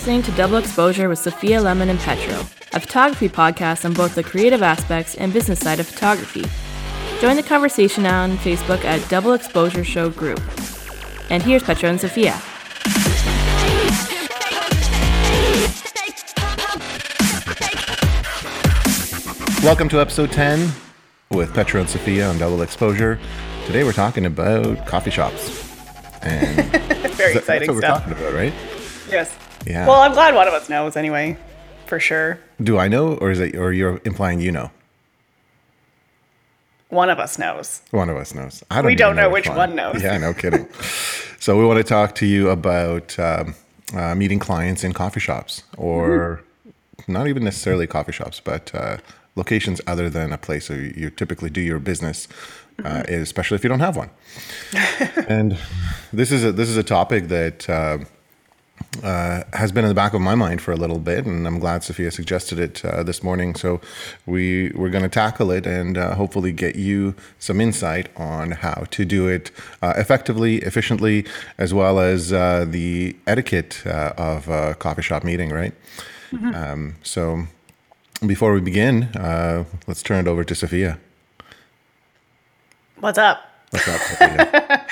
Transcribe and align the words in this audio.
listening 0.00 0.22
to 0.22 0.32
Double 0.32 0.56
Exposure 0.56 1.10
with 1.10 1.18
Sophia 1.18 1.60
Lemon 1.60 1.90
and 1.90 1.98
Petro, 1.98 2.38
a 2.72 2.80
photography 2.80 3.28
podcast 3.28 3.84
on 3.84 3.92
both 3.92 4.14
the 4.14 4.22
creative 4.22 4.62
aspects 4.62 5.14
and 5.16 5.30
business 5.30 5.58
side 5.60 5.78
of 5.78 5.86
photography. 5.86 6.42
Join 7.20 7.36
the 7.36 7.42
conversation 7.42 8.06
on 8.06 8.38
Facebook 8.38 8.82
at 8.86 9.06
Double 9.10 9.34
Exposure 9.34 9.84
Show 9.84 10.08
Group. 10.08 10.40
And 11.28 11.42
here's 11.42 11.62
Petro 11.62 11.90
and 11.90 12.00
Sophia. 12.00 12.40
Welcome 19.62 19.88
to 19.90 20.00
episode 20.00 20.32
10 20.32 20.70
with 21.30 21.52
Petro 21.54 21.80
and 21.80 21.88
Sophia 21.88 22.28
on 22.28 22.38
Double 22.38 22.62
Exposure. 22.62 23.18
Today 23.66 23.84
we're 23.84 23.92
talking 23.92 24.24
about 24.26 24.86
coffee 24.86 25.10
shops. 25.10 25.48
And 26.22 26.56
Very 27.12 27.34
that- 27.34 27.36
exciting 27.36 27.46
that's 27.46 27.68
what 27.68 27.74
we're 27.74 27.80
stuff. 27.82 27.98
talking 28.04 28.12
about, 28.14 28.32
right? 28.34 28.52
Yes. 29.10 29.36
Yeah. 29.66 29.86
Well, 29.86 30.00
I'm 30.00 30.12
glad 30.12 30.34
one 30.34 30.48
of 30.48 30.54
us 30.54 30.68
knows 30.68 30.96
anyway, 30.96 31.36
for 31.86 32.00
sure. 32.00 32.38
Do 32.62 32.78
I 32.78 32.88
know, 32.88 33.14
or 33.14 33.30
is 33.30 33.40
it, 33.40 33.54
or 33.56 33.72
you're 33.72 34.00
implying 34.04 34.40
you 34.40 34.52
know? 34.52 34.70
One 36.88 37.08
of 37.08 37.18
us 37.20 37.38
knows. 37.38 37.82
One 37.92 38.08
of 38.10 38.16
us 38.16 38.34
knows. 38.34 38.64
I 38.70 38.76
don't. 38.76 38.86
We 38.86 38.96
don't 38.96 39.14
know 39.16 39.30
which 39.30 39.48
which 39.48 39.56
one 39.56 39.76
knows. 39.76 40.02
Yeah, 40.02 40.18
no 40.18 40.34
kidding. 40.34 40.66
so 41.38 41.56
we 41.58 41.64
want 41.64 41.78
to 41.78 41.84
talk 41.84 42.14
to 42.16 42.26
you 42.26 42.50
about 42.50 43.16
um, 43.18 43.54
uh, 43.94 44.14
meeting 44.14 44.38
clients 44.40 44.82
in 44.82 44.92
coffee 44.92 45.20
shops, 45.20 45.62
or 45.76 46.42
Mm-hmm. 47.00 47.12
not 47.12 47.28
even 47.28 47.44
necessarily 47.44 47.86
coffee 47.86 48.12
shops, 48.12 48.40
but 48.40 48.74
uh, 48.74 48.96
locations 49.36 49.80
other 49.86 50.10
than 50.10 50.32
a 50.32 50.38
place 50.38 50.68
where 50.68 50.80
you 50.80 51.10
typically 51.10 51.48
do 51.50 51.60
your 51.60 51.78
business, 51.78 52.26
uh, 52.80 52.82
Mm-hmm. 52.82 53.22
especially 53.22 53.54
if 53.54 53.62
you 53.62 53.68
don't 53.70 53.80
have 53.80 53.96
one. 53.96 54.10
and 55.28 55.56
this 56.12 56.32
is 56.32 56.44
a 56.44 56.50
this 56.50 56.68
is 56.68 56.76
a 56.76 56.82
topic 56.84 57.28
that. 57.28 57.68
Uh, 59.02 59.44
has 59.52 59.72
been 59.72 59.84
in 59.84 59.88
the 59.88 59.94
back 59.94 60.14
of 60.14 60.20
my 60.20 60.34
mind 60.34 60.60
for 60.60 60.72
a 60.72 60.76
little 60.76 60.98
bit, 60.98 61.24
and 61.24 61.46
I'm 61.46 61.58
glad 61.58 61.84
Sophia 61.84 62.10
suggested 62.10 62.58
it 62.58 62.84
uh, 62.84 63.02
this 63.02 63.22
morning. 63.22 63.54
So 63.54 63.80
we 64.26 64.72
we're 64.74 64.90
going 64.90 65.04
to 65.04 65.08
tackle 65.08 65.50
it 65.52 65.66
and 65.66 65.96
uh, 65.96 66.14
hopefully 66.14 66.52
get 66.52 66.76
you 66.76 67.14
some 67.38 67.60
insight 67.60 68.08
on 68.16 68.50
how 68.50 68.84
to 68.90 69.04
do 69.04 69.28
it 69.28 69.52
uh, 69.80 69.94
effectively, 69.96 70.56
efficiently, 70.56 71.24
as 71.56 71.72
well 71.72 72.00
as 72.00 72.32
uh, 72.32 72.66
the 72.68 73.16
etiquette 73.26 73.82
uh, 73.86 74.12
of 74.18 74.48
a 74.48 74.74
coffee 74.74 75.02
shop 75.02 75.24
meeting. 75.24 75.50
Right. 75.50 75.72
Um, 76.32 76.96
so 77.02 77.46
before 78.26 78.52
we 78.52 78.60
begin, 78.60 79.04
uh, 79.16 79.64
let's 79.86 80.02
turn 80.02 80.26
it 80.26 80.28
over 80.28 80.44
to 80.44 80.54
Sophia. 80.54 80.98
What's 82.98 83.18
up? 83.18 83.42
What's 83.70 83.88
up, 83.88 84.90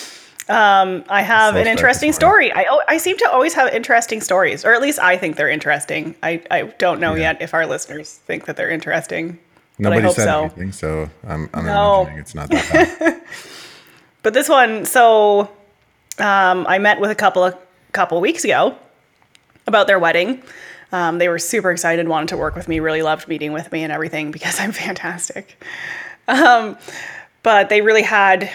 Sophia? 0.50 1.04
I 1.08 1.22
have 1.22 1.56
an 1.56 1.66
interesting 1.66 2.12
story. 2.12 2.52
I, 2.52 2.80
I 2.88 2.98
seem 2.98 3.16
to 3.18 3.30
always 3.30 3.54
have 3.54 3.72
interesting 3.72 4.20
stories, 4.20 4.64
or 4.64 4.74
at 4.74 4.80
least 4.82 4.98
I 4.98 5.16
think 5.16 5.36
they're 5.36 5.48
interesting. 5.50 6.14
I, 6.22 6.42
I 6.50 6.62
don't 6.78 7.00
know 7.00 7.14
yet 7.14 7.40
if 7.40 7.54
our 7.54 7.66
listeners 7.66 8.14
think 8.26 8.46
that 8.46 8.56
they're 8.56 8.70
interesting. 8.70 9.38
but 9.78 9.86
I 9.92 9.96
Nobody 9.96 10.06
hope 10.06 10.16
said 10.16 10.24
so. 10.24 10.40
anything, 10.44 10.72
so 10.72 11.08
I'm, 11.26 11.48
I'm 11.54 11.64
No. 11.66 12.00
imagining 12.02 12.18
it's 12.20 12.34
not 12.34 12.48
that 12.50 12.98
bad. 12.98 13.22
But 14.22 14.34
this 14.34 14.50
one, 14.50 14.84
so 14.84 15.50
um, 16.18 16.66
I 16.68 16.78
met 16.78 17.00
with 17.00 17.10
a 17.10 17.14
couple 17.14 17.42
of 17.42 17.56
couple 17.92 18.20
weeks 18.20 18.44
ago 18.44 18.76
about 19.66 19.86
their 19.86 19.98
wedding. 19.98 20.42
Um, 20.92 21.16
they 21.18 21.28
were 21.30 21.38
super 21.38 21.70
excited, 21.70 22.06
wanted 22.06 22.28
to 22.28 22.36
work 22.36 22.54
with 22.54 22.68
me, 22.68 22.80
really 22.80 23.00
loved 23.02 23.28
meeting 23.28 23.52
with 23.54 23.72
me 23.72 23.82
and 23.82 23.90
everything 23.92 24.30
because 24.30 24.60
I'm 24.60 24.72
fantastic. 24.86 25.62
Um, 26.28 26.76
but 27.42 27.70
they 27.70 27.80
really 27.80 28.02
had 28.02 28.50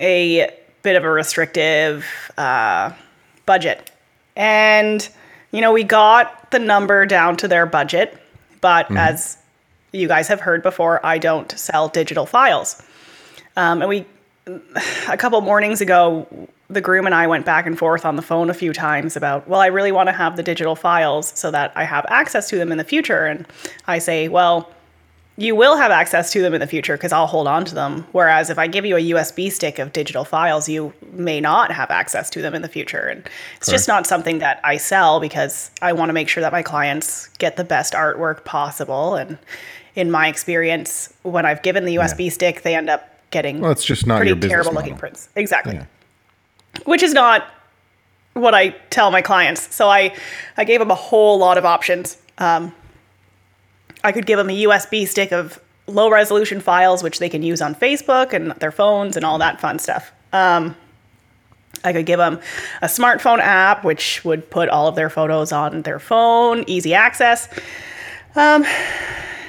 a 0.00 0.50
bit 0.86 0.94
of 0.94 1.02
a 1.02 1.10
restrictive 1.10 2.06
uh, 2.38 2.92
budget. 3.44 3.90
And, 4.36 5.08
you 5.50 5.60
know, 5.60 5.72
we 5.72 5.82
got 5.82 6.52
the 6.52 6.60
number 6.60 7.04
down 7.06 7.36
to 7.38 7.48
their 7.48 7.66
budget, 7.66 8.16
but 8.60 8.88
as 8.96 9.36
you 9.90 10.06
guys 10.06 10.28
have 10.28 10.38
heard 10.38 10.62
before, 10.62 11.04
I 11.04 11.18
don't 11.18 11.50
sell 11.58 11.88
digital 11.88 12.24
files. 12.24 12.80
Um, 13.56 13.82
and 13.82 13.88
we 13.88 14.06
a 15.08 15.16
couple 15.16 15.40
mornings 15.40 15.80
ago, 15.80 16.24
the 16.70 16.80
groom 16.80 17.04
and 17.04 17.16
I 17.16 17.26
went 17.26 17.44
back 17.44 17.66
and 17.66 17.76
forth 17.76 18.04
on 18.04 18.14
the 18.14 18.22
phone 18.22 18.48
a 18.48 18.54
few 18.54 18.72
times 18.72 19.16
about, 19.16 19.48
well, 19.48 19.60
I 19.60 19.66
really 19.66 19.90
want 19.90 20.08
to 20.08 20.12
have 20.12 20.36
the 20.36 20.42
digital 20.44 20.76
files 20.76 21.32
so 21.34 21.50
that 21.50 21.72
I 21.74 21.82
have 21.82 22.06
access 22.10 22.48
to 22.50 22.56
them 22.58 22.70
in 22.70 22.78
the 22.78 22.84
future. 22.84 23.26
And 23.26 23.44
I 23.88 23.98
say, 23.98 24.28
well, 24.28 24.70
you 25.38 25.54
will 25.54 25.76
have 25.76 25.90
access 25.90 26.32
to 26.32 26.40
them 26.40 26.54
in 26.54 26.60
the 26.60 26.66
future 26.66 26.96
because 26.96 27.12
I'll 27.12 27.26
hold 27.26 27.46
on 27.46 27.64
to 27.66 27.74
them. 27.74 28.06
Whereas 28.12 28.48
if 28.48 28.58
I 28.58 28.66
give 28.66 28.86
you 28.86 28.96
a 28.96 29.00
USB 29.10 29.52
stick 29.52 29.78
of 29.78 29.92
digital 29.92 30.24
files, 30.24 30.68
you 30.68 30.94
may 31.12 31.40
not 31.40 31.70
have 31.72 31.90
access 31.90 32.30
to 32.30 32.42
them 32.42 32.54
in 32.54 32.62
the 32.62 32.68
future. 32.68 33.06
And 33.08 33.28
it's 33.58 33.70
just 33.70 33.86
not 33.86 34.06
something 34.06 34.38
that 34.38 34.60
I 34.64 34.78
sell 34.78 35.20
because 35.20 35.70
I 35.82 35.92
want 35.92 36.08
to 36.08 36.14
make 36.14 36.28
sure 36.28 36.40
that 36.40 36.52
my 36.52 36.62
clients 36.62 37.28
get 37.38 37.56
the 37.56 37.64
best 37.64 37.92
artwork 37.92 38.44
possible. 38.44 39.14
And 39.14 39.36
in 39.94 40.10
my 40.10 40.28
experience, 40.28 41.12
when 41.22 41.44
I've 41.44 41.62
given 41.62 41.84
the 41.84 41.96
USB 41.96 42.32
stick, 42.32 42.62
they 42.62 42.74
end 42.74 42.88
up 42.88 43.06
getting 43.30 43.60
Well, 43.60 43.72
it's 43.72 43.84
just 43.84 44.06
not 44.06 44.18
pretty 44.18 44.30
your 44.30 44.38
terrible 44.40 44.72
model. 44.72 44.84
looking 44.86 44.98
prints. 44.98 45.28
Exactly. 45.36 45.74
Yeah. 45.74 45.84
Which 46.86 47.02
is 47.02 47.12
not 47.12 47.46
what 48.32 48.54
I 48.54 48.70
tell 48.90 49.10
my 49.10 49.20
clients. 49.20 49.74
So 49.74 49.88
I, 49.88 50.14
I 50.56 50.64
gave 50.64 50.78
them 50.80 50.90
a 50.90 50.94
whole 50.94 51.38
lot 51.38 51.58
of 51.58 51.64
options. 51.66 52.16
Um, 52.38 52.74
I 54.06 54.12
could 54.12 54.24
give 54.24 54.38
them 54.38 54.48
a 54.48 54.62
USB 54.62 55.06
stick 55.08 55.32
of 55.32 55.60
low 55.88 56.08
resolution 56.08 56.60
files, 56.60 57.02
which 57.02 57.18
they 57.18 57.28
can 57.28 57.42
use 57.42 57.60
on 57.60 57.74
Facebook 57.74 58.32
and 58.32 58.52
their 58.52 58.70
phones 58.70 59.16
and 59.16 59.24
all 59.24 59.38
that 59.38 59.60
fun 59.60 59.80
stuff. 59.80 60.12
Um, 60.32 60.76
I 61.82 61.92
could 61.92 62.06
give 62.06 62.18
them 62.18 62.40
a 62.82 62.86
smartphone 62.86 63.40
app, 63.40 63.84
which 63.84 64.24
would 64.24 64.48
put 64.48 64.68
all 64.68 64.86
of 64.86 64.94
their 64.94 65.10
photos 65.10 65.50
on 65.50 65.82
their 65.82 65.98
phone, 65.98 66.62
easy 66.68 66.94
access. 66.94 67.48
Um, 68.36 68.64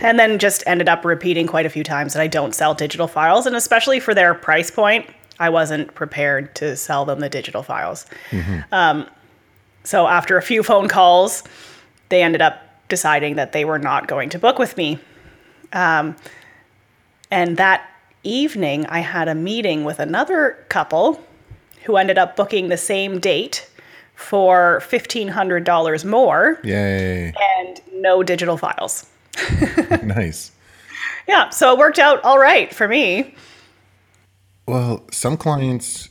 and 0.01 0.17
then 0.17 0.39
just 0.39 0.63
ended 0.65 0.89
up 0.89 1.05
repeating 1.05 1.45
quite 1.45 1.67
a 1.67 1.69
few 1.69 1.83
times 1.83 2.13
that 2.13 2.21
I 2.21 2.27
don't 2.27 2.55
sell 2.55 2.73
digital 2.73 3.07
files. 3.07 3.45
And 3.45 3.55
especially 3.55 3.99
for 3.99 4.15
their 4.15 4.33
price 4.33 4.71
point, 4.71 5.05
I 5.39 5.49
wasn't 5.49 5.93
prepared 5.93 6.55
to 6.55 6.75
sell 6.75 7.05
them 7.05 7.19
the 7.19 7.29
digital 7.29 7.61
files. 7.61 8.07
Um, 8.71 9.07
so 9.83 10.07
after 10.07 10.35
a 10.35 10.41
few 10.41 10.63
phone 10.63 10.87
calls, 10.87 11.43
they 12.09 12.23
ended 12.23 12.41
up 12.41 12.66
deciding 12.89 13.35
that 13.35 13.51
they 13.51 13.65
were 13.65 13.79
not 13.79 14.07
going 14.07 14.29
to 14.29 14.39
book 14.39 14.59
with 14.59 14.77
me. 14.77 14.99
Um, 15.73 16.15
and 17.29 17.57
that 17.57 17.89
evening, 18.23 18.85
I 18.87 18.99
had 18.99 19.27
a 19.27 19.35
meeting 19.35 19.83
with 19.83 19.99
another 19.99 20.65
couple 20.69 21.23
who 21.83 21.97
ended 21.97 22.17
up 22.17 22.35
booking 22.35 22.69
the 22.69 22.77
same 22.77 23.19
date 23.19 23.69
for 24.15 24.81
$1,500 24.89 26.05
more 26.05 26.59
Yay! 26.63 27.33
and 27.57 27.81
no 27.93 28.23
digital 28.23 28.57
files. 28.57 29.05
nice. 30.03 30.51
Yeah, 31.27 31.49
so 31.49 31.73
it 31.73 31.77
worked 31.77 31.99
out 31.99 32.23
all 32.23 32.39
right 32.39 32.73
for 32.73 32.87
me. 32.87 33.35
Well, 34.67 35.05
some 35.11 35.37
clients, 35.37 36.09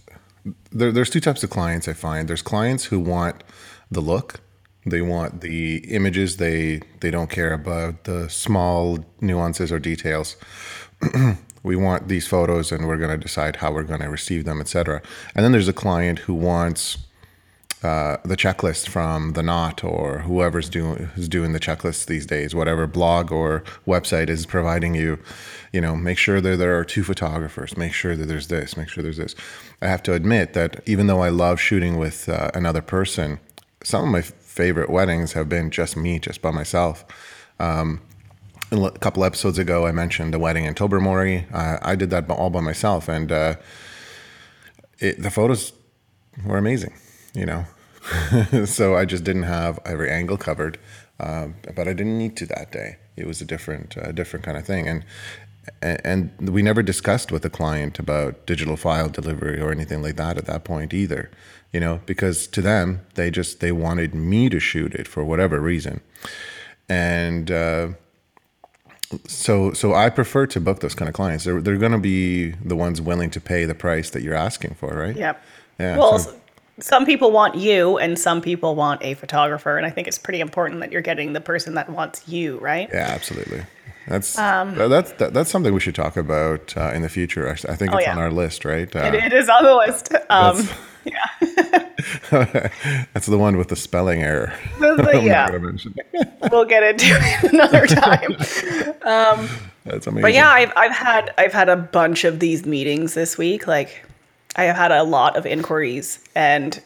there, 0.71 0.93
there's 0.93 1.11
two 1.11 1.21
types 1.21 1.43
of 1.43 1.51
clients 1.51 1.89
I 1.89 1.93
find. 1.95 2.29
There's 2.29 2.43
clients 2.43 2.85
who 2.85 3.01
want 3.01 3.43
the 3.91 4.01
look, 4.01 4.41
they 4.87 5.03
want 5.03 5.41
the 5.41 5.79
images. 5.93 6.37
They 6.37 6.81
they 7.01 7.11
don't 7.11 7.29
care 7.29 7.53
about 7.53 8.05
the 8.05 8.31
small 8.31 9.05
nuances 9.21 9.73
or 9.73 9.81
details. 9.81 10.37
we 11.63 11.77
want 11.77 12.09
these 12.09 12.27
photos, 12.27 12.71
and 12.71 12.87
we're 12.87 12.97
going 12.97 13.11
to 13.11 13.23
decide 13.23 13.57
how 13.57 13.73
we're 13.73 13.83
going 13.83 14.01
to 14.01 14.09
receive 14.09 14.45
them, 14.45 14.61
etc. 14.61 15.03
And 15.35 15.45
then 15.45 15.53
there's 15.53 15.69
a 15.69 15.73
client 15.73 16.21
who 16.21 16.35
wants 16.35 16.99
uh, 17.83 18.17
the 18.25 18.37
checklist 18.37 18.89
from 18.89 19.33
the 19.35 19.43
Knot 19.43 19.85
or 19.85 20.21
whoever's 20.21 20.69
doing 20.69 20.97
who's 21.15 21.29
doing 21.29 21.53
the 21.53 21.61
checklist 21.61 22.07
these 22.07 22.25
days, 22.25 22.55
whatever 22.55 22.87
blog 22.87 23.31
or 23.31 23.65
website 23.87 24.29
is 24.31 24.47
providing 24.47 24.95
you, 24.95 25.19
you 25.73 25.81
know, 25.81 25.95
make 25.95 26.17
sure 26.17 26.41
that 26.41 26.57
there 26.59 26.79
are 26.79 26.85
two 26.85 27.05
photographers, 27.05 27.77
make 27.77 27.93
sure 27.93 28.17
that 28.17 28.27
there's 28.27 28.49
this, 28.49 28.77
make 28.77 28.89
sure 28.89 29.03
there's 29.03 29.19
this. 29.19 29.35
I 29.83 29.89
have 29.89 30.03
to 30.05 30.15
admit 30.15 30.55
that 30.55 30.81
even 30.87 31.07
though 31.07 31.23
I 31.23 31.29
love 31.29 31.61
shooting 31.61 31.99
with 31.99 32.29
uh, 32.29 32.51
another 32.55 32.83
person, 32.83 33.41
some 33.83 34.05
of 34.05 34.11
my 34.11 34.23
favorite 34.57 34.89
weddings 34.89 35.35
have 35.35 35.49
been 35.49 35.71
just 35.71 35.97
me, 35.97 36.19
just 36.19 36.41
by 36.41 36.51
myself. 36.51 37.05
Um, 37.61 38.01
a 38.73 38.91
couple 38.91 39.23
episodes 39.23 39.59
ago, 39.59 39.87
I 39.87 39.93
mentioned 39.93 40.33
the 40.35 40.39
wedding 40.39 40.65
in 40.65 40.75
Tobermory. 40.75 41.47
Uh, 41.53 41.77
I 41.83 41.95
did 41.95 42.11
that 42.11 42.29
all 42.31 42.51
by 42.51 42.61
myself, 42.61 43.09
and 43.09 43.31
uh, 43.31 43.57
it, 44.99 45.23
the 45.23 45.31
photos 45.31 45.73
were 46.45 46.59
amazing. 46.59 46.95
You 47.35 47.47
know, 47.47 47.65
so 48.65 48.97
I 48.97 49.05
just 49.05 49.25
didn't 49.25 49.45
have 49.45 49.79
every 49.85 50.11
angle 50.11 50.39
covered, 50.39 50.79
um, 51.21 51.57
but 51.77 51.87
I 51.87 51.93
didn't 51.93 52.19
need 52.19 52.37
to 52.39 52.47
that 52.47 52.73
day. 52.73 52.97
It 53.15 53.27
was 53.27 53.41
a 53.41 53.45
different, 53.45 53.97
uh, 53.97 54.11
different 54.13 54.45
kind 54.45 54.57
of 54.57 54.65
thing, 54.65 54.89
and 54.89 55.05
and 55.83 56.31
we 56.41 56.63
never 56.63 56.83
discussed 56.83 57.31
with 57.31 57.43
the 57.43 57.51
client 57.51 57.99
about 57.99 58.47
digital 58.47 58.77
file 58.77 59.09
delivery 59.09 59.61
or 59.61 59.71
anything 59.73 60.01
like 60.01 60.17
that 60.17 60.39
at 60.39 60.47
that 60.47 60.65
point 60.65 60.95
either. 60.95 61.31
You 61.73 61.81
know, 61.81 62.01
because 62.07 62.47
to 62.49 62.63
them, 62.63 63.01
they 63.15 63.31
just 63.31 63.61
they 63.61 63.73
wanted 63.73 64.15
me 64.15 64.49
to 64.49 64.59
shoot 64.61 64.95
it 64.95 65.07
for 65.09 65.25
whatever 65.25 65.61
reason, 65.61 66.01
and. 66.89 67.51
Uh, 67.51 67.89
so 69.29 69.73
so 69.73 69.95
I 69.95 70.11
prefer 70.11 70.47
to 70.49 70.61
book 70.61 70.81
those 70.81 70.95
kind 70.97 71.09
of 71.09 71.15
clients. 71.15 71.45
They're 71.45 71.61
they're 71.61 71.77
going 71.77 71.93
to 71.93 71.99
be 71.99 72.51
the 72.51 72.75
ones 72.75 73.01
willing 73.01 73.31
to 73.31 73.41
pay 73.41 73.65
the 73.65 73.75
price 73.75 74.11
that 74.11 74.23
you're 74.23 74.35
asking 74.35 74.75
for, 74.75 74.89
right? 74.97 75.15
Yep. 75.17 75.45
Yeah. 75.79 75.97
Well, 75.97 76.19
so- 76.19 76.35
some 76.81 77.07
people 77.07 77.31
want 77.31 77.55
you 77.55 77.97
and 77.99 78.19
some 78.19 78.43
people 78.43 78.75
want 78.75 79.03
a 79.03 79.15
photographer 79.15 79.79
and 79.79 79.87
i 79.87 79.91
think 79.91 80.07
it's 80.07 80.19
pretty 80.19 80.41
important 80.41 80.81
that 80.81 80.93
you're 80.93 81.01
getting 81.01 81.33
the 81.33 81.41
person 81.41 81.73
that 81.73 81.89
wants 81.89 82.29
you 82.29 82.59
right 82.59 82.91
Yeah, 82.93 82.99
absolutely. 83.09 83.63
That's 84.09 84.37
um, 84.39 84.75
that's 84.75 85.13
that, 85.13 85.33
that's 85.33 85.49
something 85.51 85.73
we 85.73 85.81
should 85.81 85.95
talk 85.95 86.19
about 86.19 86.77
uh, 86.77 86.91
in 86.95 87.01
the 87.01 87.09
future. 87.09 87.49
I, 87.49 87.53
I 87.73 87.77
think 87.77 87.95
Oh, 87.95 87.97
it's 87.97 88.07
yeah. 88.07 88.13
on 88.13 88.19
our 88.19 88.31
list, 88.31 88.67
right? 88.67 88.95
Uh, 88.95 89.05
it, 89.05 89.15
it 89.15 89.33
is 89.33 89.49
on 89.49 89.65
the 89.65 89.75
list 89.75 90.13
um 90.29 90.69
yeah 91.07 92.69
that's 93.13 93.27
the 93.27 93.39
one 93.39 93.57
with 93.57 93.69
the 93.69 93.77
spelling 93.77 94.23
error. 94.23 94.53
The- 94.79 95.21
yeah 95.25 95.51
we'll 96.51 96.65
get 96.65 96.83
into 96.83 97.07
it 97.09 97.53
another 97.53 97.87
time 97.87 98.33
um, 99.03 99.49
That's 99.85 100.07
amazing. 100.07 100.23
but 100.23 100.33
yeah 100.35 100.51
I've, 100.51 100.73
I've 100.77 100.93
had 100.93 101.33
i've 101.39 101.53
had 101.53 101.69
a 101.69 101.77
bunch 101.77 102.25
of 102.25 102.41
these 102.41 102.67
meetings 102.67 103.15
this 103.15 103.37
week 103.39 103.67
like 103.67 104.05
i 104.57 104.65
have 104.65 104.77
had 104.77 104.93
a 104.93 105.03
lot 105.03 105.37
of 105.37 105.47
inquiries 105.47 106.19
and 106.35 106.81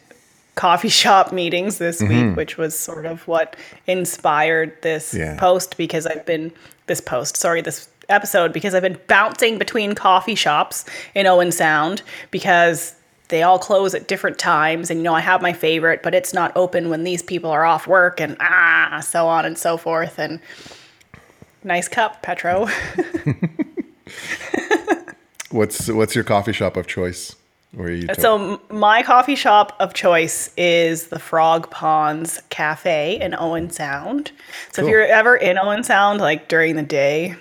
coffee 0.55 0.89
shop 0.89 1.31
meetings 1.31 1.77
this 1.77 2.01
week 2.01 2.11
mm-hmm. 2.11 2.35
which 2.35 2.57
was 2.57 2.77
sort 2.77 3.05
of 3.05 3.27
what 3.27 3.55
inspired 3.87 4.79
this 4.81 5.13
Yeah. 5.13 5.37
post 5.39 5.77
because 5.77 6.05
i've 6.05 6.25
been 6.25 6.51
this 6.87 7.01
post 7.01 7.37
sorry 7.37 7.61
this 7.61 7.87
episode 8.09 8.51
because 8.51 8.75
i've 8.75 8.81
been 8.83 8.99
bouncing 9.07 9.57
between 9.57 9.95
coffee 9.95 10.35
shops 10.35 10.85
in 11.15 11.25
owen 11.27 11.51
sound 11.51 12.01
because 12.31 12.95
they 13.31 13.41
all 13.41 13.57
close 13.57 13.95
at 13.95 14.07
different 14.07 14.37
times 14.37 14.91
and 14.91 14.99
you 14.99 15.03
know 15.03 15.15
i 15.15 15.19
have 15.19 15.41
my 15.41 15.53
favorite 15.53 16.03
but 16.03 16.13
it's 16.13 16.33
not 16.33 16.51
open 16.55 16.89
when 16.89 17.03
these 17.03 17.23
people 17.23 17.49
are 17.49 17.65
off 17.65 17.87
work 17.87 18.21
and 18.21 18.37
ah 18.39 19.01
so 19.03 19.27
on 19.27 19.45
and 19.45 19.57
so 19.57 19.75
forth 19.77 20.19
and 20.19 20.39
nice 21.63 21.87
cup 21.87 22.21
petro 22.21 22.67
what's 25.51 25.87
what's 25.89 26.15
your 26.15 26.23
coffee 26.23 26.53
shop 26.53 26.77
of 26.77 26.87
choice? 26.87 27.35
Where 27.73 27.91
you 27.91 28.07
So 28.19 28.61
my 28.69 29.01
coffee 29.01 29.35
shop 29.35 29.75
of 29.79 29.93
choice 29.93 30.53
is 30.57 31.07
the 31.07 31.19
Frog 31.19 31.69
Ponds 31.71 32.41
Cafe 32.49 33.17
in 33.21 33.33
Owen 33.33 33.69
Sound. 33.69 34.31
So 34.71 34.81
Cool. 34.81 34.85
if 34.85 34.91
you're 34.91 35.05
ever 35.05 35.37
in 35.37 35.57
Owen 35.57 35.83
Sound, 35.83 36.19
like 36.19 36.49
during 36.49 36.75
the 36.75 36.83
day, 36.83 37.35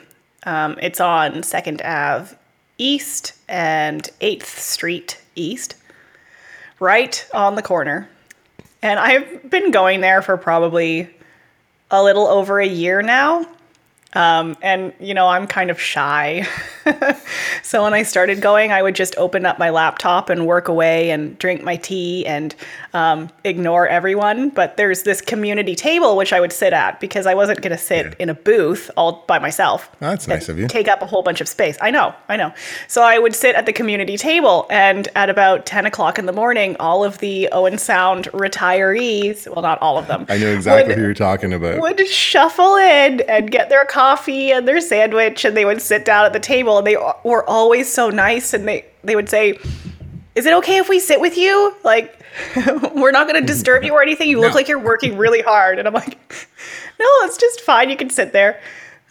um, 0.44 0.78
it's 0.80 1.00
on 1.00 1.42
Second 1.42 1.82
Ave 1.82 2.36
East 2.78 3.32
and 3.48 4.08
Eighth 4.20 4.58
Street 4.58 5.19
East, 5.34 5.76
right 6.78 7.26
on 7.32 7.54
the 7.54 7.62
corner. 7.62 8.08
And 8.82 8.98
I've 8.98 9.50
been 9.50 9.70
going 9.70 10.00
there 10.00 10.22
for 10.22 10.36
probably 10.36 11.10
a 11.90 12.02
little 12.02 12.26
over 12.26 12.60
a 12.60 12.66
year 12.66 13.02
now. 13.02 13.46
Um, 14.14 14.56
and 14.60 14.92
you 14.98 15.14
know, 15.14 15.28
I'm 15.28 15.46
kind 15.46 15.70
of 15.70 15.80
shy. 15.80 16.44
so 17.62 17.84
when 17.84 17.94
I 17.94 18.02
started 18.02 18.40
going, 18.40 18.72
I 18.72 18.82
would 18.82 18.94
just 18.96 19.14
open 19.16 19.46
up 19.46 19.58
my 19.58 19.70
laptop 19.70 20.30
and 20.30 20.46
work 20.46 20.66
away 20.66 21.10
and 21.10 21.38
drink 21.38 21.62
my 21.62 21.76
tea 21.76 22.26
and 22.26 22.54
um, 22.92 23.30
ignore 23.44 23.86
everyone. 23.86 24.50
But 24.50 24.76
there's 24.76 25.04
this 25.04 25.20
community 25.20 25.76
table 25.76 26.16
which 26.16 26.32
I 26.32 26.40
would 26.40 26.52
sit 26.52 26.72
at 26.72 26.98
because 26.98 27.24
I 27.26 27.34
wasn't 27.34 27.62
going 27.62 27.70
to 27.70 27.78
sit 27.78 28.06
Yeah. 28.06 28.12
in 28.18 28.28
a 28.30 28.34
booth 28.34 28.90
all 28.96 29.22
by 29.28 29.38
myself. 29.38 29.88
That's 30.00 30.26
nice 30.26 30.48
of 30.48 30.58
you. 30.58 30.66
Take 30.66 30.88
up 30.88 31.02
a 31.02 31.06
whole 31.06 31.22
bunch 31.22 31.40
of 31.40 31.46
space. 31.48 31.78
I 31.80 31.92
know, 31.92 32.12
I 32.28 32.36
know. 32.36 32.52
So 32.88 33.02
I 33.02 33.18
would 33.18 33.36
sit 33.36 33.54
at 33.54 33.66
the 33.66 33.72
community 33.72 34.16
table, 34.16 34.66
and 34.70 35.06
at 35.14 35.30
about 35.30 35.66
10 35.66 35.86
o'clock 35.86 36.18
in 36.18 36.26
the 36.26 36.32
morning, 36.32 36.76
all 36.80 37.04
of 37.04 37.18
the 37.18 37.48
Owen 37.52 37.78
Sound 37.78 38.24
retirees, 38.32 39.46
well, 39.52 39.62
not 39.62 39.80
all 39.80 39.98
of 39.98 40.08
them, 40.08 40.26
I 40.28 40.36
know 40.38 40.48
exactly 40.52 40.88
would- 40.88 40.98
who 40.98 41.04
you're 41.04 41.14
talking 41.14 41.52
about. 41.52 41.80
would 41.80 42.08
shuffle 42.08 42.74
in 42.76 43.20
and 43.22 43.50
get 43.50 43.68
their 43.68 43.84
coffee 43.84 43.99
and 44.00 44.66
their 44.66 44.80
sandwich 44.80 45.44
and 45.44 45.56
they 45.56 45.64
would 45.64 45.80
sit 45.82 46.04
down 46.04 46.24
at 46.24 46.32
the 46.32 46.40
table 46.40 46.78
and 46.78 46.86
they 46.86 46.96
were 47.24 47.48
always 47.48 47.92
so 47.92 48.08
nice 48.08 48.54
and 48.54 48.66
they 48.66 48.84
they 49.04 49.14
would 49.14 49.28
say 49.28 49.58
is 50.34 50.46
it 50.46 50.54
okay 50.54 50.78
if 50.78 50.88
we 50.88 51.00
sit 51.00 51.20
with 51.20 51.36
you? 51.36 51.74
Like 51.84 52.22
we're 52.94 53.10
not 53.10 53.28
going 53.28 53.40
to 53.40 53.46
disturb 53.46 53.82
you 53.82 53.92
or 53.92 54.02
anything. 54.02 54.28
You 54.28 54.40
look 54.40 54.54
like 54.54 54.68
you're 54.68 54.78
working 54.78 55.16
really 55.16 55.42
hard. 55.42 55.78
And 55.78 55.86
i'm 55.86 55.94
like 55.94 56.18
no 56.98 57.06
it's 57.22 57.36
just 57.36 57.60
fine. 57.60 57.90
You 57.90 57.96
can 57.96 58.10
sit 58.10 58.32
there. 58.32 58.60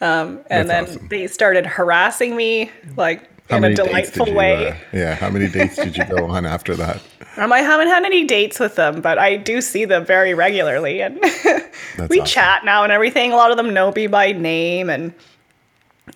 Um, 0.02 0.40
and 0.50 0.70
That's 0.70 0.90
then 0.90 0.98
awesome. 0.98 1.08
they 1.10 1.28
started 1.28 1.66
harassing 1.66 2.36
me 2.36 2.72
like 2.96 3.30
How 3.50 3.58
in 3.58 3.64
a 3.64 3.74
delightful 3.74 4.28
you? 4.30 4.36
way 4.36 4.68
Uh, 4.70 4.76
yeah, 4.94 5.16
how 5.16 5.30
many 5.30 5.48
dates 5.48 5.76
did 5.76 5.98
you 5.98 6.06
go 6.06 6.26
on 6.30 6.46
after 6.46 6.76
that? 6.76 7.02
Um, 7.38 7.52
I 7.52 7.60
haven't 7.60 7.88
had 7.88 8.04
any 8.04 8.26
dates 8.26 8.60
with 8.60 8.76
them, 8.76 9.02
but 9.02 9.18
I 9.18 9.38
do 9.38 9.62
see 9.62 9.86
them 9.86 10.06
very 10.06 10.34
regularly, 10.34 11.02
and 11.02 11.20
we 12.10 12.20
awesome. 12.20 12.26
chat 12.26 12.66
now 12.66 12.84
and 12.84 12.92
everything. 12.92 13.32
A 13.32 13.36
lot 13.36 13.52
of 13.52 13.58
them 13.58 13.74
know 13.74 13.92
me 13.92 14.08
by 14.08 14.34
name, 14.34 14.90
and 14.90 15.14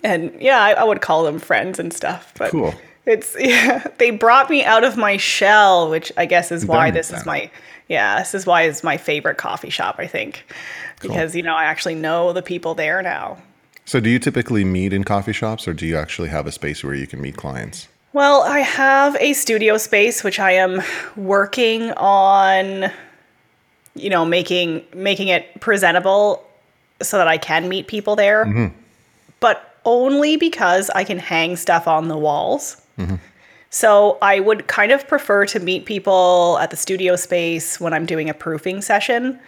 and 0.02 0.36
yeah, 0.40 0.60
I, 0.62 0.72
I 0.72 0.84
would 0.84 1.00
call 1.00 1.24
them 1.24 1.38
friends 1.38 1.78
and 1.78 1.92
stuff. 1.92 2.32
But 2.38 2.50
Cool. 2.50 2.74
it's 3.06 3.36
yeah, 3.40 3.86
they 3.98 4.10
brought 4.10 4.50
me 4.50 4.64
out 4.64 4.84
of 4.84 4.96
my 4.96 5.16
shell, 5.16 5.90
which 5.90 6.12
I 6.16 6.26
guess 6.26 6.52
is 6.52 6.66
why 6.66 6.90
this 6.90 7.10
is 7.12 7.24
my 7.26 7.50
yeah, 7.88 8.18
this 8.18 8.34
is 8.34 8.46
why 8.46 8.62
it's 8.62 8.84
my 8.84 8.96
favorite 8.96 9.38
coffee 9.38 9.70
shop. 9.70 9.96
I 9.98 10.06
think 10.06 10.44
because 11.00 11.34
you 11.34 11.42
know 11.42 11.54
I 11.54 11.64
actually 11.64 11.94
know 11.96 12.32
the 12.32 12.42
people 12.42 12.74
there 12.74 13.02
now. 13.02 13.38
So, 13.86 14.00
do 14.00 14.08
you 14.08 14.18
typically 14.18 14.64
meet 14.64 14.92
in 14.92 15.04
coffee 15.04 15.32
shops, 15.32 15.68
or 15.68 15.74
do 15.74 15.86
you 15.86 15.96
actually 15.96 16.30
have 16.30 16.46
a 16.46 16.52
space 16.52 16.82
where 16.82 16.94
you 16.94 17.06
can 17.06 17.20
meet 17.20 17.36
clients? 17.36 17.88
Well, 18.12 18.42
I 18.42 18.60
have 18.60 19.16
a 19.20 19.32
studio 19.32 19.76
space 19.76 20.22
which 20.22 20.38
I 20.38 20.52
am 20.52 20.82
working 21.16 21.90
on 21.92 22.90
you 23.94 24.10
know, 24.10 24.24
making 24.24 24.84
making 24.94 25.28
it 25.28 25.60
presentable 25.60 26.44
so 27.00 27.18
that 27.18 27.28
I 27.28 27.38
can 27.38 27.68
meet 27.68 27.86
people 27.86 28.16
there. 28.16 28.44
But 29.40 29.76
only 29.84 30.36
because 30.36 30.90
I 30.90 31.04
can 31.04 31.18
hang 31.18 31.56
stuff 31.56 31.86
on 31.86 32.08
the 32.08 32.16
walls. 32.16 32.80
So 33.70 34.18
I 34.22 34.40
would 34.40 34.66
kind 34.68 34.92
of 34.92 35.06
prefer 35.08 35.46
to 35.46 35.60
meet 35.60 35.84
people 35.84 36.58
at 36.60 36.70
the 36.70 36.76
studio 36.76 37.16
space 37.16 37.80
when 37.80 37.92
I'm 37.92 38.06
doing 38.06 38.30
a 38.30 38.34
proofing 38.34 38.82
session. 38.82 39.38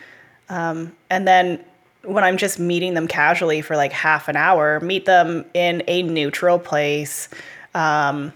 Um, 0.49 0.94
and 1.11 1.27
then 1.27 1.65
when 2.06 2.25
I'm 2.25 2.37
just 2.37 2.58
meeting 2.58 2.94
them 2.94 3.06
casually 3.08 3.61
for 3.62 3.76
like 3.76 3.93
half 3.93 4.29
an 4.29 4.37
hour, 4.37 4.81
meet 4.81 5.05
them 5.06 5.44
in 5.55 5.82
a 5.88 6.03
neutral 6.03 6.58
place, 6.58 7.29
um, 7.75 8.32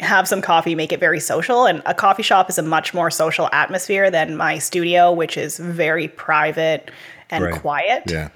have 0.00 0.26
some 0.26 0.40
coffee, 0.40 0.74
make 0.74 0.92
it 0.92 1.00
very 1.00 1.20
social. 1.20 1.66
And 1.66 1.82
a 1.86 1.94
coffee 1.94 2.22
shop 2.22 2.48
is 2.48 2.58
a 2.58 2.62
much 2.62 2.94
more 2.94 3.10
social 3.10 3.48
atmosphere 3.52 4.10
than 4.10 4.36
my 4.36 4.58
studio, 4.58 5.12
which 5.12 5.36
is 5.36 5.58
very 5.58 6.08
private 6.08 6.90
and 7.28 7.44
Right. 7.44 7.54
quiet. 7.60 8.04
Yeah. 8.06 8.28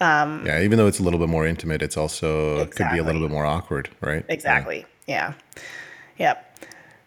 yeah, 0.00 0.60
even 0.60 0.78
though 0.78 0.86
it's 0.86 0.98
a 0.98 1.02
little 1.02 1.18
bit 1.20 1.28
more 1.28 1.46
intimate, 1.46 1.82
it's 1.82 1.96
also 1.96 2.58
it 2.60 2.70
could 2.74 2.90
be 2.92 2.98
a 2.98 3.02
little 3.02 3.22
Um, 3.22 3.28
bit 3.28 3.32
more 3.32 3.46
awkward, 3.46 3.88
right? 4.00 4.24
Exactly. 4.28 4.84
Yeah. 5.06 5.32
Yep. 6.18 6.42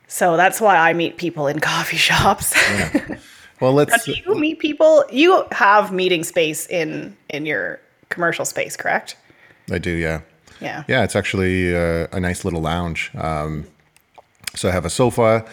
So 0.08 0.38
that's 0.38 0.60
why 0.62 0.76
I 0.78 0.94
meet 0.94 1.18
people 1.18 1.48
in 1.48 1.60
coffee 1.60 1.98
shops. 2.10 2.54
Yeah. 2.56 3.16
Well, 3.60 3.74
let's. 3.74 4.06
Do 4.06 4.14
you 4.26 4.36
meet 4.36 4.60
people? 4.60 5.04
You 5.12 5.46
have 5.52 5.92
meeting 5.92 6.24
space 6.24 6.66
in 6.68 7.16
in 7.30 7.46
your 7.46 7.80
commercial 8.10 8.46
space, 8.46 8.76
correct? 8.78 9.18
I 9.72 9.78
do, 9.78 9.92
yeah. 9.92 10.22
Yeah. 10.62 10.84
Yeah, 10.88 11.04
it's 11.04 11.16
actually 11.16 11.76
uh, 11.76 12.08
a 12.12 12.20
nice 12.20 12.44
little 12.44 12.62
lounge. 12.62 13.12
Um, 13.16 13.66
so 14.56 14.68
I 14.68 14.72
have 14.72 14.86
a 14.86 14.90
sofa 14.90 15.46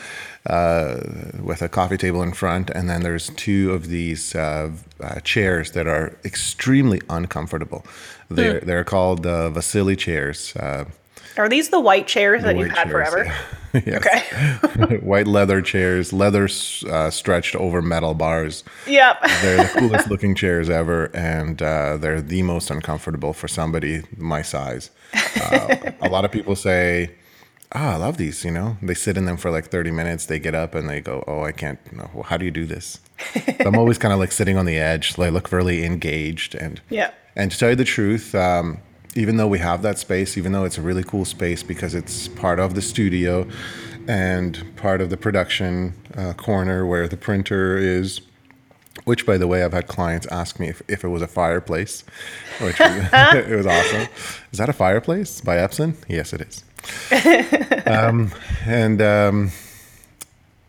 uh, 0.46 1.00
with 1.42 1.62
a 1.62 1.68
coffee 1.68 1.96
table 1.96 2.22
in 2.22 2.32
front, 2.32 2.70
and 2.70 2.88
then 2.88 3.02
there's 3.02 3.30
two 3.30 3.72
of 3.72 3.88
these 3.88 4.34
uh, 4.34 4.70
uh, 5.00 5.20
chairs 5.20 5.72
that 5.72 5.86
are 5.86 6.16
extremely 6.24 7.00
uncomfortable. 7.08 7.84
They're 8.30 8.60
they're 8.60 8.84
called 8.84 9.26
uh, 9.26 9.50
Wassily 9.54 9.96
chairs. 9.96 10.54
Are 11.38 11.48
these 11.48 11.68
the 11.70 11.80
white 11.80 12.06
chairs 12.06 12.42
that 12.42 12.56
you've 12.56 12.70
had 12.70 12.88
chairs, 12.88 13.08
forever? 13.10 13.24
yeah. 13.24 13.32
Okay. 13.96 14.96
white 15.02 15.26
leather 15.26 15.60
chairs, 15.60 16.10
leather 16.12 16.48
uh, 16.90 17.10
stretched 17.10 17.54
over 17.56 17.82
metal 17.82 18.14
bars. 18.14 18.64
yep. 18.86 19.18
They're 19.42 19.58
the 19.64 19.70
coolest 19.78 20.08
looking 20.08 20.34
chairs 20.34 20.70
ever, 20.70 21.10
and 21.14 21.60
uh, 21.60 21.98
they're 21.98 22.22
the 22.22 22.42
most 22.42 22.70
uncomfortable 22.70 23.34
for 23.34 23.48
somebody 23.48 24.02
my 24.16 24.40
size. 24.40 24.90
Uh, 25.42 25.76
a 26.00 26.08
lot 26.08 26.24
of 26.24 26.32
people 26.32 26.56
say, 26.56 27.10
"Ah, 27.72 27.94
I 27.94 27.96
love 27.96 28.16
these." 28.16 28.46
You 28.46 28.50
know, 28.52 28.78
they 28.80 28.94
sit 28.94 29.18
in 29.18 29.26
them 29.26 29.36
for 29.36 29.50
like 29.50 29.66
thirty 29.66 29.90
minutes. 29.90 30.24
They 30.24 30.38
get 30.38 30.54
up 30.54 30.74
and 30.74 30.88
they 30.88 31.02
go, 31.02 31.22
"Oh, 31.26 31.42
I 31.42 31.52
can't." 31.52 31.78
No, 31.92 32.22
how 32.26 32.38
do 32.38 32.46
you 32.46 32.50
do 32.50 32.64
this? 32.64 33.00
So 33.34 33.66
I'm 33.66 33.76
always 33.76 33.98
kind 33.98 34.14
of 34.14 34.18
like 34.18 34.32
sitting 34.32 34.56
on 34.56 34.64
the 34.64 34.78
edge. 34.78 35.18
I 35.18 35.28
look 35.28 35.52
really 35.52 35.84
engaged, 35.84 36.54
and 36.54 36.80
Yeah. 36.88 37.10
and 37.34 37.50
to 37.50 37.58
tell 37.58 37.68
you 37.70 37.76
the 37.76 37.84
truth, 37.84 38.34
um, 38.34 38.78
even 39.16 39.36
though 39.36 39.46
we 39.48 39.58
have 39.58 39.82
that 39.82 39.98
space, 39.98 40.36
even 40.36 40.52
though 40.52 40.64
it's 40.64 40.78
a 40.78 40.82
really 40.82 41.04
cool 41.04 41.24
space 41.24 41.62
because 41.62 41.94
it's 41.94 42.28
part 42.28 42.58
of 42.58 42.74
the 42.74 42.82
studio 42.82 43.46
and 44.08 44.64
part 44.76 45.00
of 45.00 45.10
the 45.10 45.16
production 45.16 45.94
uh, 46.16 46.32
corner 46.34 46.86
where 46.86 47.08
the 47.08 47.16
printer 47.16 47.76
is, 47.76 48.20
which, 49.04 49.26
by 49.26 49.36
the 49.36 49.46
way, 49.46 49.64
I've 49.64 49.72
had 49.72 49.86
clients 49.88 50.26
ask 50.28 50.58
me 50.60 50.68
if, 50.68 50.82
if 50.88 51.04
it 51.04 51.08
was 51.08 51.22
a 51.22 51.26
fireplace, 51.26 52.04
which 52.60 52.78
was, 52.78 52.90
it 53.12 53.56
was 53.56 53.66
awesome. 53.66 54.08
Is 54.52 54.58
that 54.58 54.68
a 54.68 54.72
fireplace 54.72 55.40
by 55.40 55.56
Epson? 55.56 55.94
Yes, 56.08 56.32
it 56.32 56.40
is. 56.40 56.62
um, 57.86 58.30
and 58.64 59.02
um, 59.02 59.50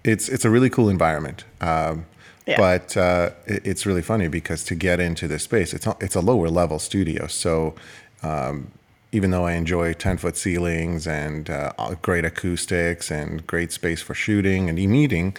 it's 0.03 0.29
it's 0.29 0.45
a 0.45 0.49
really 0.49 0.69
cool 0.69 0.89
environment. 0.89 1.43
Um, 1.61 2.05
Yeah. 2.47 2.57
But 2.57 2.95
uh, 2.95 3.31
it, 3.45 3.67
it's 3.67 3.85
really 3.85 4.01
funny 4.01 4.29
because 4.29 4.63
to 4.65 4.75
get 4.75 4.99
into 5.01 5.27
this 5.27 5.43
space, 5.43 5.73
it's 5.73 5.85
a, 5.85 5.97
it's 5.99 6.15
a 6.15 6.21
lower 6.21 6.49
level 6.49 6.79
studio, 6.79 7.27
so 7.27 7.75
um, 8.23 8.71
even 9.11 9.31
though 9.31 9.45
I 9.45 9.53
enjoy 9.53 9.93
10 9.93 10.17
foot 10.17 10.35
ceilings 10.35 11.07
and 11.07 11.49
uh, 11.49 11.71
great 12.01 12.25
acoustics 12.25 13.09
and 13.09 13.45
great 13.47 13.71
space 13.71 14.01
for 14.01 14.13
shooting 14.13 14.69
and 14.69 14.77
e-meeting, 14.77 15.35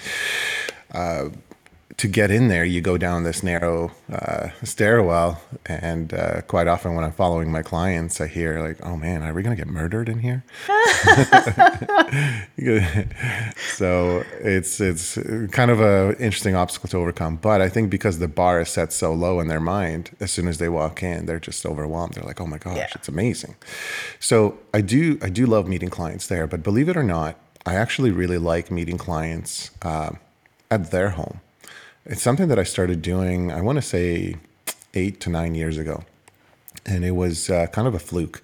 uh, 0.93 1.29
to 1.99 2.09
get 2.09 2.31
in 2.31 2.47
there, 2.49 2.65
you 2.65 2.81
go 2.81 2.97
down 2.97 3.25
this 3.25 3.43
narrow 3.43 3.91
uh, 4.13 4.49
stairwell, 4.63 5.41
and 5.67 6.15
uh, 6.15 6.41
quite 6.43 6.69
often 6.69 6.95
when 6.95 7.05
I'm 7.05 7.13
following 7.13 7.51
my 7.51 7.63
clients, 7.63 8.21
I 8.21 8.27
hear 8.29 8.61
like, 8.61 8.79
"Oh 8.85 8.97
man, 8.97 9.23
are 9.23 9.35
we 9.35 9.43
gonna 9.43 9.57
get 9.57 9.67
murdered 9.67 10.09
in 10.09 10.21
here?" 10.21 10.45
so 13.57 14.25
it's 14.41 14.81
it's 14.81 15.19
kind 15.51 15.71
of 15.71 15.81
a 15.81 16.15
interesting 16.19 16.55
obstacle 16.55 16.89
to 16.91 16.97
overcome. 16.99 17.37
But 17.37 17.61
I 17.61 17.69
think 17.69 17.91
because 17.91 18.19
the 18.19 18.29
bar 18.29 18.61
is 18.61 18.69
set 18.69 18.93
so 18.93 19.13
low 19.13 19.41
in 19.41 19.49
their 19.49 19.61
mind, 19.61 20.11
as 20.21 20.31
soon 20.31 20.49
as 20.49 20.59
they 20.59 20.69
walk 20.69 21.03
in, 21.03 21.27
they're 21.27 21.41
just 21.41 21.65
overwhelmed. 21.67 22.15
They're 22.15 22.25
like, 22.25 22.41
"Oh 22.41 22.47
my 22.47 22.59
gosh, 22.59 22.77
Yeah. 22.77 22.89
it's 22.95 23.09
amazing!" 23.09 23.57
So 24.21 24.59
I 24.73 24.81
do 24.81 25.19
I 25.23 25.29
do 25.31 25.47
love 25.47 25.69
meeting 25.69 25.91
clients 25.91 26.27
there, 26.27 26.47
but 26.47 26.63
believe 26.63 26.89
it 26.89 26.97
or 26.97 27.03
not, 27.03 27.37
I 27.67 27.75
actually 27.75 28.11
really 28.11 28.39
like 28.39 28.71
meeting 28.71 28.99
clients 28.99 29.71
uh, 29.83 30.11
at 30.71 30.91
their 30.91 31.11
home. 31.11 31.41
It's 32.09 32.23
something 32.23 32.49
that 32.49 32.59
I 32.59 32.63
started 32.63 33.03
doing, 33.03 33.53
I 33.53 33.61
want 33.61 33.77
to 33.77 33.83
say 33.83 34.37
eight 34.95 35.21
to 35.21 35.31
nine 35.31 35.55
years 35.55 35.77
ago. 35.77 36.05
And 36.87 37.05
it 37.05 37.11
was 37.11 37.51
uh, 37.51 37.67
kind 37.67 37.87
of 37.87 37.95
a 37.95 37.99
fluke. 37.99 38.43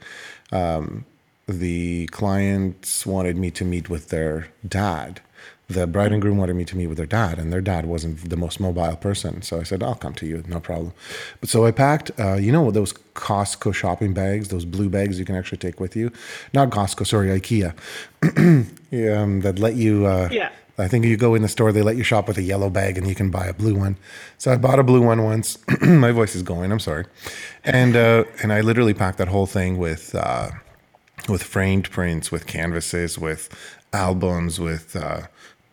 Um, 0.52 1.06
the 1.46 2.06
clients 2.08 3.06
wanted 3.06 3.38
me 3.38 3.50
to 3.52 3.64
meet 3.64 3.88
with 3.88 4.10
their 4.10 4.48
dad. 4.68 5.22
The 5.68 5.86
bride 5.86 6.12
and 6.12 6.20
groom 6.20 6.36
wanted 6.36 6.56
me 6.56 6.66
to 6.66 6.76
meet 6.76 6.88
with 6.88 6.98
their 6.98 7.06
dad, 7.06 7.38
and 7.38 7.50
their 7.50 7.62
dad 7.62 7.86
wasn't 7.86 8.28
the 8.28 8.36
most 8.36 8.60
mobile 8.60 8.96
person. 8.96 9.40
So 9.40 9.60
I 9.60 9.62
said, 9.62 9.82
I'll 9.82 9.94
come 9.94 10.12
to 10.14 10.26
you, 10.26 10.44
no 10.46 10.60
problem. 10.60 10.92
But 11.40 11.48
so 11.48 11.64
I 11.64 11.70
packed, 11.70 12.10
uh, 12.20 12.34
you 12.34 12.52
know, 12.52 12.70
those 12.70 12.92
Costco 13.14 13.74
shopping 13.74 14.12
bags, 14.12 14.48
those 14.48 14.66
blue 14.66 14.90
bags 14.90 15.18
you 15.18 15.24
can 15.24 15.36
actually 15.36 15.56
take 15.56 15.80
with 15.80 15.96
you? 15.96 16.12
Not 16.52 16.68
Costco, 16.68 17.06
sorry, 17.06 17.28
IKEA. 17.28 17.74
Yeah, 18.90 19.22
um, 19.22 19.40
that 19.40 19.58
let 19.58 19.74
you 19.74 20.06
uh, 20.06 20.28
Yeah. 20.30 20.50
I 20.76 20.88
think 20.88 21.04
you 21.04 21.16
go 21.16 21.34
in 21.34 21.42
the 21.42 21.48
store, 21.48 21.70
they 21.70 21.82
let 21.82 21.96
you 21.96 22.02
shop 22.02 22.26
with 22.26 22.36
a 22.36 22.42
yellow 22.42 22.68
bag 22.68 22.98
and 22.98 23.06
you 23.06 23.14
can 23.14 23.30
buy 23.30 23.46
a 23.46 23.54
blue 23.54 23.76
one. 23.76 23.96
So 24.38 24.52
I 24.52 24.56
bought 24.56 24.78
a 24.78 24.82
blue 24.82 25.02
one 25.02 25.22
once. 25.22 25.58
My 25.80 26.10
voice 26.10 26.34
is 26.34 26.42
going, 26.42 26.72
I'm 26.72 26.80
sorry. 26.80 27.06
And 27.62 27.94
uh, 27.96 28.24
and 28.42 28.52
I 28.52 28.60
literally 28.60 28.94
packed 28.94 29.18
that 29.18 29.28
whole 29.28 29.46
thing 29.46 29.78
with 29.78 30.14
uh, 30.14 30.50
with 31.28 31.42
framed 31.42 31.90
prints, 31.90 32.32
with 32.32 32.46
canvases, 32.46 33.18
with 33.18 33.48
albums, 33.92 34.58
with 34.58 34.96
uh, 34.96 35.22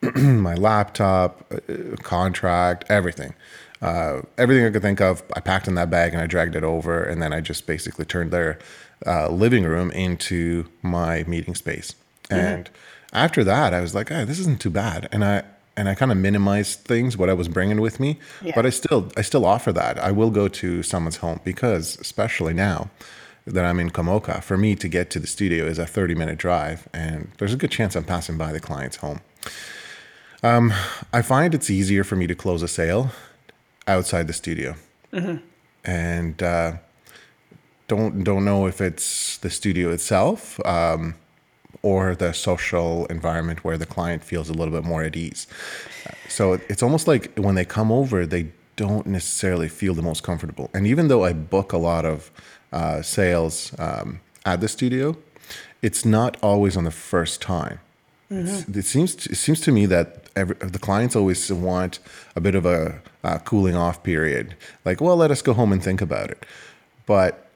my 0.15 0.55
laptop, 0.55 1.51
uh, 1.51 1.95
contract, 2.03 2.85
everything. 2.89 3.33
Uh, 3.81 4.21
everything 4.37 4.65
I 4.65 4.69
could 4.69 4.83
think 4.83 5.01
of, 5.01 5.23
I 5.33 5.39
packed 5.39 5.67
in 5.67 5.73
that 5.75 5.89
bag 5.89 6.13
and 6.13 6.21
I 6.21 6.27
dragged 6.27 6.55
it 6.55 6.63
over, 6.63 7.03
and 7.03 7.21
then 7.21 7.33
I 7.33 7.41
just 7.41 7.65
basically 7.65 8.05
turned 8.05 8.31
their 8.31 8.59
uh, 9.05 9.29
living 9.29 9.63
room 9.63 9.89
into 9.91 10.67
my 10.83 11.23
meeting 11.23 11.55
space. 11.55 11.95
And 12.29 12.69
after 13.13 13.43
that, 13.43 13.73
I 13.73 13.81
was 13.81 13.93
like, 13.95 14.11
"Ah, 14.11 14.25
this 14.25 14.39
isn't 14.39 14.59
too 14.61 14.69
bad," 14.69 15.07
and 15.11 15.23
I 15.23 15.43
and 15.77 15.87
I 15.87 15.95
kind 15.95 16.11
of 16.11 16.17
minimized 16.17 16.79
things 16.81 17.15
what 17.17 17.29
I 17.29 17.33
was 17.33 17.47
bringing 17.47 17.79
with 17.81 17.99
me, 17.99 18.19
Yeah. 18.41 18.51
but 18.55 18.65
I 18.65 18.69
still 18.71 19.11
I 19.17 19.21
still 19.21 19.45
offer 19.45 19.71
that. 19.73 19.97
I 20.03 20.11
will 20.11 20.29
go 20.31 20.47
to 20.47 20.83
someone's 20.83 21.17
home 21.17 21.39
because, 21.43 21.97
especially 21.99 22.53
now 22.53 22.89
that 23.47 23.65
I'm 23.65 23.79
in 23.79 23.89
Komoka, 23.89 24.43
for 24.43 24.57
me 24.57 24.75
to 24.75 24.87
get 24.87 25.09
to 25.11 25.19
the 25.19 25.27
studio 25.27 25.65
is 25.65 25.79
a 25.79 25.85
30 25.85 26.13
minute 26.15 26.37
drive, 26.37 26.87
and 26.93 27.29
there's 27.37 27.53
a 27.53 27.57
good 27.57 27.71
chance 27.71 27.95
I'm 27.95 28.03
passing 28.03 28.37
by 28.37 28.51
the 28.51 28.59
client's 28.59 28.97
home. 28.97 29.21
Um, 30.43 30.73
I 31.13 31.21
find 31.21 31.53
it's 31.55 31.69
easier 31.69 32.03
for 32.03 32.15
me 32.15 32.27
to 32.27 32.35
close 32.35 32.61
a 32.63 32.67
sale 32.67 33.11
outside 33.87 34.27
the 34.27 34.33
studio, 34.33 34.75
and 35.83 36.43
uh, 36.43 36.73
don't 37.87 38.23
don't 38.23 38.45
know 38.45 38.67
if 38.67 38.81
it's 38.81 39.37
the 39.37 39.49
studio 39.49 39.89
itself 39.91 40.59
um, 40.65 41.15
or 41.81 42.15
the 42.15 42.33
social 42.33 43.05
environment 43.07 43.63
where 43.63 43.77
the 43.77 43.85
client 43.85 44.23
feels 44.23 44.49
a 44.49 44.53
little 44.53 44.73
bit 44.73 44.83
more 44.83 45.03
at 45.03 45.15
ease. 45.15 45.47
So 46.27 46.53
it's 46.69 46.83
almost 46.83 47.07
like 47.07 47.33
when 47.37 47.55
they 47.55 47.65
come 47.65 47.91
over, 47.91 48.25
they 48.25 48.51
don't 48.75 49.05
necessarily 49.05 49.67
feel 49.67 49.93
the 49.93 50.01
most 50.01 50.23
comfortable. 50.23 50.69
And 50.73 50.87
even 50.87 51.07
though 51.07 51.23
I 51.23 51.33
book 51.33 51.73
a 51.73 51.77
lot 51.77 52.05
of 52.05 52.31
uh, 52.71 53.01
sales 53.01 53.73
um, 53.79 54.21
at 54.45 54.61
the 54.61 54.67
studio, 54.67 55.17
it's 55.81 56.05
not 56.05 56.37
always 56.41 56.77
on 56.77 56.83
the 56.83 56.91
first 56.91 57.41
time. 57.41 57.79
It's, 58.29 58.67
it 58.69 58.85
seems 58.85 59.15
to, 59.15 59.31
it 59.31 59.35
seems 59.35 59.59
to 59.61 59.71
me 59.71 59.85
that 59.87 60.29
every, 60.37 60.55
the 60.55 60.79
clients 60.79 61.15
always 61.15 61.51
want 61.51 61.99
a 62.35 62.39
bit 62.39 62.55
of 62.55 62.65
a 62.65 63.01
uh, 63.23 63.39
cooling 63.39 63.75
off 63.75 64.03
period. 64.03 64.55
Like, 64.85 65.01
well, 65.01 65.17
let 65.17 65.31
us 65.31 65.41
go 65.41 65.53
home 65.53 65.73
and 65.73 65.83
think 65.83 66.01
about 66.01 66.31
it. 66.31 66.45
But 67.05 67.49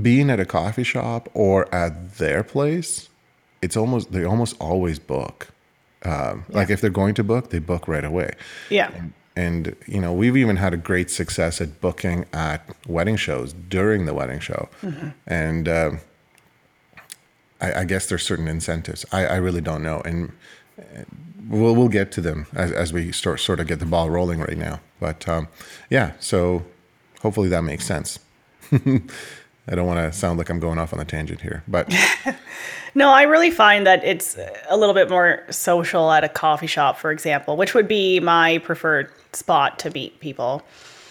being 0.00 0.30
at 0.30 0.38
a 0.38 0.44
coffee 0.44 0.84
shop 0.84 1.28
or 1.34 1.72
at 1.74 2.18
their 2.18 2.44
place, 2.44 3.08
it's 3.62 3.76
almost 3.76 4.12
they 4.12 4.24
almost 4.24 4.56
always 4.60 4.98
book. 4.98 5.48
Um, 6.04 6.44
Like 6.48 6.68
if 6.70 6.80
they're 6.80 6.90
going 6.90 7.14
to 7.14 7.24
book, 7.24 7.50
they 7.50 7.60
book 7.60 7.86
right 7.88 8.04
away. 8.04 8.32
Yeah. 8.70 8.90
And 9.36 9.74
you 9.86 10.00
know, 10.00 10.12
we've 10.12 10.36
even 10.36 10.56
had 10.56 10.74
a 10.74 10.76
great 10.76 11.10
success 11.10 11.60
at 11.60 11.80
booking 11.80 12.26
at 12.32 12.60
wedding 12.86 13.16
shows 13.16 13.54
during 13.68 14.04
the 14.06 14.12
wedding 14.12 14.40
show, 14.40 14.68
and 15.26 15.68
um 15.68 16.00
I, 17.62 17.80
I 17.80 17.84
guess 17.84 18.06
there's 18.06 18.24
certain 18.24 18.48
incentives. 18.48 19.06
I, 19.12 19.26
I 19.26 19.36
really 19.36 19.60
don't 19.60 19.82
know, 19.82 20.02
and 20.04 20.32
uh, 20.78 21.04
we'll 21.48 21.74
we'll 21.74 21.88
get 21.88 22.12
to 22.12 22.20
them 22.20 22.46
as 22.54 22.72
as 22.72 22.92
we 22.92 23.12
start 23.12 23.40
sort 23.40 23.60
of 23.60 23.66
get 23.66 23.78
the 23.78 23.86
ball 23.86 24.10
rolling 24.10 24.40
right 24.40 24.58
now. 24.58 24.80
But 25.00 25.26
um, 25.28 25.48
yeah, 25.88 26.12
so 26.20 26.64
hopefully 27.22 27.48
that 27.48 27.62
makes 27.62 27.86
sense. 27.86 28.18
I 29.68 29.74
don't 29.74 29.86
want 29.86 30.00
to 30.00 30.16
sound 30.16 30.38
like 30.38 30.50
I'm 30.50 30.58
going 30.58 30.78
off 30.78 30.92
on 30.92 31.00
a 31.00 31.04
tangent 31.04 31.40
here, 31.40 31.62
but 31.68 31.92
No, 32.94 33.10
I 33.10 33.22
really 33.22 33.50
find 33.50 33.86
that 33.86 34.04
it's 34.04 34.36
a 34.68 34.76
little 34.76 34.94
bit 34.94 35.08
more 35.08 35.44
social 35.50 36.10
at 36.12 36.24
a 36.24 36.28
coffee 36.28 36.66
shop, 36.66 36.98
for 36.98 37.10
example, 37.10 37.56
which 37.56 37.74
would 37.74 37.88
be 37.88 38.20
my 38.20 38.58
preferred 38.58 39.10
spot 39.32 39.78
to 39.80 39.90
meet 39.90 40.20
people. 40.20 40.62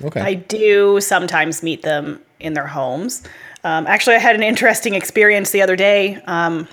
okay. 0.03 0.22
I 0.22 0.34
do 0.36 1.01
sometimes 1.01 1.63
meet 1.63 1.81
them 1.81 2.22
in 2.39 2.53
their 2.53 2.67
homes. 2.67 3.24
Um, 3.63 3.88
actually, 3.88 4.15
I 4.15 4.20
had 4.20 4.36
an 4.36 4.43
interesting 4.43 4.93
experience 4.93 5.51
the 5.51 5.62
other 5.62 5.75
day. 5.75 6.22
Um, 6.25 6.67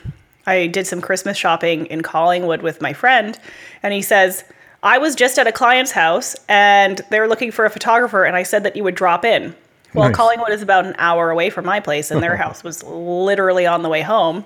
I 0.46 0.66
did 0.66 0.86
some 0.86 1.00
Christmas 1.00 1.38
shopping 1.38 1.86
in 1.86 2.02
Collingwood 2.02 2.60
with 2.60 2.82
my 2.82 2.92
friend, 2.92 3.38
and 3.82 3.94
he 3.94 4.02
says, 4.02 4.44
I 4.82 4.98
was 4.98 5.14
just 5.14 5.38
at 5.38 5.46
a 5.46 5.52
client's 5.52 5.90
house 5.90 6.36
and 6.48 7.00
they 7.10 7.18
were 7.18 7.26
looking 7.28 7.50
for 7.50 7.64
a 7.64 7.70
photographer, 7.70 8.24
and 8.24 8.36
I 8.36 8.42
said 8.42 8.62
that 8.64 8.76
you 8.76 8.84
would 8.84 8.94
drop 8.94 9.24
in. 9.24 9.54
Well, 9.98 10.08
Nice. 10.08 10.16
Collingwood 10.16 10.50
is 10.52 10.62
about 10.62 10.86
an 10.86 10.94
hour 10.98 11.30
away 11.30 11.50
from 11.50 11.64
my 11.64 11.80
place, 11.80 12.10
and 12.10 12.22
their 12.22 12.36
house 12.44 12.62
was 12.62 12.82
literally 12.84 13.66
on 13.66 13.82
the 13.82 13.88
way 13.88 14.02
home. 14.02 14.44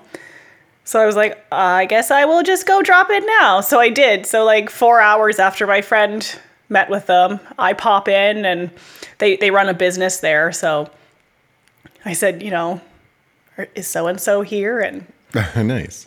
So 0.85 0.99
I 0.99 1.05
was 1.05 1.15
like, 1.15 1.43
I 1.51 1.85
guess 1.85 2.11
I 2.11 2.25
will 2.25 2.43
just 2.43 2.65
go 2.67 2.81
drop 2.81 3.09
in 3.09 3.25
now. 3.25 3.61
So 3.61 3.79
I 3.79 3.89
did. 3.89 4.25
So 4.25 4.43
like 4.43 4.69
four 4.69 4.99
hours 4.99 5.39
after 5.39 5.65
my 5.65 5.81
friend 5.81 6.39
met 6.67 6.89
with 6.89 7.05
them, 7.07 7.39
I 7.57 7.71
pop 7.73 8.07
in 8.09 8.43
and 8.45 8.69
they, 9.19 9.37
they 9.37 9.49
run 9.49 9.69
a 9.69 9.73
business 9.73 10.19
there. 10.19 10.51
So 10.51 10.89
I 12.03 12.11
said, 12.11 12.43
you 12.43 12.51
know, 12.51 12.81
is 13.75 13.87
so 13.87 14.07
and 14.07 14.19
so 14.19 14.41
here? 14.41 14.81
And 14.81 15.05
nice. 15.55 16.05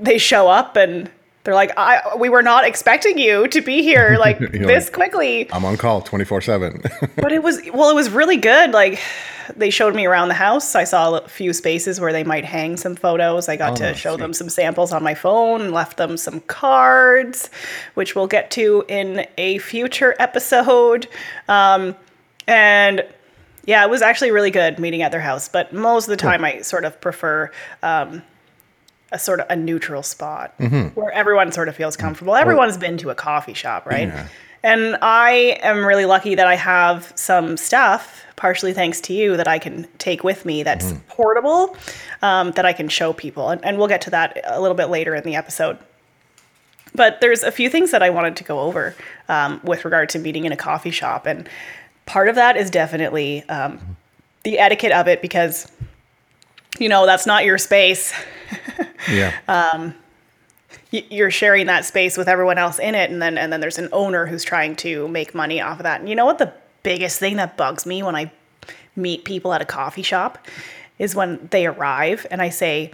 they 0.00 0.16
show 0.16 0.48
up 0.48 0.76
and 0.76 1.10
they're 1.46 1.54
like, 1.54 1.72
I 1.76 2.16
we 2.18 2.28
were 2.28 2.42
not 2.42 2.66
expecting 2.66 3.16
you 3.18 3.48
to 3.48 3.62
be 3.62 3.82
here 3.82 4.16
like 4.20 4.38
this 4.38 4.84
like- 4.84 4.92
quickly. 4.92 5.50
I'm 5.52 5.64
on 5.64 5.76
call 5.78 6.02
24 6.02 6.42
seven. 6.42 6.82
But 7.16 7.32
it 7.32 7.42
was 7.42 7.62
well, 7.72 7.88
it 7.88 7.94
was 7.94 8.10
really 8.10 8.36
good. 8.36 8.72
Like 8.72 9.00
they 9.56 9.70
showed 9.70 9.94
me 9.94 10.06
around 10.06 10.28
the 10.28 10.34
house. 10.34 10.74
I 10.74 10.84
saw 10.84 11.14
a 11.16 11.28
few 11.28 11.52
spaces 11.52 12.00
where 12.00 12.12
they 12.12 12.24
might 12.24 12.44
hang 12.44 12.76
some 12.76 12.96
photos. 12.96 13.48
I 13.48 13.56
got 13.56 13.76
to 13.76 13.94
show 13.94 14.16
them 14.16 14.34
some 14.34 14.48
samples 14.48 14.92
on 14.92 15.02
my 15.04 15.14
phone 15.14 15.60
and 15.62 15.72
left 15.72 15.96
them 15.96 16.16
some 16.16 16.40
cards, 16.40 17.48
which 17.94 18.16
we'll 18.16 18.26
get 18.26 18.50
to 18.52 18.84
in 18.88 19.24
a 19.38 19.58
future 19.58 20.16
episode. 20.18 21.06
Um, 21.48 21.94
and 22.48 23.04
yeah, 23.66 23.84
it 23.84 23.90
was 23.90 24.02
actually 24.02 24.32
really 24.32 24.50
good 24.50 24.78
meeting 24.78 25.02
at 25.02 25.12
their 25.12 25.20
house. 25.20 25.48
But 25.48 25.72
most 25.72 26.04
of 26.04 26.10
the 26.10 26.16
time, 26.16 26.44
I 26.44 26.62
sort 26.62 26.84
of 26.84 27.00
prefer 27.00 27.50
um, 27.82 28.22
a 29.12 29.18
sort 29.18 29.40
of 29.40 29.46
a 29.48 29.56
neutral 29.56 30.02
spot 30.02 30.54
where 30.94 31.12
everyone 31.12 31.52
sort 31.52 31.68
of 31.68 31.76
feels 31.76 31.96
comfortable. 31.96 32.34
Everyone's 32.34 32.76
been 32.76 32.98
to 32.98 33.10
a 33.10 33.14
coffee 33.14 33.54
shop, 33.54 33.86
right? 33.86 34.08
Yeah. 34.08 34.28
And 34.62 34.96
I 35.00 35.58
am 35.62 35.84
really 35.84 36.06
lucky 36.06 36.34
that 36.34 36.48
I 36.48 36.56
have 36.56 37.12
some 37.14 37.56
stuff, 37.56 38.24
partially 38.34 38.72
thanks 38.72 39.00
to 39.02 39.12
you, 39.12 39.36
that 39.36 39.46
I 39.46 39.60
can 39.60 39.86
take 39.98 40.24
with 40.24 40.44
me 40.44 40.64
that's 40.64 40.92
portable, 41.08 41.76
um, 42.20 42.50
that 42.52 42.64
I 42.64 42.72
can 42.72 42.88
show 42.88 43.12
people. 43.12 43.50
And, 43.50 43.64
and 43.64 43.78
we'll 43.78 43.86
get 43.86 44.00
to 44.02 44.10
that 44.10 44.40
a 44.44 44.60
little 44.60 44.74
bit 44.74 44.86
later 44.86 45.14
in 45.14 45.22
the 45.22 45.36
episode. 45.36 45.78
But 46.96 47.20
there's 47.20 47.44
a 47.44 47.52
few 47.52 47.70
things 47.70 47.92
that 47.92 48.02
I 48.02 48.10
wanted 48.10 48.36
to 48.36 48.44
go 48.44 48.58
over 48.60 48.96
um, 49.28 49.60
with 49.62 49.84
regard 49.84 50.08
to 50.10 50.18
meeting 50.18 50.46
in 50.46 50.52
a 50.52 50.56
coffee 50.56 50.90
shop. 50.90 51.26
And 51.26 51.48
part 52.06 52.28
of 52.28 52.34
that 52.34 52.56
is 52.56 52.68
definitely 52.68 53.48
um, 53.48 53.96
the 54.42 54.58
etiquette 54.58 54.92
of 54.92 55.06
it 55.06 55.22
because, 55.22 55.70
you 56.78 56.88
know, 56.88 57.06
that's 57.06 57.26
not 57.26 57.44
your 57.44 57.58
space. 57.58 58.12
yeah. 59.10 59.32
y- 60.92 61.04
you're 61.10 61.30
sharing 61.30 61.66
that 61.66 61.84
space 61.84 62.16
with 62.16 62.28
everyone 62.28 62.58
else 62.58 62.78
in 62.78 62.94
it 62.94 63.10
and 63.10 63.20
then 63.20 63.36
and 63.38 63.52
then 63.52 63.60
there's 63.60 63.78
an 63.78 63.88
owner 63.92 64.26
who's 64.26 64.44
trying 64.44 64.76
to 64.76 65.08
make 65.08 65.34
money 65.34 65.60
off 65.60 65.78
of 65.78 65.82
that 65.84 66.00
and 66.00 66.08
you 66.08 66.14
know 66.14 66.24
what 66.24 66.38
the 66.38 66.52
biggest 66.82 67.18
thing 67.18 67.36
that 67.36 67.56
bugs 67.56 67.84
me 67.86 68.02
when 68.02 68.14
i 68.14 68.30
meet 68.94 69.24
people 69.24 69.52
at 69.52 69.60
a 69.60 69.64
coffee 69.64 70.02
shop 70.02 70.46
is 70.98 71.14
when 71.14 71.48
they 71.50 71.66
arrive 71.66 72.26
and 72.30 72.40
I 72.40 72.48
say, 72.48 72.92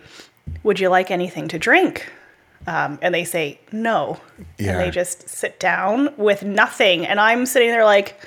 Would 0.63 0.81
you 0.81 0.89
like 0.89 1.11
anything 1.11 1.49
to 1.49 1.59
drink? 1.59 2.11
Um, 2.67 2.99
and 3.03 3.15
they 3.15 3.25
say, 3.25 3.61
No. 3.71 4.21
Yeah. 4.59 4.73
And 4.73 4.81
they 4.81 4.91
just 4.91 5.29
sit 5.29 5.61
down 5.61 6.13
with 6.17 6.43
nothing. 6.43 7.07
And 7.07 7.21
I'm 7.21 7.47
sitting 7.47 7.71
there 7.71 7.85
like, 7.85 8.21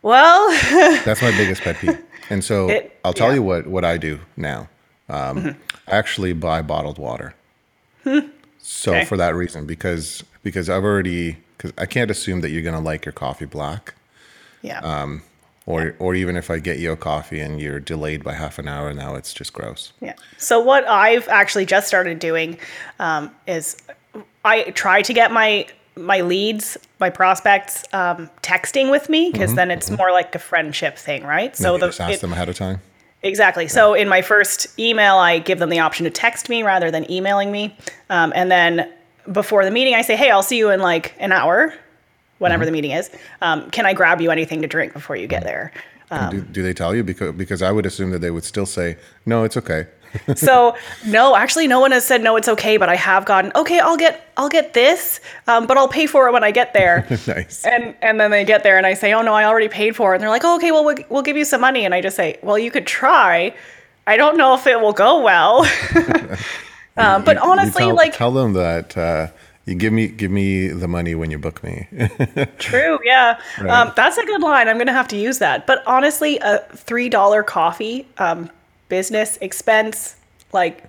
Well, 0.00 0.50
That's 1.04 1.22
my 1.22 1.30
biggest 1.32 1.62
pet 1.62 1.76
peeve. 1.76 2.02
And 2.32 2.42
so 2.42 2.70
It- 2.70 2.98
I'll 3.04 3.12
tell 3.12 3.28
yeah. 3.28 3.34
you 3.34 3.42
what, 3.42 3.66
what 3.66 3.84
I 3.84 3.98
do 3.98 4.20
now. 4.38 4.68
Um, 5.10 5.54
I 5.86 5.96
actually 5.96 6.32
buy 6.32 6.62
bottled 6.62 6.96
water. 6.98 7.34
so 8.58 8.92
Okay. 8.94 9.04
for 9.04 9.16
that 9.18 9.34
reason, 9.34 9.66
because 9.66 10.24
because 10.42 10.70
I've 10.70 10.82
already 10.84 11.36
because 11.56 11.72
I 11.76 11.86
can't 11.86 12.10
assume 12.10 12.40
that 12.40 12.50
you're 12.50 12.62
gonna 12.62 12.80
like 12.80 13.04
your 13.04 13.12
coffee 13.12 13.44
black, 13.44 13.94
yeah. 14.62 14.78
Um, 14.80 15.22
or 15.66 15.94
or 15.98 16.14
even 16.14 16.36
if 16.36 16.50
I 16.50 16.58
get 16.58 16.78
you 16.78 16.90
a 16.92 16.96
coffee 16.96 17.40
and 17.40 17.60
you're 17.60 17.80
delayed 17.80 18.24
by 18.24 18.32
half 18.32 18.58
an 18.58 18.66
hour, 18.66 18.92
now 18.94 19.14
it's 19.14 19.34
just 19.34 19.52
gross. 19.52 19.92
Yeah. 20.00 20.14
So 20.38 20.58
what 20.60 20.88
I've 20.88 21.28
actually 21.28 21.66
just 21.66 21.86
started 21.86 22.18
doing 22.18 22.56
um, 22.98 23.30
is 23.46 23.76
I 24.44 24.70
try 24.70 25.02
to 25.02 25.12
get 25.12 25.30
my 25.32 25.66
my 25.96 26.20
leads, 26.22 26.76
my 27.00 27.10
prospects, 27.10 27.84
um, 27.92 28.30
texting 28.42 28.90
with 28.90 29.08
me 29.08 29.30
because 29.30 29.54
then 29.54 29.70
it's 29.70 29.90
more 29.90 30.10
like 30.10 30.34
a 30.34 30.38
friendship 30.38 30.96
thing, 30.96 31.22
right? 31.24 31.54
So 31.56 31.64
So 31.64 31.78
the 31.78 31.86
just 31.88 32.00
ask 32.00 32.12
it- 32.14 32.20
them 32.20 32.32
ahead 32.32 32.48
of 32.48 32.56
time. 32.56 32.80
exactly. 33.22 33.68
So 33.68 33.94
in 33.94 34.08
my 34.08 34.22
first 34.22 34.78
email, 34.78 35.16
I 35.16 35.38
give 35.38 35.58
them 35.58 35.68
the 35.68 35.80
option 35.80 36.04
to 36.04 36.10
text 36.10 36.48
me 36.48 36.62
rather 36.62 36.90
than 36.90 37.10
emailing 37.10 37.52
me, 37.52 37.76
um, 38.10 38.32
and 38.34 38.50
then 38.50 38.88
before 39.30 39.64
the 39.64 39.70
meeting, 39.70 39.94
I 39.94 40.02
say, 40.02 40.16
"Hey, 40.16 40.30
I'll 40.30 40.42
see 40.42 40.58
you 40.58 40.70
in 40.70 40.80
like 40.80 41.14
an 41.18 41.30
hour." 41.32 41.74
Whenever 42.38 42.64
the 42.64 42.72
meeting 42.72 42.90
is, 42.90 43.08
um, 43.40 43.70
can 43.70 43.86
I 43.86 43.92
grab 43.94 44.20
you 44.20 44.32
anything 44.32 44.62
to 44.62 44.66
drink 44.66 44.92
before 44.92 45.14
you 45.14 45.28
get 45.28 45.44
there? 45.44 45.70
And 46.10 46.30
do, 46.32 46.40
do 46.40 46.62
they 46.64 46.74
tell 46.74 46.92
you 46.92 47.04
because 47.04 47.32
because 47.36 47.62
I 47.62 47.70
would 47.70 47.86
assume 47.86 48.10
that 48.10 48.18
they 48.20 48.32
would 48.32 48.42
still 48.44 48.66
say 48.66 48.96
no, 49.26 49.44
it's 49.44 49.56
okay. 49.56 49.86
so 50.36 50.76
no 51.06 51.34
actually 51.36 51.66
no 51.66 51.80
one 51.80 51.90
has 51.92 52.04
said 52.04 52.22
no 52.22 52.36
it's 52.36 52.48
okay 52.48 52.76
but 52.76 52.88
i 52.88 52.94
have 52.96 53.24
gotten 53.24 53.50
okay 53.54 53.78
i'll 53.80 53.96
get 53.96 54.30
i'll 54.36 54.48
get 54.48 54.72
this 54.74 55.20
um, 55.46 55.66
but 55.66 55.76
i'll 55.78 55.88
pay 55.88 56.06
for 56.06 56.28
it 56.28 56.32
when 56.32 56.44
i 56.44 56.50
get 56.50 56.72
there 56.74 57.06
nice. 57.26 57.64
and 57.64 57.94
and 58.02 58.20
then 58.20 58.30
they 58.30 58.44
get 58.44 58.62
there 58.62 58.76
and 58.76 58.86
i 58.86 58.94
say 58.94 59.12
oh 59.12 59.22
no 59.22 59.32
i 59.34 59.44
already 59.44 59.68
paid 59.68 59.96
for 59.96 60.12
it 60.12 60.16
and 60.16 60.22
they're 60.22 60.30
like 60.30 60.44
oh, 60.44 60.56
okay 60.56 60.70
well, 60.72 60.84
well 60.84 60.96
we'll 61.10 61.22
give 61.22 61.36
you 61.36 61.44
some 61.44 61.60
money 61.60 61.84
and 61.84 61.94
i 61.94 62.00
just 62.00 62.16
say 62.16 62.38
well 62.42 62.58
you 62.58 62.70
could 62.70 62.86
try 62.86 63.54
i 64.06 64.16
don't 64.16 64.36
know 64.36 64.54
if 64.54 64.66
it 64.66 64.80
will 64.80 64.92
go 64.92 65.20
well 65.22 65.64
um, 66.96 67.24
but 67.24 67.36
You- 67.36 67.42
you 67.44 67.50
honestly 67.50 67.84
tell, 67.84 67.94
like 67.94 68.12
tell 68.14 68.32
them 68.32 68.52
that 68.54 68.96
uh, 68.96 69.28
you 69.64 69.74
give 69.76 69.92
me 69.92 70.08
give 70.08 70.30
me 70.30 70.68
the 70.68 70.88
money 70.88 71.14
when 71.14 71.30
you 71.30 71.38
book 71.38 71.62
me. 71.62 71.86
True, 72.58 72.98
yeah. 73.04 73.38
Right. 73.60 73.70
Um, 73.70 73.92
that's 73.94 74.18
a 74.18 74.24
good 74.26 74.40
line. 74.42 74.66
I'm 74.68 74.76
going 74.76 74.88
to 74.88 74.92
have 74.92 75.06
to 75.08 75.16
use 75.16 75.38
that. 75.38 75.68
But 75.68 75.84
honestly, 75.86 76.38
a 76.38 76.58
$3 76.74 77.46
coffee 77.46 78.08
um, 78.18 78.50
business 78.96 79.38
expense, 79.40 80.16
like, 80.52 80.84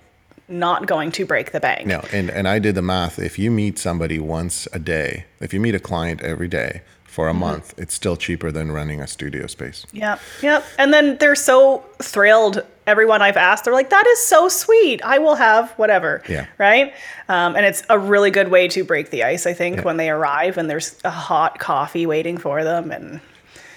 not 0.46 0.86
going 0.86 1.10
to 1.12 1.24
break 1.24 1.52
the 1.52 1.60
bank. 1.60 1.86
No, 1.86 2.00
and 2.12 2.28
and 2.28 2.46
I 2.46 2.58
did 2.58 2.74
the 2.74 2.82
math. 2.82 3.18
If 3.18 3.38
you 3.38 3.50
meet 3.50 3.78
somebody 3.78 4.18
once 4.18 4.68
a 4.74 4.78
day, 4.78 5.24
if 5.40 5.54
you 5.54 5.60
meet 5.66 5.74
a 5.74 5.80
client 5.90 6.20
every 6.22 6.48
day 6.48 6.82
for 7.04 7.28
a 7.28 7.30
Mm-hmm. 7.30 7.40
month, 7.40 7.74
it's 7.78 7.94
still 7.94 8.16
cheaper 8.16 8.52
than 8.52 8.70
running 8.70 9.00
a 9.00 9.06
studio 9.06 9.46
space. 9.46 9.86
Yep, 9.92 10.20
yep. 10.42 10.60
And 10.78 10.92
then 10.92 11.16
they're 11.20 11.34
so 11.52 11.82
thrilled. 12.02 12.56
Everyone 12.86 13.22
I've 13.22 13.38
asked, 13.38 13.64
they're 13.64 13.72
like, 13.82 13.88
"That 13.98 14.06
is 14.06 14.18
so 14.34 14.48
sweet. 14.50 15.00
I 15.02 15.16
will 15.24 15.36
have 15.36 15.70
whatever." 15.78 16.22
Yeah. 16.28 16.44
Right. 16.58 16.92
Um, 17.28 17.56
and 17.56 17.64
it's 17.64 17.82
a 17.88 17.98
really 17.98 18.30
good 18.30 18.48
way 18.50 18.68
to 18.68 18.84
break 18.84 19.08
the 19.08 19.22
ice. 19.24 19.46
I 19.46 19.54
think 19.54 19.82
when 19.88 19.96
they 19.96 20.10
arrive 20.10 20.58
and 20.58 20.68
there's 20.68 20.88
a 21.04 21.10
hot 21.30 21.58
coffee 21.58 22.04
waiting 22.04 22.36
for 22.36 22.62
them, 22.64 22.90
and 22.90 23.20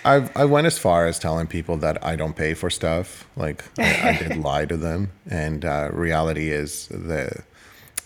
I've 0.08 0.38
I 0.38 0.46
went 0.46 0.68
as 0.68 0.78
far 0.78 1.06
as 1.06 1.20
telling 1.20 1.48
people 1.48 1.78
that 1.78 2.04
I 2.04 2.16
don't 2.16 2.36
pay 2.36 2.54
for 2.54 2.70
stuff. 2.70 3.28
Like 3.36 3.64
I, 3.78 4.10
I 4.10 4.18
did 4.18 4.38
lie 4.50 4.66
to 4.66 4.78
them, 4.78 5.12
and 5.30 5.66
uh, 5.66 5.90
reality 5.92 6.50
is 6.50 6.88
the 6.88 7.44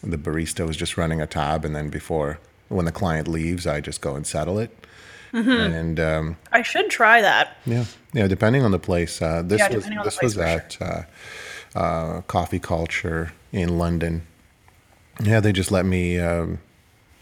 the 0.03 0.17
barista 0.17 0.65
was 0.65 0.77
just 0.77 0.97
running 0.97 1.21
a 1.21 1.27
tab, 1.27 1.63
and 1.63 1.75
then 1.75 1.89
before 1.89 2.39
when 2.69 2.85
the 2.85 2.91
client 2.91 3.27
leaves, 3.27 3.67
I 3.67 3.81
just 3.81 4.01
go 4.01 4.15
and 4.15 4.25
settle 4.25 4.57
it. 4.57 4.75
Mm-hmm. 5.33 5.73
And 5.73 5.99
um, 5.99 6.37
I 6.51 6.61
should 6.61 6.89
try 6.89 7.21
that. 7.21 7.55
Yeah, 7.65 7.85
yeah. 8.13 8.27
Depending 8.27 8.63
on 8.63 8.71
the 8.71 8.79
place, 8.79 9.21
uh, 9.21 9.41
this 9.43 9.59
Yeah, 9.59 9.67
was 9.67 9.75
depending 9.75 9.99
on 9.99 10.03
the 10.05 10.09
this 10.09 10.21
was 10.21 10.37
at 10.37 10.77
uh, 10.81 11.03
uh, 11.75 12.21
Coffee 12.21 12.59
Culture 12.59 13.31
in 13.51 13.77
London. 13.77 14.23
Yeah, 15.23 15.39
they 15.39 15.51
just 15.51 15.71
let 15.71 15.85
me 15.85 16.19
um, 16.19 16.59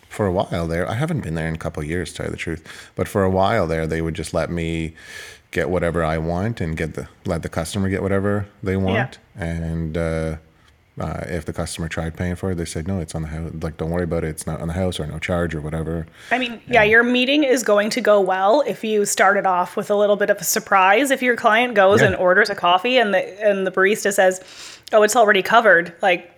for 0.09 0.25
a 0.25 0.31
while 0.31 0.67
there. 0.67 0.89
I 0.89 0.95
haven't 0.95 1.21
been 1.21 1.35
there 1.35 1.47
in 1.47 1.55
a 1.55 1.57
couple 1.57 1.81
of 1.83 1.87
years, 1.89 2.11
to 2.11 2.17
tell 2.17 2.25
you 2.25 2.31
the 2.31 2.37
truth. 2.37 2.65
But 2.95 3.07
for 3.07 3.23
a 3.23 3.29
while 3.29 3.67
there, 3.67 3.87
they 3.87 4.01
would 4.01 4.15
just 4.15 4.33
let 4.33 4.49
me 4.49 4.93
get 5.51 5.69
whatever 5.69 6.03
I 6.03 6.17
want 6.17 6.61
and 6.61 6.75
get 6.77 6.93
the 6.95 7.07
let 7.25 7.41
the 7.43 7.49
customer 7.49 7.89
get 7.89 8.01
whatever 8.01 8.45
they 8.61 8.75
want. 8.75 9.17
And 9.35 9.97
uh, 9.97 10.37
uh, 10.99 11.23
if 11.27 11.45
the 11.45 11.53
customer 11.53 11.87
tried 11.87 12.17
paying 12.17 12.35
for 12.35 12.51
it, 12.51 12.55
they 12.55 12.65
said 12.65 12.87
no, 12.87 12.99
it's 12.99 13.15
on 13.15 13.21
the 13.21 13.27
house. 13.29 13.51
Like, 13.61 13.77
don't 13.77 13.89
worry 13.89 14.03
about 14.03 14.23
it. 14.23 14.29
It's 14.29 14.45
not 14.45 14.59
on 14.61 14.67
the 14.67 14.73
house 14.73 14.99
or 14.99 15.07
no 15.07 15.17
charge 15.19 15.55
or 15.55 15.61
whatever. 15.61 16.05
I 16.31 16.37
mean, 16.39 16.59
yeah, 16.67 16.83
your 16.83 17.03
meeting 17.03 17.43
is 17.43 17.63
going 17.63 17.89
to 17.91 18.01
go 18.01 18.19
well 18.19 18.61
if 18.67 18.83
you 18.83 19.05
started 19.05 19.45
off 19.45 19.77
with 19.77 19.89
a 19.89 19.95
little 19.95 20.17
bit 20.17 20.29
of 20.29 20.37
a 20.37 20.43
surprise. 20.43 21.09
If 21.11 21.21
your 21.21 21.35
client 21.35 21.73
goes 21.73 22.01
Yeah. 22.01 22.07
and 22.07 22.15
orders 22.17 22.49
a 22.49 22.55
coffee 22.55 22.97
and 22.97 23.13
the 23.13 23.21
and 23.47 23.65
the 23.65 23.71
barista 23.71 24.11
says, 24.13 24.41
"Oh, 24.91 25.03
it's 25.03 25.15
already 25.15 25.41
covered," 25.41 25.93
like, 26.01 26.31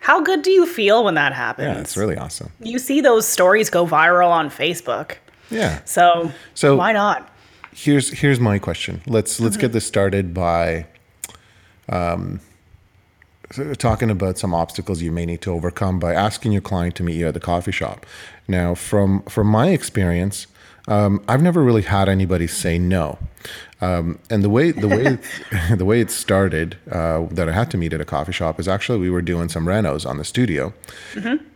how 0.00 0.20
good 0.22 0.42
do 0.42 0.50
you 0.50 0.66
feel 0.66 1.04
when 1.04 1.14
that 1.14 1.32
happens? 1.32 1.66
Yeah, 1.74 1.80
it's 1.80 1.96
really 1.96 2.16
awesome. 2.16 2.50
you 2.60 2.78
see 2.78 3.00
those 3.00 3.26
stories 3.26 3.70
go 3.70 3.86
viral 3.86 4.30
on 4.30 4.50
Facebook. 4.50 5.16
Yeah. 5.50 5.80
So, 5.84 6.32
So- 6.54 6.76
why 6.76 6.92
not? 6.92 7.28
here's 7.72 8.10
here's 8.18 8.40
my 8.40 8.58
question. 8.58 9.00
Let's 9.06 9.38
let's 9.40 9.56
get 9.56 9.72
this 9.72 9.86
started 9.86 10.34
by 10.34 10.86
um, 11.88 12.40
talking 13.78 14.10
about 14.10 14.38
some 14.38 14.54
obstacles 14.54 15.02
you 15.02 15.10
may 15.12 15.26
need 15.26 15.40
to 15.42 15.52
overcome 15.52 15.98
by 15.98 16.14
asking 16.14 16.52
your 16.52 16.60
client 16.62 16.94
to 16.96 17.02
meet 17.02 17.16
you 17.16 17.26
at 17.28 17.34
the 17.34 17.40
coffee 17.40 17.72
shop. 17.72 18.06
Now, 18.48 18.74
from 18.74 19.22
from 19.22 19.46
my 19.48 19.68
experience, 19.68 20.46
um, 20.88 21.22
I've 21.28 21.42
never 21.42 21.62
really 21.62 21.82
had 21.82 22.08
anybody 22.08 22.46
say 22.46 22.78
no. 22.78 23.18
Um, 23.82 24.18
and 24.28 24.42
the 24.42 24.50
way 24.50 24.72
the 24.72 24.88
way 24.88 25.18
the 25.76 25.84
way 25.84 26.00
it 26.00 26.10
started 26.10 26.76
uh, 26.90 27.26
that 27.30 27.48
I 27.48 27.52
had 27.52 27.70
to 27.70 27.78
meet 27.78 27.92
at 27.92 28.00
a 28.00 28.04
coffee 28.04 28.32
shop 28.32 28.60
is 28.60 28.68
actually 28.68 28.98
we 28.98 29.10
were 29.10 29.22
doing 29.22 29.48
some 29.48 29.66
renos 29.66 30.06
on 30.06 30.18
the 30.18 30.24
studio, 30.24 30.72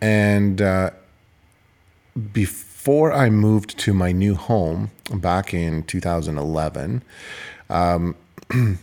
and 0.00 0.62
uh, 0.62 0.90
before 2.32 3.12
I 3.12 3.30
moved 3.30 3.78
to 3.80 3.92
my 3.92 4.12
new 4.12 4.34
home 4.34 4.90
back 5.12 5.52
in 5.52 5.82
2011, 5.84 7.02
um, 7.70 8.16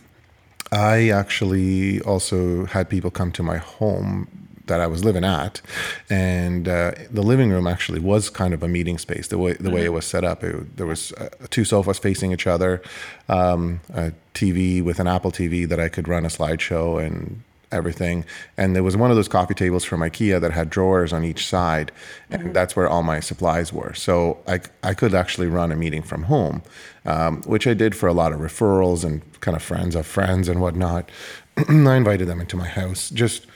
I 0.71 1.10
actually 1.10 1.99
also 2.01 2.65
had 2.65 2.89
people 2.89 3.12
come 3.12 3.32
to 3.34 3.43
my 3.43 3.58
home 3.58 4.40
that 4.71 4.79
I 4.79 4.88
was 4.88 5.03
living 5.03 5.25
at, 5.25 5.62
and 6.10 6.67
uh, 6.67 6.93
the 7.10 7.21
living 7.21 7.49
room 7.51 7.67
actually 7.67 7.99
was 7.99 8.29
kind 8.29 8.53
of 8.53 8.63
a 8.63 8.67
meeting 8.67 8.97
space. 8.97 9.27
The 9.27 9.38
way 9.38 9.53
the 9.53 9.69
way 9.69 9.84
it 9.84 9.93
was 9.93 10.05
set 10.05 10.23
up, 10.23 10.43
it, 10.43 10.77
there 10.77 10.88
was 10.88 11.12
uh, 11.13 11.29
two 11.49 11.65
sofas 11.65 11.99
facing 11.99 12.31
each 12.31 12.47
other, 12.47 12.81
um, 13.27 13.81
a 13.93 14.13
TV 14.34 14.81
with 14.81 14.99
an 14.99 15.07
Apple 15.07 15.31
TV 15.31 15.67
that 15.67 15.79
I 15.79 15.89
could 15.89 16.07
run 16.07 16.25
a 16.25 16.29
slideshow 16.29 17.05
and 17.05 17.43
everything. 17.71 18.25
And 18.57 18.75
there 18.75 18.84
was 18.84 18.97
one 18.97 19.10
of 19.12 19.17
those 19.17 19.27
coffee 19.27 19.53
tables 19.53 19.84
from 19.84 20.01
IKEA 20.01 20.39
that 20.41 20.51
had 20.51 20.69
drawers 20.69 21.13
on 21.13 21.23
each 21.23 21.45
side, 21.47 21.91
and 22.29 22.53
that's 22.53 22.75
where 22.75 22.88
all 22.88 23.03
my 23.03 23.19
supplies 23.19 23.73
were. 23.73 23.93
So 23.93 24.38
I, 24.47 24.60
I 24.84 24.93
could 24.93 25.13
actually 25.13 25.47
run 25.47 25.71
a 25.71 25.75
meeting 25.75 26.03
from 26.03 26.23
home, 26.23 26.62
um, 27.05 27.41
which 27.43 27.67
I 27.67 27.73
did 27.73 27.95
for 27.95 28.07
a 28.07 28.13
lot 28.13 28.34
of 28.34 28.39
referrals 28.39 29.03
and 29.03 29.21
kind 29.41 29.55
of 29.55 29.63
friends 29.63 29.95
of 29.95 30.05
friends 30.05 30.47
and 30.47 30.62
whatnot. 30.62 31.10
I 31.57 31.95
invited 31.95 32.27
them 32.27 32.41
into 32.41 32.57
my 32.57 32.67
house 32.67 33.10
just, 33.10 33.47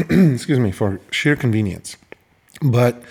excuse 0.10 0.58
me, 0.58 0.70
for 0.70 1.00
sheer 1.10 1.36
convenience. 1.36 1.96
But 2.62 3.02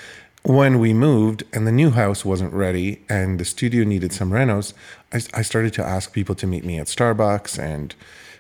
when 0.44 0.80
we 0.80 0.94
moved 0.94 1.44
and 1.54 1.68
the 1.68 1.72
new 1.72 1.92
house 1.92 2.24
wasn't 2.24 2.54
ready 2.54 3.02
and 3.10 3.40
the 3.40 3.46
studio 3.46 3.84
needed 3.84 4.14
some 4.14 4.32
renos, 4.32 4.74
I, 5.14 5.22
I 5.34 5.42
started 5.42 5.74
to 5.74 5.84
ask 5.84 6.14
people 6.14 6.36
to 6.36 6.48
meet 6.48 6.64
me 6.64 6.80
at 6.80 6.88
Starbucks 6.88 7.60
and 7.60 7.94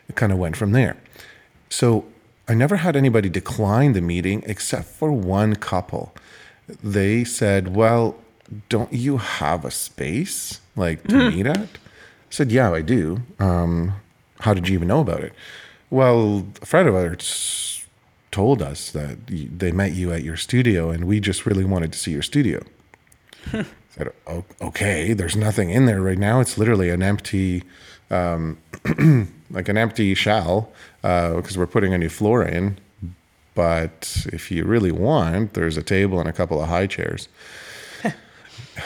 it 0.07 0.15
kind 0.15 0.31
of 0.31 0.37
went 0.37 0.55
from 0.57 0.71
there. 0.71 0.97
So 1.69 2.05
I 2.47 2.53
never 2.55 2.77
had 2.77 2.95
anybody 2.95 3.29
decline 3.29 3.93
the 3.93 4.01
meeting 4.01 4.43
except 4.45 4.85
for 4.85 5.11
one 5.11 5.55
couple. 5.55 6.13
They 6.83 7.23
said, 7.23 7.75
Well, 7.75 8.17
don't 8.69 8.91
you 8.91 9.17
have 9.17 9.65
a 9.65 9.71
space 9.71 10.61
like 10.75 11.03
to 11.07 11.29
meet 11.31 11.45
at? 11.45 11.57
I 11.59 12.31
said, 12.31 12.51
Yeah, 12.51 12.71
I 12.71 12.81
do. 12.81 13.21
Um, 13.37 13.93
how 14.39 14.53
did 14.53 14.67
you 14.67 14.73
even 14.73 14.87
know 14.87 15.01
about 15.01 15.21
it? 15.21 15.33
Well, 15.91 16.47
a 16.61 16.65
friend 16.65 16.87
of 16.87 16.95
ours 16.95 17.78
told 18.31 18.61
us 18.61 18.91
that 18.91 19.17
they 19.27 19.71
met 19.71 19.93
you 19.93 20.11
at 20.11 20.23
your 20.23 20.37
studio 20.37 20.89
and 20.89 21.05
we 21.05 21.19
just 21.19 21.45
really 21.45 21.65
wanted 21.65 21.91
to 21.93 21.99
see 21.99 22.11
your 22.11 22.21
studio. 22.21 22.63
said, 23.99 24.11
"O- 24.27 24.45
okay, 24.61 25.13
there's 25.13 25.35
nothing 25.35 25.69
in 25.69 25.85
there 25.85 26.01
right 26.01 26.17
now. 26.17 26.39
It's 26.39 26.57
literally 26.57 26.89
an 26.89 27.01
empty, 27.03 27.63
um, 28.09 28.57
like 29.51 29.69
an 29.69 29.77
empty 29.77 30.13
shell, 30.15 30.71
because 31.01 31.57
we're 31.57 31.67
putting 31.67 31.93
a 31.93 31.97
new 31.97 32.09
floor 32.09 32.43
in. 32.43 32.77
But 33.55 34.25
if 34.31 34.51
you 34.51 34.63
really 34.63 34.91
want, 34.91 35.53
there's 35.53 35.75
a 35.75 35.83
table 35.83 36.19
and 36.19 36.29
a 36.29 36.33
couple 36.33 36.61
of 36.61 36.69
high 36.69 36.87
chairs. 36.87 37.27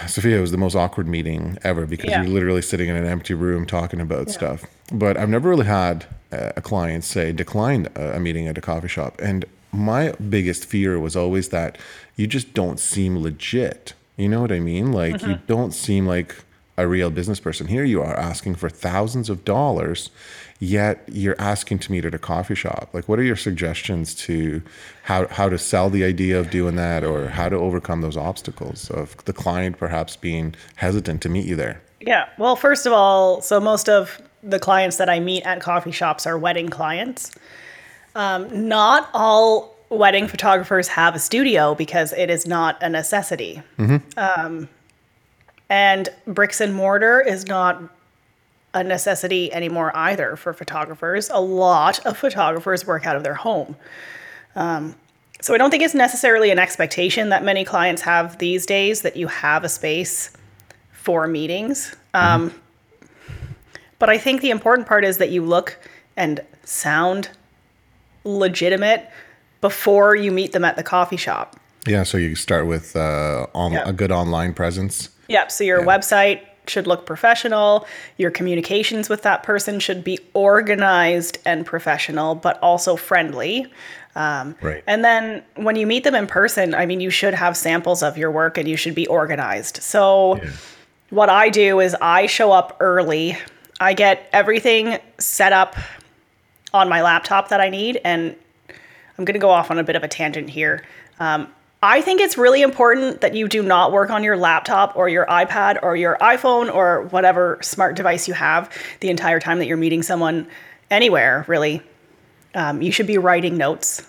Sophia, 0.08 0.38
it 0.38 0.42
was 0.42 0.52
the 0.52 0.58
most 0.58 0.76
awkward 0.76 1.08
meeting 1.08 1.58
ever 1.64 1.86
because 1.86 2.10
Yeah. 2.10 2.22
you're 2.24 2.32
literally 2.32 2.62
sitting 2.62 2.90
in 2.90 2.96
an 2.96 3.06
empty 3.06 3.34
room 3.34 3.66
talking 3.66 4.02
about 4.02 4.30
stuff. 4.30 4.66
But 4.92 5.18
I've 5.18 5.30
never 5.30 5.50
really 5.50 5.66
had 5.66 6.06
a 6.32 6.62
client 6.62 7.04
say 7.04 7.32
decline 7.32 7.88
a 7.96 8.20
meeting 8.20 8.48
at 8.48 8.58
a 8.58 8.62
coffee 8.62 8.88
shop, 8.88 9.20
and 9.22 9.46
my 9.72 10.12
biggest 10.14 10.66
fear 10.66 11.00
was 11.00 11.16
always 11.16 11.50
that 11.50 11.78
you 12.16 12.28
just 12.28 12.54
don't 12.54 12.80
seem 12.80 13.18
legit. 13.18 13.94
You 14.18 14.30
know 14.30 14.42
what 14.42 14.52
I 14.52 14.60
mean? 14.60 14.92
Like 14.92 15.16
mm-hmm. 15.16 15.32
you 15.32 15.40
don't 15.48 15.74
seem 15.74 16.06
like 16.06 16.36
a 16.78 16.88
real 16.88 17.10
business 17.10 17.40
person. 17.40 17.68
Here 17.68 17.84
you 17.84 18.02
are 18.02 18.16
asking 18.16 18.56
for 18.56 18.70
thousands 18.70 19.30
of 19.30 19.46
dollars, 19.46 20.10
yet 20.64 21.04
you're 21.12 21.40
asking 21.40 21.80
to 21.80 21.92
meet 21.92 22.06
at 22.06 22.16
a 22.16 22.20
coffee 22.20 22.56
shop. 22.56 22.90
Like, 22.94 23.08
what 23.10 23.20
are 23.20 23.24
your 23.24 23.36
suggestions 23.36 24.16
to 24.16 24.62
how, 25.04 25.28
how 25.28 25.50
to 25.50 25.58
sell 25.58 25.90
the 25.90 26.04
idea 26.04 26.40
of 26.40 26.50
doing 26.50 26.76
that 26.78 27.04
or 27.04 27.28
how 27.28 27.50
to 27.50 27.56
overcome 27.56 28.02
those 28.02 28.18
obstacles 28.18 28.90
of 28.90 29.18
the 29.26 29.34
client 29.34 29.78
perhaps 29.78 30.16
being 30.16 30.56
hesitant 30.76 31.22
to 31.24 31.30
meet 31.30 31.46
you 31.46 31.56
there? 31.56 31.82
Yeah. 32.00 32.30
Well, 32.38 32.56
first 32.56 32.86
of 32.86 32.94
all, 32.94 33.42
so 33.42 33.60
most 33.60 33.90
of 33.90 34.22
the 34.42 34.60
clients 34.60 34.98
that 34.98 35.10
I 35.10 35.20
meet 35.20 35.44
at 35.44 35.62
coffee 35.62 35.92
shops 35.92 36.26
are 36.26 36.38
wedding 36.38 36.70
clients. 36.70 37.32
Um, 38.16 38.68
not 38.68 39.10
all 39.14 39.76
wedding 39.90 40.28
photographers 40.28 40.88
have 40.88 41.16
a 41.16 41.20
studio 41.20 41.76
because 41.76 42.14
it 42.14 42.30
is 42.30 42.48
not 42.48 42.82
a 42.82 42.90
necessity. 42.90 43.62
Mm-hmm. 43.78 44.18
Um, 44.18 44.70
and 45.70 46.10
bricks 46.28 46.62
and 46.62 46.74
mortar 46.74 47.22
is 47.22 47.48
not 47.48 47.82
a 48.74 48.84
necessity 48.84 49.54
anymore 49.54 49.92
either 49.96 50.36
for 50.36 50.54
photographers. 50.54 51.30
A 51.30 51.40
lot 51.40 52.06
of 52.06 52.18
photographers 52.18 52.86
work 52.86 53.06
out 53.06 53.16
of 53.16 53.24
their 53.24 53.36
home. 53.36 53.76
Um, 54.56 54.96
so 55.42 55.54
I 55.54 55.58
don't 55.58 55.72
think 55.72 55.84
it's 55.84 55.94
necessarily 55.94 56.52
an 56.52 56.60
expectation 56.60 57.30
that 57.30 57.44
many 57.44 57.66
clients 57.66 58.02
have 58.04 58.38
these 58.38 58.66
days 58.66 59.02
that 59.02 59.18
you 59.18 59.28
have 59.28 59.64
a 59.64 59.70
space 59.70 60.32
for 60.92 61.28
meetings. 61.28 61.96
Um, 62.14 62.50
mm-hmm. 62.50 62.58
But 64.00 64.10
I 64.10 64.18
think 64.18 64.42
the 64.42 64.52
important 64.52 64.88
part 64.88 65.04
is 65.06 65.18
that 65.18 65.30
you 65.30 65.44
look 65.44 65.78
and 66.16 66.40
sound 66.64 67.30
legitimate 68.24 69.10
before 69.62 70.16
you 70.16 70.32
meet 70.32 70.52
them 70.52 70.66
at 70.66 70.76
the 70.76 70.84
coffee 70.84 71.18
shop. 71.18 71.60
Yeah, 71.86 72.04
so 72.04 72.18
you 72.18 72.36
start 72.36 72.66
with 72.66 72.96
uh, 72.96 73.48
on, 73.54 73.76
a 73.76 73.92
good 73.92 74.12
online 74.12 74.54
presence. 74.54 75.10
Yep. 75.28 75.52
So 75.52 75.64
your 75.64 75.80
yeah. 75.80 75.86
website 75.86 76.42
should 76.68 76.88
look 76.88 77.06
professional. 77.06 77.86
Your 78.18 78.32
communications 78.32 79.10
with 79.10 79.22
that 79.24 79.44
person 79.44 79.80
should 79.80 80.04
be 80.04 80.20
organized 80.34 81.38
and 81.46 81.66
professional, 81.66 82.36
but 82.36 82.60
also 82.62 82.96
friendly. 82.96 83.68
Um, 84.16 84.56
right. 84.62 84.84
And 84.88 85.04
then 85.04 85.44
when 85.56 85.76
you 85.76 85.88
meet 85.88 86.04
them 86.04 86.16
in 86.16 86.28
person, 86.28 86.76
I 86.76 86.86
mean, 86.86 87.02
you 87.02 87.10
should 87.10 87.34
have 87.34 87.58
samples 87.58 88.04
of 88.04 88.18
your 88.18 88.32
work 88.32 88.58
and 88.58 88.68
you 88.68 88.78
should 88.78 88.96
be 88.96 89.08
organized. 89.08 89.78
So, 89.78 90.38
yeah. 90.38 90.52
what 91.10 91.30
I 91.30 91.50
do 91.50 91.80
is 91.80 91.96
I 92.00 92.28
show 92.28 92.52
up 92.52 92.78
early. 92.80 93.38
I 93.80 93.94
get 93.94 94.30
everything 94.32 95.00
set 95.18 95.52
up 95.52 95.76
on 96.74 96.90
my 96.90 97.02
laptop 97.02 97.50
that 97.50 97.62
I 97.62 97.70
need, 97.70 98.00
and 98.04 98.36
I'm 99.18 99.26
going 99.26 99.34
to 99.34 99.40
go 99.40 99.50
off 99.50 99.70
on 99.70 99.78
a 99.78 99.84
bit 99.84 99.96
of 99.96 100.04
a 100.04 100.08
tangent 100.08 100.50
here. 100.50 100.84
Um, 101.20 101.48
I 101.84 102.00
think 102.00 102.22
it's 102.22 102.38
really 102.38 102.62
important 102.62 103.20
that 103.20 103.36
you 103.36 103.50
do 103.50 103.62
not 103.62 103.92
work 103.92 104.10
on 104.10 104.24
your 104.24 104.38
laptop 104.38 104.96
or 104.96 105.10
your 105.10 105.26
iPad 105.26 105.80
or 105.84 105.98
your 105.98 106.18
iPhone 106.22 106.74
or 106.74 107.02
whatever 107.08 107.60
smart 107.62 107.98
device 107.98 108.26
you 108.26 108.34
have 108.34 108.74
the 109.02 109.10
entire 109.10 109.42
time 109.42 109.60
that 109.60 109.68
you're 109.68 109.76
meeting 109.76 110.02
someone 110.02 110.48
anywhere, 110.90 111.44
really. 111.50 111.82
Um, 112.56 112.82
you 112.82 112.94
should 112.94 113.06
be 113.06 113.18
writing 113.18 113.58
notes, 113.58 114.08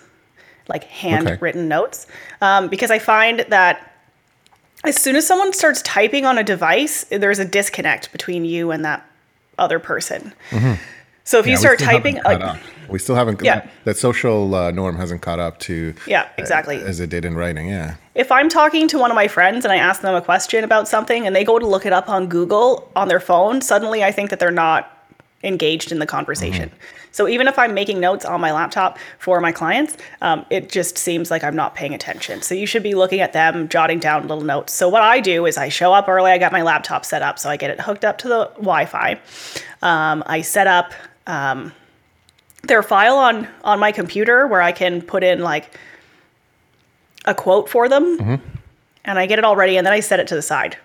like 0.69 0.85
handwritten 0.85 1.63
okay. 1.63 1.67
notes, 1.67 2.07
um, 2.39 2.69
because 2.69 2.91
I 2.91 2.99
find 2.99 3.41
that 3.49 3.91
as 4.85 4.95
soon 4.95 5.17
as 5.17 5.27
someone 5.27 5.51
starts 5.51 5.81
typing 5.81 6.25
on 6.25 6.37
a 6.37 6.45
device, 6.45 7.03
there's 7.11 7.39
a 7.39 7.45
disconnect 7.45 8.09
between 8.13 8.45
you 8.45 8.71
and 8.71 8.85
that 8.85 9.05
other 9.57 9.79
person. 9.79 10.33
Mm-hmm. 10.51 10.81
So 11.25 11.39
if 11.39 11.45
yeah, 11.45 11.51
you 11.51 11.57
start 11.57 11.79
typing, 11.79 12.21
like, 12.23 12.57
we 12.89 12.99
still 12.99 13.15
haven't. 13.15 13.41
Yeah. 13.41 13.67
That, 13.83 13.97
social 13.97 14.53
uh, 14.53 14.71
norm 14.71 14.97
hasn't 14.97 15.21
caught 15.21 15.39
up 15.39 15.59
to. 15.59 15.93
Yeah, 16.07 16.27
exactly. 16.37 16.77
Uh, 16.77 16.85
as 16.85 16.99
it 16.99 17.09
did 17.09 17.25
in 17.25 17.35
writing. 17.35 17.69
Yeah. 17.69 17.95
If 18.13 18.31
I'm 18.31 18.49
talking 18.49 18.87
to 18.89 18.97
one 18.99 19.11
of 19.11 19.15
my 19.15 19.27
friends 19.27 19.65
and 19.65 19.71
I 19.71 19.77
ask 19.77 20.01
them 20.01 20.15
a 20.15 20.21
question 20.21 20.63
about 20.63 20.87
something 20.87 21.25
and 21.25 21.35
they 21.35 21.43
go 21.43 21.59
to 21.59 21.65
look 21.65 21.85
it 21.85 21.93
up 21.93 22.09
on 22.09 22.27
Google 22.27 22.91
on 22.95 23.07
their 23.07 23.19
phone, 23.19 23.61
suddenly 23.61 24.03
I 24.03 24.11
think 24.11 24.29
that 24.29 24.39
they're 24.39 24.51
not 24.51 24.91
engaged 25.43 25.91
in 25.91 25.99
the 25.99 26.05
conversation. 26.05 26.69
Mm-hmm. 26.69 27.05
So 27.11 27.29
even 27.29 27.47
if 27.47 27.57
I'm 27.57 27.73
making 27.73 28.01
notes 28.01 28.25
on 28.25 28.41
my 28.41 28.51
laptop 28.51 28.97
for 29.19 29.39
my 29.39 29.53
clients, 29.53 29.95
um, 30.21 30.45
it 30.49 30.69
just 30.69 30.97
seems 30.97 31.31
like 31.31 31.45
I'm 31.45 31.55
not 31.55 31.73
paying 31.73 31.93
attention. 31.93 32.41
So 32.41 32.53
you 32.53 32.65
should 32.65 32.83
be 32.83 32.93
looking 32.93 33.21
at 33.21 33.31
them, 33.31 33.69
jotting 33.69 33.99
down 33.99 34.23
little 34.27 34.43
notes. 34.43 34.73
So 34.73 34.89
what 34.89 35.01
I 35.01 35.21
do 35.21 35.45
is 35.45 35.57
I 35.57 35.69
show 35.69 35.93
up 35.93 36.09
early. 36.09 36.31
I 36.31 36.37
got 36.37 36.51
my 36.51 36.61
laptop 36.61 37.05
set 37.05 37.21
up, 37.21 37.39
so 37.39 37.49
I 37.49 37.55
get 37.55 37.69
it 37.69 37.79
hooked 37.79 38.03
up 38.03 38.17
to 38.17 38.27
the 38.27 38.45
Wi-Fi. 38.55 39.17
Um, 39.81 40.23
I 40.25 40.41
set 40.41 40.67
up 40.67 40.93
um, 41.25 41.71
their 42.67 42.83
file 42.83 43.17
on 43.17 43.47
on 43.63 43.79
my 43.79 43.91
computer 43.91 44.47
where 44.47 44.61
I 44.61 44.71
can 44.71 45.01
put 45.01 45.23
in 45.23 45.41
like 45.41 45.77
a 47.25 47.33
quote 47.33 47.69
for 47.69 47.89
them, 47.89 48.17
mm-hmm. 48.19 48.57
and 49.03 49.19
I 49.19 49.25
get 49.25 49.39
it 49.39 49.45
all 49.45 49.55
ready, 49.55 49.77
and 49.77 49.85
then 49.85 49.93
I 49.93 49.99
set 49.99 50.19
it 50.19 50.27
to 50.27 50.35
the 50.35 50.41
side. 50.41 50.77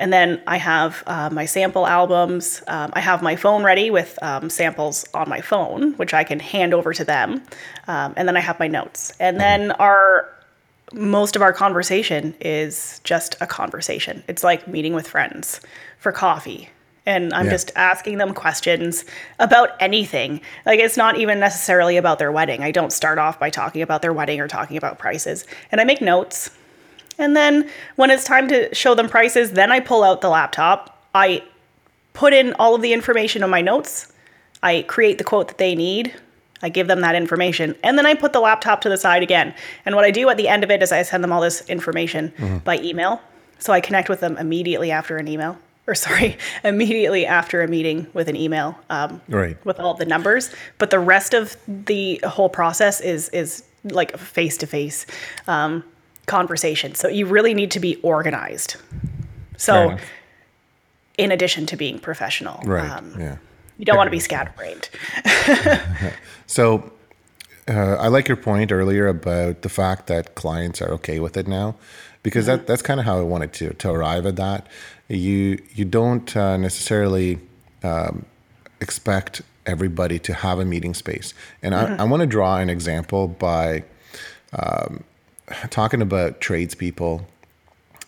And 0.00 0.12
then 0.12 0.40
I 0.46 0.58
have 0.58 1.02
uh, 1.08 1.28
my 1.30 1.44
sample 1.44 1.84
albums. 1.86 2.62
Um, 2.68 2.92
I 2.92 3.00
have 3.00 3.20
my 3.20 3.34
phone 3.34 3.64
ready 3.64 3.90
with 3.90 4.16
um, 4.22 4.48
samples 4.48 5.04
on 5.12 5.28
my 5.28 5.40
phone, 5.40 5.94
which 5.94 6.14
I 6.14 6.22
can 6.22 6.38
hand 6.38 6.72
over 6.72 6.92
to 6.92 7.04
them. 7.04 7.42
Um, 7.88 8.14
and 8.16 8.28
then 8.28 8.36
I 8.36 8.40
have 8.40 8.60
my 8.60 8.68
notes. 8.68 9.12
And 9.18 9.40
then 9.40 9.72
our 9.72 10.28
most 10.92 11.36
of 11.36 11.42
our 11.42 11.52
conversation 11.52 12.34
is 12.40 13.00
just 13.04 13.36
a 13.40 13.46
conversation. 13.46 14.22
It's 14.28 14.44
like 14.44 14.68
meeting 14.68 14.94
with 14.94 15.08
friends 15.08 15.60
for 15.98 16.12
coffee 16.12 16.70
and 17.08 17.32
I'm 17.32 17.46
yeah. 17.46 17.52
just 17.52 17.72
asking 17.74 18.18
them 18.18 18.34
questions 18.34 19.06
about 19.38 19.70
anything. 19.80 20.42
Like 20.66 20.78
it's 20.78 20.98
not 20.98 21.16
even 21.16 21.40
necessarily 21.40 21.96
about 21.96 22.18
their 22.18 22.30
wedding. 22.30 22.62
I 22.62 22.70
don't 22.70 22.92
start 22.92 23.18
off 23.18 23.40
by 23.40 23.48
talking 23.48 23.80
about 23.80 24.02
their 24.02 24.12
wedding 24.12 24.40
or 24.40 24.46
talking 24.46 24.76
about 24.76 24.98
prices. 24.98 25.46
And 25.72 25.80
I 25.80 25.84
make 25.84 26.02
notes. 26.02 26.50
And 27.16 27.34
then 27.34 27.70
when 27.96 28.10
it's 28.10 28.24
time 28.24 28.46
to 28.48 28.72
show 28.74 28.94
them 28.94 29.08
prices, 29.08 29.52
then 29.52 29.72
I 29.72 29.80
pull 29.80 30.04
out 30.04 30.20
the 30.20 30.28
laptop. 30.28 31.02
I 31.14 31.42
put 32.12 32.34
in 32.34 32.52
all 32.58 32.74
of 32.74 32.82
the 32.82 32.92
information 32.92 33.42
on 33.42 33.48
my 33.48 33.62
notes. 33.62 34.12
I 34.62 34.82
create 34.82 35.16
the 35.16 35.24
quote 35.24 35.48
that 35.48 35.56
they 35.56 35.74
need. 35.74 36.14
I 36.60 36.68
give 36.68 36.88
them 36.88 37.00
that 37.00 37.14
information. 37.14 37.74
And 37.82 37.96
then 37.96 38.04
I 38.04 38.14
put 38.14 38.34
the 38.34 38.40
laptop 38.40 38.82
to 38.82 38.90
the 38.90 38.98
side 38.98 39.22
again. 39.22 39.54
And 39.86 39.96
what 39.96 40.04
I 40.04 40.10
do 40.10 40.28
at 40.28 40.36
the 40.36 40.48
end 40.48 40.62
of 40.62 40.70
it 40.70 40.82
is 40.82 40.92
I 40.92 41.00
send 41.02 41.24
them 41.24 41.32
all 41.32 41.40
this 41.40 41.66
information 41.70 42.34
mm-hmm. 42.36 42.58
by 42.58 42.78
email. 42.80 43.22
So 43.60 43.72
I 43.72 43.80
connect 43.80 44.10
with 44.10 44.20
them 44.20 44.36
immediately 44.36 44.90
after 44.90 45.16
an 45.16 45.26
email 45.26 45.56
or 45.88 45.94
sorry, 45.96 46.38
immediately 46.64 47.26
after 47.26 47.62
a 47.62 47.66
meeting 47.66 48.06
with 48.12 48.28
an 48.28 48.36
email 48.36 48.78
um, 48.90 49.20
right. 49.28 49.56
with 49.64 49.80
all 49.80 49.94
the 49.94 50.04
numbers. 50.04 50.54
But 50.78 50.90
the 50.90 51.00
rest 51.00 51.34
of 51.34 51.56
the 51.66 52.20
whole 52.24 52.48
process 52.48 53.00
is 53.00 53.28
is 53.30 53.64
like 53.84 54.16
face 54.16 54.56
to 54.58 54.66
face 54.66 55.06
conversation. 56.26 56.94
So 56.94 57.08
you 57.08 57.26
really 57.26 57.54
need 57.54 57.72
to 57.72 57.80
be 57.80 57.96
organized. 58.02 58.76
So, 59.56 59.96
in 61.16 61.32
addition 61.32 61.66
to 61.66 61.76
being 61.76 61.98
professional, 61.98 62.60
right? 62.64 62.88
Um, 62.88 63.12
yeah. 63.18 63.38
You 63.76 63.84
don't 63.84 63.96
want 63.96 64.06
to 64.08 64.12
be 64.12 64.20
scatterbrained. 64.20 64.88
so, 66.46 66.92
uh, 67.68 67.96
I 67.96 68.08
like 68.08 68.28
your 68.28 68.36
point 68.36 68.72
earlier 68.72 69.06
about 69.06 69.62
the 69.62 69.68
fact 69.68 70.06
that 70.08 70.34
clients 70.34 70.80
are 70.82 70.90
okay 70.94 71.20
with 71.20 71.36
it 71.36 71.46
now, 71.46 71.76
because 72.22 72.46
mm-hmm. 72.46 72.58
that 72.58 72.66
that's 72.66 72.82
kind 72.82 73.00
of 73.00 73.06
how 73.06 73.18
I 73.18 73.22
wanted 73.22 73.52
to 73.54 73.74
to 73.74 73.90
arrive 73.90 74.26
at 74.26 74.36
that 74.36 74.66
you 75.08 75.62
you 75.74 75.84
don't 75.84 76.36
uh, 76.36 76.56
necessarily 76.56 77.38
um, 77.82 78.26
expect 78.80 79.42
everybody 79.66 80.18
to 80.18 80.34
have 80.34 80.58
a 80.58 80.64
meeting 80.64 80.94
space. 80.94 81.34
And 81.62 81.74
mm-hmm. 81.74 82.00
I, 82.00 82.04
I 82.04 82.04
want 82.04 82.20
to 82.20 82.26
draw 82.26 82.58
an 82.58 82.70
example 82.70 83.28
by 83.28 83.84
um, 84.52 85.04
talking 85.70 86.02
about 86.02 86.40
tradespeople. 86.40 87.26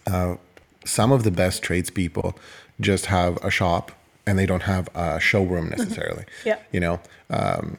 Uh, 0.06 0.36
some 0.84 1.12
of 1.12 1.24
the 1.24 1.30
best 1.30 1.62
tradespeople 1.62 2.38
just 2.80 3.06
have 3.06 3.36
a 3.44 3.50
shop 3.50 3.92
and 4.26 4.38
they 4.38 4.46
don't 4.46 4.62
have 4.62 4.88
a 4.94 5.20
showroom 5.20 5.68
mm-hmm. 5.68 5.80
necessarily. 5.80 6.22
Mm-hmm. 6.22 6.48
Yeah. 6.48 6.58
You 6.72 6.80
know, 6.80 7.00
um, 7.30 7.78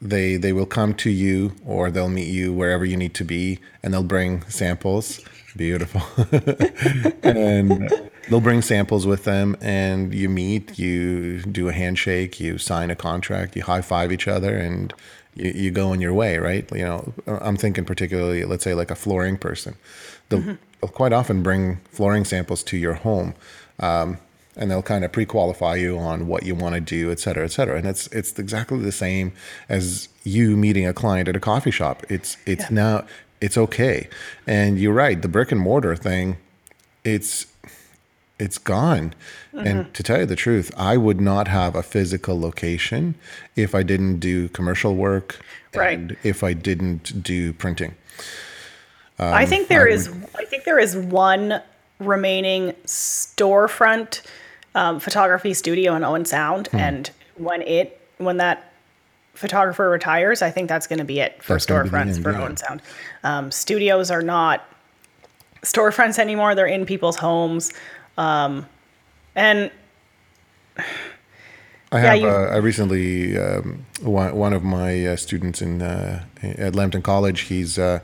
they 0.00 0.36
they 0.36 0.52
will 0.52 0.66
come 0.66 0.94
to 0.94 1.10
you 1.10 1.54
or 1.64 1.90
they'll 1.90 2.08
meet 2.08 2.28
you 2.28 2.52
wherever 2.52 2.84
you 2.84 2.96
need 2.96 3.14
to 3.14 3.24
be 3.24 3.58
and 3.82 3.94
they'll 3.94 4.02
bring 4.02 4.42
samples 4.48 5.24
Beautiful. 5.56 6.02
and 7.22 7.90
they'll 8.28 8.40
bring 8.40 8.60
samples 8.60 9.06
with 9.06 9.24
them, 9.24 9.56
and 9.60 10.14
you 10.14 10.28
meet, 10.28 10.78
you 10.78 11.40
do 11.42 11.68
a 11.68 11.72
handshake, 11.72 12.38
you 12.38 12.58
sign 12.58 12.90
a 12.90 12.96
contract, 12.96 13.56
you 13.56 13.62
high 13.62 13.80
five 13.80 14.12
each 14.12 14.28
other, 14.28 14.56
and 14.56 14.92
you, 15.34 15.50
you 15.52 15.70
go 15.70 15.88
on 15.90 16.00
your 16.00 16.12
way, 16.12 16.36
right? 16.38 16.70
You 16.72 16.84
know, 16.84 17.12
I'm 17.26 17.56
thinking 17.56 17.84
particularly, 17.84 18.44
let's 18.44 18.64
say, 18.64 18.74
like 18.74 18.90
a 18.90 18.94
flooring 18.94 19.38
person. 19.38 19.76
They'll, 20.28 20.40
mm-hmm. 20.40 20.54
they'll 20.80 20.90
quite 20.90 21.14
often 21.14 21.42
bring 21.42 21.76
flooring 21.90 22.24
samples 22.24 22.62
to 22.64 22.76
your 22.76 22.94
home. 22.94 23.34
Um, 23.80 24.18
and 24.56 24.70
they'll 24.70 24.82
kind 24.82 25.04
of 25.04 25.12
pre-qualify 25.12 25.74
you 25.76 25.98
on 25.98 26.26
what 26.26 26.44
you 26.44 26.54
want 26.54 26.74
to 26.74 26.80
do, 26.80 27.10
et 27.10 27.18
cetera, 27.20 27.44
et 27.44 27.52
cetera. 27.52 27.76
And 27.76 27.86
it's 27.86 28.06
it's 28.08 28.38
exactly 28.38 28.78
the 28.80 28.92
same 28.92 29.32
as 29.68 30.08
you 30.24 30.56
meeting 30.56 30.86
a 30.86 30.92
client 30.94 31.28
at 31.28 31.36
a 31.36 31.40
coffee 31.40 31.70
shop. 31.70 32.02
It's 32.08 32.36
it's 32.46 32.64
yeah. 32.64 32.68
now 32.70 33.04
it's 33.40 33.58
okay. 33.58 34.08
And 34.46 34.78
you're 34.78 34.94
right, 34.94 35.20
the 35.20 35.28
brick 35.28 35.52
and 35.52 35.60
mortar 35.60 35.94
thing, 35.94 36.38
it's 37.04 37.46
it's 38.38 38.58
gone. 38.58 39.14
Mm-hmm. 39.54 39.66
And 39.66 39.94
to 39.94 40.02
tell 40.02 40.20
you 40.20 40.26
the 40.26 40.36
truth, 40.36 40.70
I 40.76 40.96
would 40.96 41.20
not 41.20 41.48
have 41.48 41.74
a 41.74 41.82
physical 41.82 42.38
location 42.38 43.14
if 43.56 43.74
I 43.74 43.82
didn't 43.82 44.20
do 44.20 44.48
commercial 44.48 44.94
work 44.94 45.40
Right. 45.74 45.98
and 45.98 46.16
if 46.22 46.42
I 46.42 46.54
didn't 46.54 47.22
do 47.22 47.52
printing. 47.52 47.94
I 49.18 49.42
Um, 49.44 49.48
think 49.48 49.68
there 49.68 49.86
is. 49.86 50.10
I 50.38 50.44
think 50.44 50.64
there 50.64 50.78
is 50.78 50.96
one 50.96 51.62
remaining 51.98 52.72
storefront 52.84 54.20
um, 54.76 55.00
photography 55.00 55.52
studio 55.54 55.96
in 55.96 56.04
Owen 56.04 56.24
Sound, 56.24 56.68
Hmm. 56.68 56.76
and 56.78 57.10
when 57.36 57.62
it 57.62 58.00
when 58.18 58.36
that 58.36 58.72
photographer 59.34 59.90
retires, 59.90 60.40
I 60.40 60.50
think 60.50 60.68
that's 60.68 60.86
going 60.86 60.98
to 61.00 61.04
be 61.04 61.18
it 61.20 61.42
for 61.42 61.54
That's 61.54 61.66
gonna 61.66 61.82
be 61.84 61.90
the 61.90 61.96
storefronts 61.96 62.22
for 62.22 62.32
yeah. 62.32 62.40
Owen 62.42 62.56
Sound. 62.56 62.82
Um, 63.24 63.50
studios 63.50 64.10
are 64.10 64.22
not 64.22 64.64
storefronts 65.62 66.18
anymore; 66.18 66.54
they're 66.54 66.66
in 66.66 66.86
people's 66.86 67.16
homes, 67.16 67.72
um, 68.16 68.66
and 69.34 69.70
I 70.78 71.98
Yeah, 71.98 72.10
have. 72.12 72.20
you- 72.20 72.28
uh, 72.28 72.48
I 72.52 72.56
recently 72.56 73.38
um, 73.38 73.86
one 74.02 74.34
one 74.34 74.52
of 74.52 74.62
my 74.64 75.06
uh, 75.06 75.16
students 75.16 75.62
in 75.62 75.82
uh, 75.82 76.24
at 76.42 76.74
Lambton 76.74 77.02
College. 77.02 77.42
He's 77.42 77.78
uh, 77.78 78.00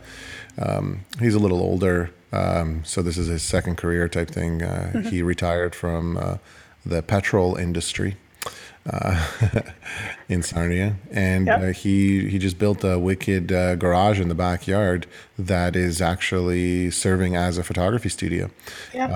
um, 0.59 1.01
he's 1.19 1.35
a 1.35 1.39
little 1.39 1.61
older, 1.61 2.11
um, 2.33 2.83
so 2.85 3.03
this 3.03 3.19
is 3.19 3.27
his 3.29 3.43
second 3.43 3.77
career 3.77 4.09
type 4.09 4.31
thing. 4.31 4.63
Uh, 4.63 4.91
Mm-hmm. 4.95 5.09
He 5.09 5.23
retired 5.23 5.75
from 5.75 6.17
uh, 6.17 6.37
the 6.85 7.03
petrol 7.03 7.57
industry 7.57 8.17
uh, 8.91 9.27
in 10.29 10.43
Sarnia, 10.43 10.97
and 11.11 11.47
Yep. 11.47 11.61
uh, 11.61 11.67
he 11.73 12.29
he 12.29 12.39
just 12.39 12.59
built 12.59 12.85
a 12.85 12.99
wicked 12.99 13.53
uh, 13.53 13.77
garage 13.77 14.21
in 14.21 14.29
the 14.29 14.35
backyard 14.35 15.07
that 15.39 15.77
is 15.77 16.01
actually 16.03 16.91
serving 16.91 17.37
as 17.37 17.59
a 17.59 17.63
photography 17.63 18.09
studio 18.09 18.51
yeah, 18.93 19.07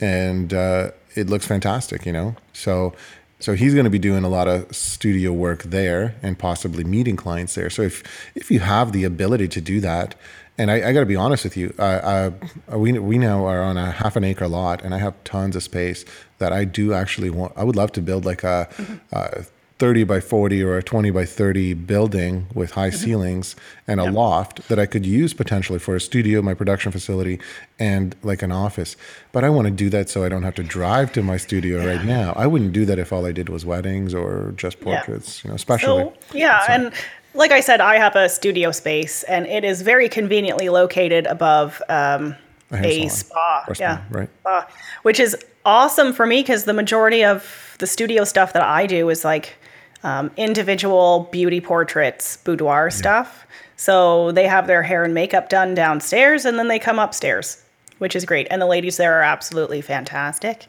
and 0.00 0.52
uh, 0.54 0.90
it 1.14 1.28
looks 1.30 1.46
fantastic, 1.46 2.06
you 2.06 2.12
know. 2.12 2.36
So, 2.52 2.94
so 3.40 3.54
he's 3.54 3.74
going 3.74 3.84
to 3.84 3.90
be 3.90 3.98
doing 3.98 4.24
a 4.24 4.28
lot 4.28 4.48
of 4.48 4.74
studio 4.74 5.32
work 5.32 5.62
there 5.64 6.16
and 6.22 6.38
possibly 6.38 6.84
meeting 6.84 7.16
clients 7.16 7.54
there. 7.54 7.70
So 7.70 7.82
if 7.82 8.02
if 8.34 8.50
you 8.50 8.60
have 8.60 8.92
the 8.92 9.04
ability 9.04 9.48
to 9.48 9.60
do 9.60 9.80
that, 9.80 10.14
and 10.58 10.70
I, 10.70 10.90
I 10.90 10.92
got 10.92 11.00
to 11.00 11.06
be 11.06 11.16
honest 11.16 11.44
with 11.44 11.56
you, 11.56 11.74
uh, 11.78 12.30
uh, 12.72 12.78
we 12.78 12.92
we 12.98 13.18
now 13.18 13.46
are 13.46 13.62
on 13.62 13.76
a 13.76 13.90
half 13.92 14.16
an 14.16 14.24
acre 14.24 14.48
lot, 14.48 14.82
and 14.84 14.94
I 14.94 14.98
have 14.98 15.14
tons 15.24 15.56
of 15.56 15.62
space 15.62 16.04
that 16.44 16.52
I 16.52 16.64
do 16.64 16.92
actually 16.92 17.30
want. 17.30 17.52
I 17.56 17.64
would 17.64 17.76
love 17.76 17.92
to 17.92 18.02
build 18.02 18.24
like 18.26 18.44
a. 18.44 18.68
a 19.12 19.44
30 19.80 20.04
by 20.04 20.20
40 20.20 20.62
or 20.62 20.78
a 20.78 20.82
20 20.84 21.10
by 21.10 21.24
30 21.24 21.74
building 21.74 22.46
with 22.54 22.70
high 22.70 22.90
ceilings 22.90 23.56
and 23.88 23.98
a 24.00 24.04
loft 24.04 24.68
that 24.68 24.78
I 24.78 24.86
could 24.86 25.04
use 25.04 25.34
potentially 25.34 25.80
for 25.80 25.96
a 25.96 26.00
studio, 26.00 26.40
my 26.42 26.54
production 26.54 26.92
facility, 26.92 27.40
and 27.80 28.14
like 28.22 28.40
an 28.42 28.52
office. 28.52 28.96
But 29.32 29.42
I 29.42 29.50
want 29.50 29.66
to 29.66 29.72
do 29.72 29.90
that 29.90 30.08
so 30.08 30.22
I 30.22 30.28
don't 30.28 30.44
have 30.44 30.54
to 30.54 30.62
drive 30.62 31.12
to 31.14 31.22
my 31.24 31.36
studio 31.36 31.84
right 31.84 32.04
now. 32.04 32.32
I 32.36 32.46
wouldn't 32.46 32.72
do 32.72 32.84
that 32.86 33.00
if 33.00 33.12
all 33.12 33.26
I 33.26 33.32
did 33.32 33.48
was 33.48 33.66
weddings 33.66 34.14
or 34.14 34.54
just 34.56 34.78
Yeah. 34.78 34.84
portraits, 34.84 35.42
you 35.42 35.48
know, 35.50 35.56
especially. 35.56 36.04
So 36.04 36.14
yeah, 36.32 36.64
and 36.70 36.92
like 37.34 37.50
I 37.50 37.60
said, 37.60 37.80
I 37.80 37.96
have 37.96 38.14
a 38.14 38.28
studio 38.28 38.70
space, 38.70 39.24
and 39.24 39.44
it 39.48 39.64
is 39.64 39.82
very 39.82 40.08
conveniently 40.08 40.68
located 40.68 41.26
above 41.26 41.82
um, 41.88 42.36
A 42.70 43.06
a 43.06 43.08
spa. 43.08 43.64
Spa, 43.64 43.74
yeah, 43.80 44.02
right. 44.08 44.30
spa, 44.40 44.68
which 45.02 45.18
is 45.18 45.36
awesome 45.64 46.12
for 46.12 46.26
me 46.26 46.40
because 46.40 46.64
the 46.64 46.72
majority 46.72 47.24
of 47.24 47.76
the 47.78 47.86
studio 47.86 48.24
stuff 48.24 48.52
that 48.52 48.62
I 48.62 48.86
do 48.86 49.08
is 49.10 49.24
like 49.24 49.56
um, 50.02 50.30
individual 50.36 51.28
beauty 51.32 51.60
portraits, 51.60 52.36
boudoir 52.38 52.90
stuff. 52.90 53.46
So 53.76 54.32
they 54.32 54.46
have 54.46 54.66
their 54.66 54.82
hair 54.82 55.04
and 55.04 55.14
makeup 55.14 55.48
done 55.48 55.74
downstairs, 55.74 56.44
and 56.44 56.58
then 56.58 56.68
they 56.68 56.78
come 56.78 56.98
upstairs, 56.98 57.62
which 57.98 58.14
is 58.14 58.24
great. 58.24 58.46
And 58.50 58.62
the 58.62 58.66
ladies 58.66 58.96
there 58.98 59.18
are 59.18 59.22
absolutely 59.22 59.80
fantastic. 59.80 60.66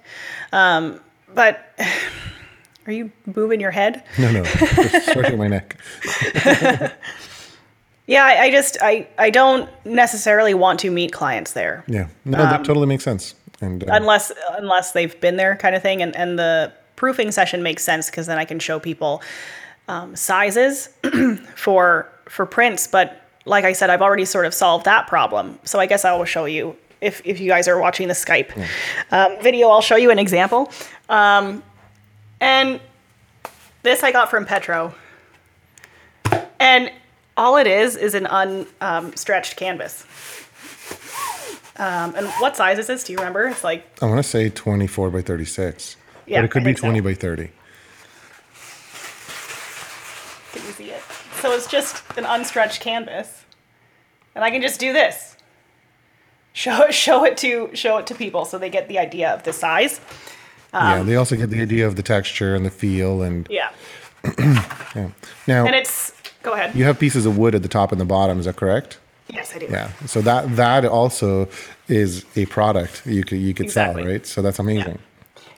Um, 0.51 0.99
but 1.34 1.60
are 2.88 2.91
you 2.91 3.12
moving 3.36 3.60
your 3.60 3.71
head? 3.71 4.03
No, 4.17 4.31
no, 4.31 4.43
just 4.43 5.10
stretching 5.10 5.38
my 5.38 5.47
neck. 5.47 5.77
Yeah, 8.08 8.23
I, 8.23 8.43
I 8.43 8.51
just 8.51 8.77
I 8.81 9.08
I 9.17 9.31
don't 9.31 9.67
necessarily 9.84 10.53
want 10.53 10.79
to 10.81 10.91
meet 10.91 11.12
clients 11.12 11.53
there 11.53 11.84
Yeah, 11.88 12.08
no, 12.23 12.38
Um, 12.38 12.49
that 12.51 12.63
totally 12.63 12.86
makes 12.86 13.03
sense. 13.03 13.34
And 13.62 13.84
uh, 13.84 13.94
unless 13.94 14.32
unless 14.52 14.91
they've 14.91 15.20
been 15.20 15.38
there 15.38 15.56
kind 15.56 15.76
of 15.76 15.82
thing. 15.82 16.02
And 16.02 16.15
and 16.15 16.38
the 16.38 16.72
proofing 16.96 17.32
session 17.32 17.63
makes 17.63 17.84
sense 17.84 18.10
because 18.10 18.28
then 18.28 18.38
I 18.38 18.46
can 18.46 18.60
show 18.60 18.80
people 18.80 19.22
um, 19.88 20.15
sizes 20.15 20.89
for 21.56 22.10
for 22.28 22.46
prints. 22.46 22.88
But 22.88 23.22
like 23.46 23.65
I 23.65 23.74
said 23.74 23.89
I've 23.89 24.02
already 24.02 24.26
sort 24.26 24.46
of 24.46 24.54
solved 24.54 24.86
that 24.86 25.08
problem. 25.08 25.60
So 25.63 25.80
I 25.80 25.86
guess 25.86 26.06
I 26.06 26.15
will 26.15 26.26
show 26.26 26.46
you 26.46 26.76
if 27.02 27.22
if 27.26 27.39
you 27.39 27.50
guys 27.50 27.68
are 27.68 27.80
watching 27.80 28.08
the 28.08 28.13
Skype 28.13 28.52
um, 29.12 29.38
video 29.41 29.70
I'll 29.70 29.82
show 29.82 29.96
you 29.96 30.12
an 30.12 30.20
example. 30.20 30.72
Um, 31.10 31.63
and 32.41 32.80
this 33.84 34.04
I 34.04 34.12
got 34.12 34.30
from 34.30 34.46
Petro. 34.46 34.94
And 36.60 36.91
all 37.38 37.58
it 37.58 37.68
is 37.68 37.96
is 37.96 38.15
an 38.15 38.26
unstretched 38.26 39.54
um, 39.54 39.58
canvas 39.58 40.06
um, 41.78 42.16
and 42.16 42.28
what 42.40 42.56
size 42.56 42.78
is 42.80 42.88
this 42.88 43.04
do 43.04 43.12
you 43.14 43.18
remember 43.20 43.48
it's 43.48 43.64
like 43.64 43.86
I 44.02 44.06
want 44.06 44.18
to 44.18 44.24
say 44.24 44.50
24 44.50 45.10
by 45.10 45.22
36, 45.22 45.98
Yeah, 46.26 46.40
but 46.40 46.46
it 46.46 46.52
could 46.52 46.64
be 46.64 46.68
think 46.70 46.78
so. 46.80 46.84
20 46.88 47.00
by 47.02 47.14
30. 47.14 47.52
Can 50.54 50.66
you 50.66 50.72
see 50.74 50.92
it? 50.92 51.02
So 51.42 51.52
it's 51.52 51.68
just 51.68 52.04
an 52.18 52.24
unstretched 52.24 52.80
canvas, 52.80 53.44
and 54.34 54.44
I 54.44 54.50
can 54.52 54.62
just 54.62 54.80
do 54.80 54.94
this. 54.94 55.36
Show 56.54 56.88
show 56.92 57.26
it 57.26 57.38
to 57.38 57.70
show 57.74 57.98
it 57.98 58.08
to 58.08 58.16
people 58.16 58.46
so 58.46 58.58
they 58.58 58.70
get 58.70 58.88
the 58.88 58.98
idea 59.00 59.30
of 59.34 59.44
the 59.44 59.54
size. 59.54 60.00
yeah, 60.74 61.04
they 61.04 61.16
also 61.16 61.36
get 61.36 61.50
the 61.50 61.62
idea 61.62 61.86
of 61.88 61.96
the 61.98 62.04
texture 62.04 62.56
and 62.56 62.66
the 62.66 62.70
feel, 62.70 63.22
and 63.22 63.48
Yeah, 63.50 63.70
yeah. 64.96 65.10
Now 65.48 65.66
and 65.66 65.76
it's 65.76 66.14
go 66.42 66.54
ahead. 66.54 66.74
you 66.76 66.86
have 66.86 66.98
pieces 67.00 67.26
of 67.26 67.38
wood 67.38 67.54
at 67.56 67.62
the 67.64 67.68
top 67.70 67.92
and 67.92 68.00
the 68.00 68.06
bottom. 68.06 68.40
Is 68.40 68.46
that 68.46 68.56
correct? 68.56 68.98
Yes, 69.28 69.56
I 69.56 69.60
do. 69.60 69.68
Yeah. 69.70 69.92
So 70.06 70.22
that 70.22 70.56
that 70.56 70.86
also 70.86 71.48
is 71.88 72.26
a 72.36 72.46
product 72.46 73.06
you 73.06 73.24
could 73.24 73.40
you 73.40 73.54
could 73.54 73.66
Exactly. 73.66 74.04
sell, 74.04 74.12
right? 74.12 74.26
So 74.26 74.42
that's 74.42 74.60
amazing. 74.60 75.00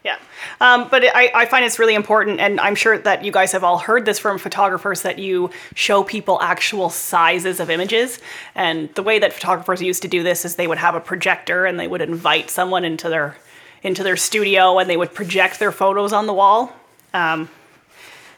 Yeah. 0.03 0.17
Um, 0.61 0.87
but 0.89 1.03
I, 1.03 1.31
I 1.35 1.45
find 1.45 1.65
it's 1.65 1.77
really 1.77 1.95
important, 1.95 2.39
and 2.39 2.59
I'm 2.59 2.75
sure 2.75 2.97
that 2.97 3.25
you 3.25 3.31
guys 3.31 3.51
have 3.51 3.63
all 3.63 3.77
heard 3.77 4.05
this 4.05 4.19
from 4.19 4.37
photographers 4.37 5.01
that 5.01 5.19
you 5.19 5.49
show 5.75 6.03
people 6.03 6.41
actual 6.41 6.89
sizes 6.89 7.59
of 7.59 7.69
images. 7.69 8.19
And 8.55 8.93
the 8.95 9.03
way 9.03 9.19
that 9.19 9.33
photographers 9.33 9.81
used 9.81 10.01
to 10.03 10.07
do 10.07 10.23
this 10.23 10.45
is 10.45 10.55
they 10.55 10.67
would 10.67 10.77
have 10.77 10.95
a 10.95 10.99
projector 11.01 11.65
and 11.65 11.79
they 11.79 11.87
would 11.87 12.01
invite 12.01 12.49
someone 12.49 12.85
into 12.85 13.09
their 13.09 13.35
into 13.83 14.03
their 14.03 14.17
studio 14.17 14.79
and 14.79 14.89
they 14.89 14.97
would 14.97 15.13
project 15.13 15.59
their 15.59 15.71
photos 15.71 16.13
on 16.13 16.25
the 16.25 16.33
wall, 16.33 16.73
um, 17.13 17.49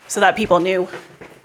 so 0.07 0.19
that 0.19 0.35
people 0.35 0.59
knew 0.59 0.87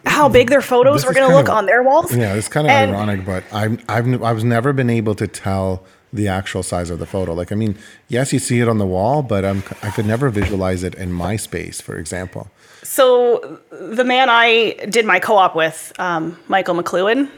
how 0.07 0.29
big 0.29 0.51
their 0.51 0.63
photos 0.63 1.05
were 1.07 1.13
going 1.15 1.29
to 1.29 1.35
look 1.37 1.49
of- 1.49 1.55
on 1.55 1.67
their 1.67 1.83
walls. 1.83 2.15
Yeah, 2.15 2.35
it's 2.35 2.49
kind 2.49 2.67
of 2.67 2.71
And- 2.73 2.91
ironic, 2.95 3.25
but 3.25 3.45
I've 3.53 3.83
I've 3.89 4.23
I've 4.23 4.45
never 4.45 4.73
been 4.73 4.91
able 4.91 5.15
to 5.17 5.27
tell 5.27 5.83
the 6.13 6.29
actual 6.29 6.63
size 6.63 6.91
of 6.91 7.01
the 7.01 7.07
photo. 7.07 7.33
Like, 7.35 7.51
I 7.51 7.57
mean, 7.57 7.77
yes, 8.09 8.33
you 8.33 8.39
see 8.39 8.61
it 8.61 8.69
on 8.69 8.79
the 8.79 8.87
wall, 8.87 9.23
but 9.23 9.45
I'm 9.45 9.65
I 9.83 9.91
could 9.91 10.07
never 10.07 10.29
visualize 10.31 10.85
it 10.85 10.95
in 10.95 11.13
my 11.13 11.37
space, 11.37 11.81
for 11.81 11.97
example. 11.99 12.49
So 12.85 13.59
the 13.73 14.05
man 14.05 14.29
I 14.31 14.75
did 14.91 15.07
my 15.07 15.19
co-op 15.19 15.57
with, 15.57 15.93
um, 15.99 16.39
Michael 16.49 16.75
McLuhan, 16.75 17.29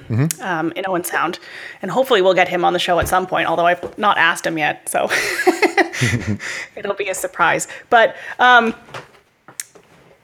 um, 0.43 0.73
in 0.73 0.85
Owen 0.89 1.05
Sound, 1.05 1.39
and 1.81 1.91
hopefully 1.91 2.21
we'll 2.21 2.35
get 2.35 2.49
him 2.49 2.65
on 2.65 2.73
the 2.73 2.81
show 2.81 2.99
at 2.99 3.07
some 3.09 3.27
point. 3.29 3.49
Although 3.49 3.65
I've 3.67 3.97
not 3.97 4.19
asked 4.19 4.45
him 4.45 4.59
yet, 4.59 4.89
so 4.89 5.09
it'll 6.77 6.95
be 6.95 7.09
a 7.09 7.15
surprise. 7.15 7.69
But 7.91 8.17
um, 8.39 8.75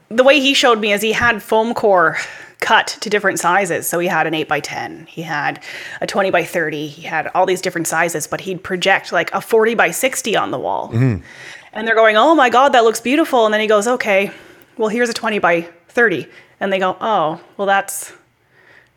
the 0.09 0.23
way 0.23 0.39
he 0.39 0.53
showed 0.53 0.79
me 0.79 0.93
is 0.93 1.01
he 1.01 1.11
had 1.11 1.41
foam 1.41 1.73
core 1.73 2.17
cut 2.59 2.87
to 3.01 3.09
different 3.09 3.39
sizes. 3.39 3.87
So 3.87 3.99
he 3.99 4.07
had 4.07 4.25
an 4.25 4.33
8 4.33 4.47
by 4.47 4.61
10 4.61 5.05
he 5.05 5.21
had 5.21 5.61
a 5.99 6.07
20 6.07 6.31
by 6.31 6.43
30 6.45 6.87
he 6.87 7.01
had 7.01 7.27
all 7.35 7.45
these 7.45 7.61
different 7.61 7.87
sizes, 7.87 8.25
but 8.25 8.41
he'd 8.41 8.63
project 8.63 9.11
like 9.11 9.33
a 9.33 9.41
40 9.41 9.75
by 9.75 9.91
60 9.91 10.35
on 10.37 10.51
the 10.51 10.59
wall. 10.59 10.87
Mm-hmm. 10.87 11.23
And 11.73 11.87
they're 11.87 11.95
going, 11.95 12.15
oh 12.15 12.35
my 12.35 12.49
God, 12.49 12.69
that 12.69 12.83
looks 12.83 13.01
beautiful. 13.01 13.45
And 13.45 13.53
then 13.53 13.59
he 13.59 13.67
goes, 13.67 13.87
okay, 13.87 14.31
well, 14.77 14.89
here's 14.89 15.09
a 15.09 15.13
20 15.13 15.39
by 15.39 15.67
30. 15.89 16.27
And 16.59 16.71
they 16.71 16.79
go, 16.79 16.95
oh, 17.01 17.41
well, 17.57 17.67
that's 17.67 18.13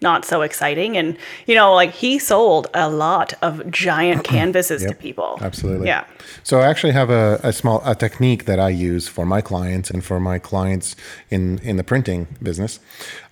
not 0.00 0.24
so 0.24 0.42
exciting. 0.42 0.96
And, 0.96 1.16
you 1.46 1.54
know, 1.54 1.74
like 1.74 1.92
he 1.92 2.18
sold 2.18 2.68
a 2.74 2.90
lot 2.90 3.32
of 3.42 3.70
giant 3.70 4.24
canvases 4.34 4.82
to 4.84 4.94
people. 4.94 5.38
Absolutely. 5.40 5.86
Yeah. 5.86 6.04
So 6.42 6.60
I 6.60 6.66
actually 6.66 6.92
have 6.92 7.10
a, 7.10 7.40
a 7.42 7.52
small 7.52 7.82
a 7.84 7.94
technique 7.94 8.44
that 8.44 8.60
I 8.60 8.68
use 8.68 9.08
for 9.08 9.24
my 9.24 9.40
clients 9.40 9.90
and 9.90 10.04
for 10.04 10.20
my 10.20 10.38
clients 10.38 10.96
in 11.30 11.58
in 11.60 11.76
the 11.76 11.84
printing 11.84 12.26
business. 12.42 12.78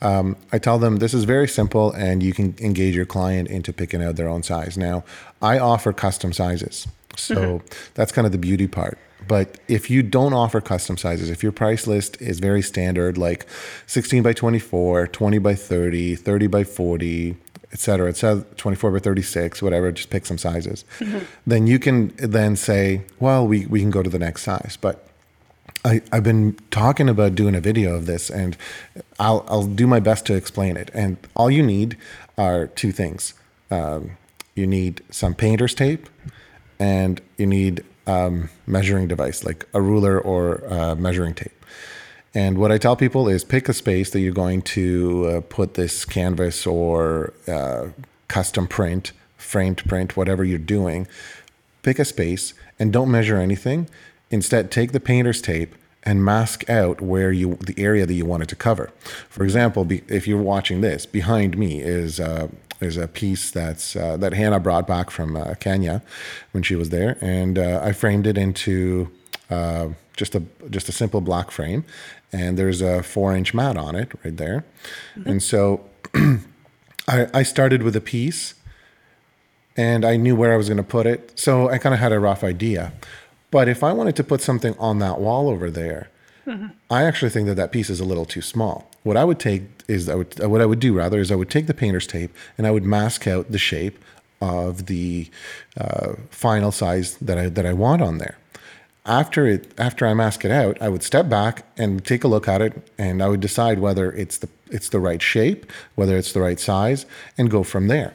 Um, 0.00 0.36
I 0.52 0.58
tell 0.58 0.78
them 0.78 0.96
this 0.96 1.14
is 1.14 1.24
very 1.24 1.48
simple, 1.48 1.92
and 1.92 2.22
you 2.22 2.32
can 2.32 2.54
engage 2.58 2.94
your 2.94 3.06
client 3.06 3.48
into 3.48 3.72
picking 3.72 4.02
out 4.02 4.16
their 4.16 4.28
own 4.28 4.42
size. 4.42 4.76
Now, 4.76 5.04
I 5.42 5.58
offer 5.58 5.92
custom 5.92 6.32
sizes, 6.32 6.86
so 7.16 7.62
that's 7.94 8.12
kind 8.12 8.26
of 8.26 8.32
the 8.32 8.38
beauty 8.38 8.66
part. 8.66 8.98
But 9.26 9.58
if 9.68 9.90
you 9.90 10.02
don't 10.02 10.32
offer 10.32 10.60
custom 10.60 10.96
sizes, 10.96 11.30
if 11.30 11.42
your 11.42 11.52
price 11.52 11.86
list 11.86 12.20
is 12.20 12.40
very 12.40 12.62
standard, 12.62 13.18
like 13.18 13.46
16 13.86 14.22
by 14.22 14.32
24, 14.32 15.06
20 15.08 15.38
by 15.38 15.54
30, 15.54 16.16
30 16.16 16.46
by 16.46 16.64
40, 16.64 17.36
et 17.72 17.78
cetera, 17.78 18.08
et 18.08 18.16
cetera, 18.16 18.44
24 18.56 18.92
by 18.92 18.98
36, 18.98 19.62
whatever, 19.62 19.92
just 19.92 20.10
pick 20.10 20.26
some 20.26 20.38
sizes. 20.38 20.84
Then 21.46 21.66
you 21.66 21.78
can 21.78 22.12
then 22.16 22.56
say, 22.56 23.02
well, 23.18 23.46
we, 23.46 23.66
we 23.66 23.80
can 23.80 23.90
go 23.90 24.02
to 24.02 24.10
the 24.10 24.18
next 24.18 24.42
size. 24.42 24.78
But 24.80 25.06
I, 25.84 26.00
I've 26.12 26.22
been 26.22 26.56
talking 26.70 27.08
about 27.08 27.34
doing 27.34 27.54
a 27.54 27.60
video 27.60 27.94
of 27.94 28.06
this 28.06 28.30
and 28.30 28.56
I'll, 29.18 29.44
I'll 29.48 29.66
do 29.66 29.86
my 29.86 30.00
best 30.00 30.24
to 30.26 30.34
explain 30.34 30.76
it. 30.76 30.90
And 30.94 31.16
all 31.34 31.50
you 31.50 31.62
need 31.62 31.96
are 32.38 32.68
two 32.68 32.92
things. 32.92 33.34
Um, 33.70 34.16
you 34.54 34.66
need 34.66 35.02
some 35.10 35.34
painter's 35.34 35.74
tape 35.74 36.08
and 36.78 37.20
you 37.36 37.46
need 37.46 37.84
um, 38.06 38.50
measuring 38.66 39.08
device 39.08 39.44
like 39.44 39.66
a 39.72 39.80
ruler 39.80 40.20
or 40.20 40.94
measuring 40.96 41.34
tape. 41.34 41.52
And 42.34 42.58
what 42.58 42.72
I 42.72 42.78
tell 42.78 42.96
people 42.96 43.28
is 43.28 43.44
pick 43.44 43.68
a 43.68 43.72
space 43.72 44.10
that 44.10 44.20
you're 44.20 44.32
going 44.32 44.62
to 44.62 45.26
uh, 45.26 45.40
put 45.42 45.74
this 45.74 46.04
canvas 46.04 46.66
or 46.66 47.32
uh, 47.46 47.88
custom 48.26 48.66
print, 48.66 49.12
framed 49.36 49.78
print, 49.86 50.16
whatever 50.16 50.42
you're 50.42 50.58
doing. 50.58 51.06
Pick 51.82 52.00
a 52.00 52.04
space 52.04 52.54
and 52.78 52.92
don't 52.92 53.10
measure 53.10 53.36
anything. 53.36 53.88
Instead, 54.30 54.72
take 54.72 54.90
the 54.90 54.98
painter's 54.98 55.40
tape 55.40 55.76
and 56.02 56.24
mask 56.24 56.68
out 56.68 57.00
where 57.00 57.30
you 57.30 57.54
the 57.60 57.74
area 57.78 58.04
that 58.04 58.14
you 58.14 58.26
want 58.26 58.42
it 58.42 58.48
to 58.48 58.56
cover. 58.56 58.90
For 59.28 59.44
example, 59.44 59.84
be, 59.84 60.02
if 60.08 60.26
you're 60.26 60.42
watching 60.42 60.80
this, 60.80 61.06
behind 61.06 61.56
me 61.56 61.80
is 61.80 62.18
uh, 62.18 62.48
is 62.84 62.96
a 62.96 63.08
piece 63.08 63.50
that's 63.50 63.96
uh, 63.96 64.16
that 64.18 64.32
Hannah 64.34 64.60
brought 64.60 64.86
back 64.86 65.10
from 65.10 65.36
uh, 65.36 65.54
Kenya 65.54 66.02
when 66.52 66.62
she 66.62 66.76
was 66.76 66.90
there, 66.90 67.16
and 67.20 67.58
uh, 67.58 67.80
I 67.82 67.92
framed 67.92 68.26
it 68.26 68.38
into 68.38 69.10
uh, 69.50 69.88
just 70.16 70.34
a 70.34 70.42
just 70.70 70.88
a 70.88 70.92
simple 70.92 71.20
black 71.20 71.50
frame, 71.50 71.84
and 72.32 72.58
there's 72.58 72.80
a 72.80 73.02
four 73.02 73.34
inch 73.34 73.54
mat 73.54 73.76
on 73.76 73.94
it 73.96 74.12
right 74.24 74.36
there, 74.36 74.64
and 75.24 75.42
so 75.42 75.84
I, 77.08 77.26
I 77.34 77.42
started 77.42 77.82
with 77.82 77.96
a 77.96 78.00
piece, 78.00 78.54
and 79.76 80.04
I 80.04 80.16
knew 80.16 80.36
where 80.36 80.52
I 80.52 80.56
was 80.56 80.68
going 80.68 80.78
to 80.78 80.82
put 80.82 81.06
it, 81.06 81.32
so 81.38 81.68
I 81.68 81.78
kind 81.78 81.94
of 81.94 82.00
had 82.00 82.12
a 82.12 82.18
rough 82.20 82.44
idea. 82.44 82.92
But 83.50 83.68
if 83.68 83.84
I 83.84 83.92
wanted 83.92 84.16
to 84.16 84.24
put 84.24 84.40
something 84.40 84.76
on 84.78 84.98
that 84.98 85.20
wall 85.20 85.48
over 85.48 85.70
there, 85.70 86.10
I 86.90 87.04
actually 87.04 87.30
think 87.30 87.46
that 87.46 87.54
that 87.54 87.72
piece 87.72 87.88
is 87.88 88.00
a 88.00 88.04
little 88.04 88.24
too 88.24 88.42
small. 88.42 88.90
What 89.04 89.16
I 89.16 89.24
would 89.24 89.38
take 89.38 89.62
is 89.86 90.08
I 90.08 90.14
would 90.16 90.38
what 90.44 90.60
I 90.60 90.66
would 90.66 90.80
do 90.80 90.92
rather 90.94 91.20
is 91.20 91.30
I 91.30 91.36
would 91.36 91.50
take 91.50 91.66
the 91.66 91.74
painter's 91.74 92.06
tape 92.06 92.34
and 92.58 92.66
I 92.66 92.70
would 92.70 92.84
mask 92.84 93.26
out 93.26 93.52
the 93.52 93.58
shape 93.58 93.98
of 94.40 94.86
the 94.86 95.30
uh, 95.78 96.14
final 96.30 96.72
size 96.72 97.16
that 97.18 97.38
I 97.38 97.48
that 97.50 97.66
I 97.66 97.72
want 97.72 98.02
on 98.02 98.18
there. 98.18 98.38
After 99.06 99.46
it 99.46 99.72
after 99.78 100.06
I 100.06 100.14
mask 100.14 100.44
it 100.44 100.50
out, 100.50 100.80
I 100.80 100.88
would 100.88 101.02
step 101.02 101.28
back 101.28 101.66
and 101.76 102.04
take 102.04 102.24
a 102.24 102.28
look 102.28 102.48
at 102.48 102.62
it, 102.62 102.72
and 102.96 103.22
I 103.22 103.28
would 103.28 103.40
decide 103.40 103.78
whether 103.78 104.10
it's 104.12 104.38
the 104.38 104.48
it's 104.70 104.88
the 104.88 105.00
right 105.00 105.20
shape, 105.20 105.70
whether 105.94 106.16
it's 106.16 106.32
the 106.32 106.40
right 106.40 106.58
size, 106.58 107.04
and 107.36 107.50
go 107.50 107.62
from 107.62 107.88
there. 107.88 108.14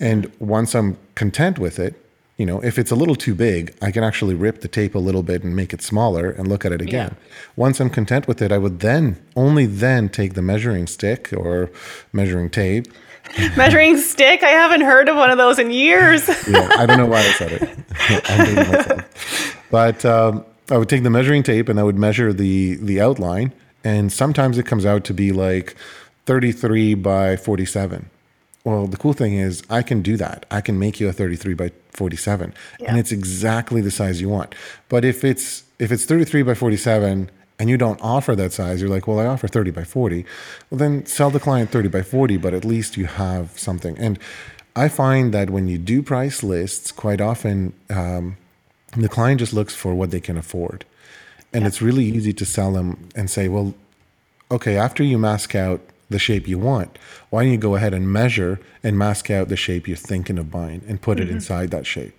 And 0.00 0.32
once 0.40 0.74
I'm 0.74 0.96
content 1.14 1.58
with 1.58 1.78
it, 1.78 1.94
you 2.36 2.46
know, 2.46 2.60
if 2.62 2.78
it's 2.78 2.90
a 2.90 2.96
little 2.96 3.14
too 3.14 3.34
big, 3.34 3.74
I 3.82 3.90
can 3.90 4.02
actually 4.02 4.34
rip 4.34 4.62
the 4.62 4.68
tape 4.68 4.94
a 4.94 4.98
little 4.98 5.22
bit 5.22 5.44
and 5.44 5.54
make 5.54 5.72
it 5.72 5.82
smaller 5.82 6.30
and 6.30 6.48
look 6.48 6.64
at 6.64 6.72
it 6.72 6.80
again. 6.80 7.16
Once 7.56 7.78
I'm 7.80 7.90
content 7.90 8.26
with 8.26 8.40
it, 8.40 8.50
I 8.50 8.58
would 8.58 8.80
then 8.80 9.22
only 9.36 9.66
then 9.66 10.08
take 10.08 10.34
the 10.34 10.42
measuring 10.42 10.86
stick 10.86 11.32
or 11.32 11.70
measuring 12.12 12.50
tape. 12.50 12.86
Measuring 13.56 13.96
stick. 13.98 14.42
I 14.42 14.48
haven't 14.48 14.80
heard 14.80 15.08
of 15.08 15.16
one 15.16 15.30
of 15.30 15.38
those 15.38 15.58
in 15.60 15.70
years. 15.70 16.28
Yeah, 16.48 16.68
I 16.76 16.86
don't 16.86 16.98
know 16.98 17.06
why 17.06 17.20
I 17.20 17.32
said 17.32 17.52
it. 17.52 19.04
But 19.70 20.04
um, 20.04 20.44
I 20.70 20.76
would 20.76 20.90
take 20.90 21.02
the 21.02 21.08
measuring 21.08 21.42
tape 21.42 21.68
and 21.70 21.80
I 21.80 21.82
would 21.82 21.98
measure 21.98 22.32
the 22.32 22.74
the 22.76 23.00
outline, 23.00 23.52
and 23.82 24.12
sometimes 24.12 24.58
it 24.58 24.66
comes 24.66 24.84
out 24.84 25.04
to 25.04 25.14
be 25.14 25.32
like 25.32 25.76
33 26.26 26.94
by 26.94 27.36
47. 27.36 28.10
Well, 28.64 28.86
the 28.86 28.96
cool 28.96 29.12
thing 29.12 29.34
is 29.34 29.62
I 29.68 29.82
can 29.82 30.02
do 30.02 30.16
that. 30.18 30.46
I 30.50 30.60
can 30.60 30.78
make 30.78 31.00
you 31.00 31.08
a 31.08 31.12
33 31.12 31.54
by 31.54 31.72
47 31.92 32.54
Yeah. 32.80 32.88
and 32.90 32.98
it's 32.98 33.12
exactly 33.12 33.80
the 33.80 33.90
size 33.90 34.20
you 34.20 34.28
want. 34.28 34.54
But 34.88 35.04
if 35.04 35.24
it's 35.24 35.64
if 35.78 35.90
it's 35.90 36.04
33 36.04 36.42
by 36.42 36.54
47 36.54 37.30
and 37.58 37.68
you 37.70 37.76
don't 37.76 38.00
offer 38.00 38.34
that 38.36 38.52
size, 38.52 38.80
you're 38.80 38.88
like, 38.90 39.06
"Well, 39.08 39.18
I 39.18 39.26
offer 39.26 39.48
30 39.48 39.70
by 39.72 39.84
40." 39.84 40.24
Well, 40.70 40.78
then 40.78 41.04
sell 41.06 41.30
the 41.30 41.40
client 41.40 41.70
30 41.70 41.88
by 41.88 42.02
40, 42.02 42.36
but 42.36 42.54
at 42.54 42.64
least 42.64 42.96
you 42.96 43.06
have 43.06 43.58
something. 43.58 43.96
And 43.98 44.18
I 44.76 44.88
find 44.88 45.34
that 45.34 45.50
when 45.50 45.66
you 45.68 45.76
do 45.78 46.02
price 46.02 46.42
lists, 46.42 46.92
quite 46.92 47.20
often 47.20 47.72
um, 47.90 48.36
the 48.96 49.08
client 49.08 49.40
just 49.40 49.52
looks 49.52 49.74
for 49.74 49.92
what 49.94 50.10
they 50.12 50.20
can 50.20 50.36
afford. 50.38 50.84
And 51.52 51.66
it's 51.66 51.82
really 51.82 52.04
easy 52.04 52.32
to 52.32 52.44
sell 52.46 52.72
them 52.72 53.08
and 53.14 53.28
say, 53.28 53.48
"Well, 53.48 53.74
okay, 54.50 54.76
after 54.76 55.02
you 55.02 55.18
mask 55.18 55.54
out 55.54 55.80
the 56.12 56.18
shape 56.18 56.46
you 56.46 56.58
want, 56.58 56.98
why 57.30 57.42
don't 57.42 57.52
you 57.52 57.58
go 57.58 57.74
ahead 57.74 57.94
and 57.94 58.12
measure 58.12 58.60
and 58.82 58.98
mask 58.98 59.30
out 59.30 59.48
the 59.48 59.56
shape 59.56 59.88
you're 59.88 59.96
thinking 59.96 60.38
of 60.38 60.50
buying 60.50 60.82
and 60.86 61.00
put 61.00 61.18
it 61.18 61.24
mm-hmm. 61.24 61.34
inside 61.34 61.70
that 61.70 61.86
shape? 61.86 62.18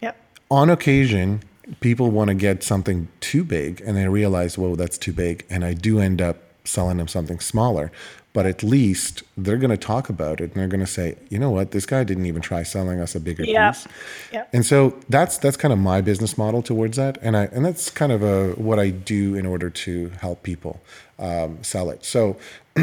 yep. 0.00 0.16
On 0.50 0.68
occasion, 0.68 1.42
people 1.80 2.10
want 2.10 2.28
to 2.28 2.34
get 2.34 2.62
something 2.62 3.08
too 3.20 3.44
big 3.44 3.80
and 3.82 3.96
they 3.96 4.08
realize, 4.08 4.58
whoa, 4.58 4.74
that's 4.74 4.98
too 4.98 5.12
big. 5.12 5.46
And 5.48 5.64
I 5.64 5.74
do 5.74 6.00
end 6.00 6.20
up 6.20 6.38
selling 6.64 6.96
them 6.96 7.08
something 7.08 7.40
smaller. 7.40 7.92
But 8.32 8.46
at 8.46 8.62
least 8.62 9.24
they're 9.36 9.56
going 9.56 9.70
to 9.72 9.76
talk 9.76 10.08
about 10.08 10.40
it 10.40 10.52
and 10.52 10.54
they're 10.54 10.68
going 10.68 10.80
to 10.80 10.86
say, 10.86 11.16
you 11.30 11.38
know 11.38 11.50
what, 11.50 11.72
this 11.72 11.84
guy 11.84 12.04
didn't 12.04 12.26
even 12.26 12.40
try 12.40 12.62
selling 12.62 13.00
us 13.00 13.16
a 13.16 13.20
bigger 13.20 13.42
Yeah. 13.44 13.72
piece. 13.72 13.88
Yep. 14.32 14.48
And 14.52 14.64
so 14.64 14.96
that's 15.08 15.36
that's 15.38 15.56
kind 15.56 15.72
of 15.72 15.80
my 15.80 16.00
business 16.00 16.38
model 16.38 16.62
towards 16.62 16.96
that, 16.96 17.18
and 17.22 17.36
I 17.36 17.44
and 17.46 17.64
that's 17.64 17.90
kind 17.90 18.12
of 18.12 18.22
a 18.22 18.52
what 18.52 18.78
I 18.78 18.90
do 18.90 19.34
in 19.34 19.46
order 19.46 19.68
to 19.70 20.10
help 20.20 20.42
people 20.44 20.80
um, 21.18 21.58
sell 21.62 21.90
it. 21.90 22.04
So 22.04 22.36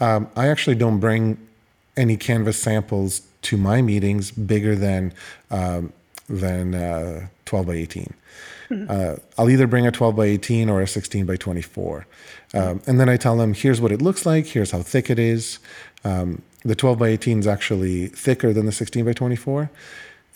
um, 0.00 0.28
I 0.36 0.48
actually 0.48 0.76
don't 0.76 1.00
bring 1.00 1.36
any 1.96 2.16
canvas 2.16 2.58
samples 2.60 3.22
to 3.42 3.56
my 3.56 3.82
meetings 3.82 4.30
bigger 4.30 4.74
than 4.74 5.12
um, 5.50 5.92
than 6.28 6.74
uh, 6.74 7.26
12 7.44 7.66
by 7.66 7.74
18. 7.74 8.14
Uh, 8.70 9.16
I'll 9.36 9.50
either 9.50 9.66
bring 9.66 9.86
a 9.86 9.90
12 9.90 10.16
by 10.16 10.26
18 10.26 10.68
or 10.68 10.80
a 10.80 10.86
16 10.86 11.26
by 11.26 11.36
24. 11.36 12.06
Um, 12.54 12.82
and 12.86 13.00
then 13.00 13.08
I 13.08 13.16
tell 13.16 13.36
them, 13.36 13.54
here's 13.54 13.80
what 13.80 13.92
it 13.92 14.02
looks 14.02 14.26
like, 14.26 14.46
here's 14.46 14.70
how 14.70 14.82
thick 14.82 15.10
it 15.10 15.18
is. 15.18 15.58
Um, 16.04 16.42
the 16.64 16.74
12 16.74 16.98
by 16.98 17.08
18 17.08 17.40
is 17.40 17.46
actually 17.46 18.08
thicker 18.08 18.52
than 18.52 18.66
the 18.66 18.72
16 18.72 19.04
by 19.04 19.12
24. 19.12 19.70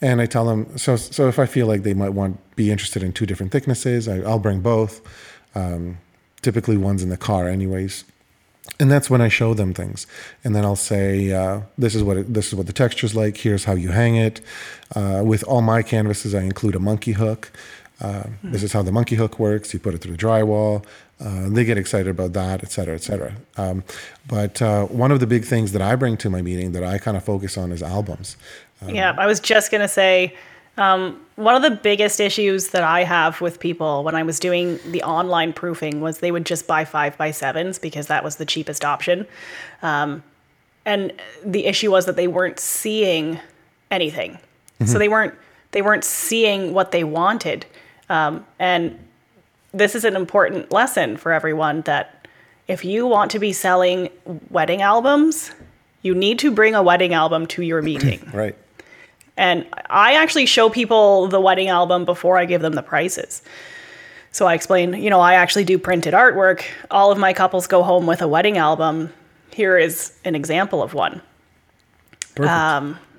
And 0.00 0.20
I 0.20 0.26
tell 0.26 0.46
them, 0.46 0.76
so, 0.76 0.96
so 0.96 1.28
if 1.28 1.38
I 1.38 1.46
feel 1.46 1.66
like 1.66 1.82
they 1.82 1.94
might 1.94 2.10
want 2.10 2.38
be 2.56 2.70
interested 2.70 3.02
in 3.02 3.12
two 3.12 3.26
different 3.26 3.52
thicknesses, 3.52 4.08
I, 4.08 4.18
I'll 4.20 4.38
bring 4.38 4.60
both. 4.60 5.00
Um, 5.54 5.98
typically, 6.40 6.76
one's 6.76 7.02
in 7.02 7.08
the 7.08 7.16
car, 7.16 7.48
anyways 7.48 8.04
and 8.78 8.90
that's 8.90 9.10
when 9.10 9.20
I 9.20 9.28
show 9.28 9.54
them 9.54 9.74
things, 9.74 10.06
and 10.44 10.54
then 10.54 10.64
I'll 10.64 10.76
say, 10.76 11.32
uh, 11.32 11.62
"This 11.76 11.94
is 11.94 12.02
what 12.02 12.16
it, 12.16 12.32
this 12.32 12.48
is 12.48 12.54
what 12.54 12.66
the 12.66 12.72
texture's 12.72 13.14
like. 13.14 13.36
Here's 13.36 13.64
how 13.64 13.74
you 13.74 13.90
hang 13.90 14.16
it." 14.16 14.40
Uh, 14.94 15.22
with 15.24 15.42
all 15.44 15.62
my 15.62 15.82
canvases, 15.82 16.34
I 16.34 16.42
include 16.42 16.74
a 16.74 16.78
monkey 16.78 17.12
hook. 17.12 17.50
Uh, 18.00 18.24
This 18.42 18.62
is 18.62 18.72
how 18.72 18.82
the 18.82 18.92
monkey 18.92 19.16
hook 19.16 19.38
works. 19.38 19.72
You 19.72 19.80
put 19.80 19.94
it 19.94 19.98
through 19.98 20.16
the 20.16 20.18
drywall. 20.18 20.84
Uh, 21.20 21.48
they 21.48 21.64
get 21.64 21.78
excited 21.78 22.08
about 22.08 22.32
that, 22.32 22.64
et 22.64 22.72
cetera, 22.72 22.94
et 22.96 23.02
cetera. 23.02 23.32
Um, 23.56 23.84
but 24.26 24.60
uh, 24.60 24.86
one 24.86 25.12
of 25.12 25.20
the 25.20 25.26
big 25.26 25.44
things 25.44 25.70
that 25.72 25.80
I 25.80 25.94
bring 25.94 26.16
to 26.18 26.30
my 26.30 26.42
meeting 26.42 26.72
that 26.72 26.82
I 26.82 26.98
kind 26.98 27.16
of 27.16 27.24
focus 27.24 27.56
on 27.56 27.70
is 27.70 27.82
albums. 27.82 28.36
Yeah, 28.88 29.14
I 29.16 29.26
was 29.26 29.38
just 29.38 29.70
going 29.70 29.82
to 29.82 29.88
say 29.88 30.34
um, 30.76 31.20
one 31.36 31.54
of 31.54 31.62
the 31.62 31.70
biggest 31.70 32.18
issues 32.18 32.68
that 32.68 32.82
I 32.82 33.04
have 33.04 33.40
with 33.40 33.60
people 33.60 34.02
when 34.02 34.16
I 34.16 34.24
was 34.24 34.40
doing 34.40 34.80
the 34.90 35.02
online 35.04 35.52
proofing 35.52 36.00
was 36.00 36.18
they 36.18 36.32
would 36.32 36.46
just 36.46 36.66
buy 36.66 36.84
five 36.84 37.16
by 37.16 37.30
sevens 37.30 37.78
because 37.78 38.08
that 38.08 38.24
was 38.24 38.36
the 38.36 38.44
cheapest 38.44 38.84
option. 38.84 39.26
Um, 39.82 40.24
and 40.84 41.12
the 41.44 41.66
issue 41.66 41.92
was 41.92 42.06
that 42.06 42.16
they 42.16 42.26
weren't 42.26 42.58
seeing 42.58 43.38
anything. 43.92 44.38
So 44.84 44.98
they 44.98 45.08
weren't 45.08 45.34
they 45.70 45.82
weren't 45.82 46.02
seeing 46.02 46.74
what 46.74 46.90
they 46.90 47.04
wanted. 47.04 47.64
Um, 48.12 48.44
and 48.58 48.98
this 49.72 49.94
is 49.94 50.04
an 50.04 50.16
important 50.16 50.70
lesson 50.70 51.16
for 51.16 51.32
everyone 51.32 51.80
that 51.82 52.28
if 52.68 52.84
you 52.84 53.06
want 53.06 53.30
to 53.30 53.38
be 53.38 53.54
selling 53.54 54.10
wedding 54.50 54.82
albums, 54.82 55.50
you 56.02 56.14
need 56.14 56.38
to 56.40 56.50
bring 56.50 56.74
a 56.74 56.82
wedding 56.82 57.14
album 57.14 57.46
to 57.48 57.62
your 57.62 57.80
meeting. 57.80 58.30
Right. 58.34 58.54
And 59.38 59.66
I 59.88 60.12
actually 60.12 60.44
show 60.44 60.68
people 60.68 61.26
the 61.28 61.40
wedding 61.40 61.68
album 61.68 62.04
before 62.04 62.36
I 62.36 62.44
give 62.44 62.60
them 62.60 62.74
the 62.74 62.82
prices. 62.82 63.40
So 64.30 64.46
I 64.46 64.52
explain, 64.52 64.92
you 64.92 65.08
know, 65.08 65.20
I 65.20 65.34
actually 65.34 65.64
do 65.64 65.78
printed 65.78 66.12
artwork. 66.12 66.64
All 66.90 67.10
of 67.10 67.16
my 67.16 67.32
couples 67.32 67.66
go 67.66 67.82
home 67.82 68.06
with 68.06 68.20
a 68.20 68.28
wedding 68.28 68.58
album. 68.58 69.10
Here 69.50 69.78
is 69.78 70.12
an 70.26 70.34
example 70.34 70.82
of 70.82 70.92
one. 70.92 71.22
Perfect. 72.34 72.46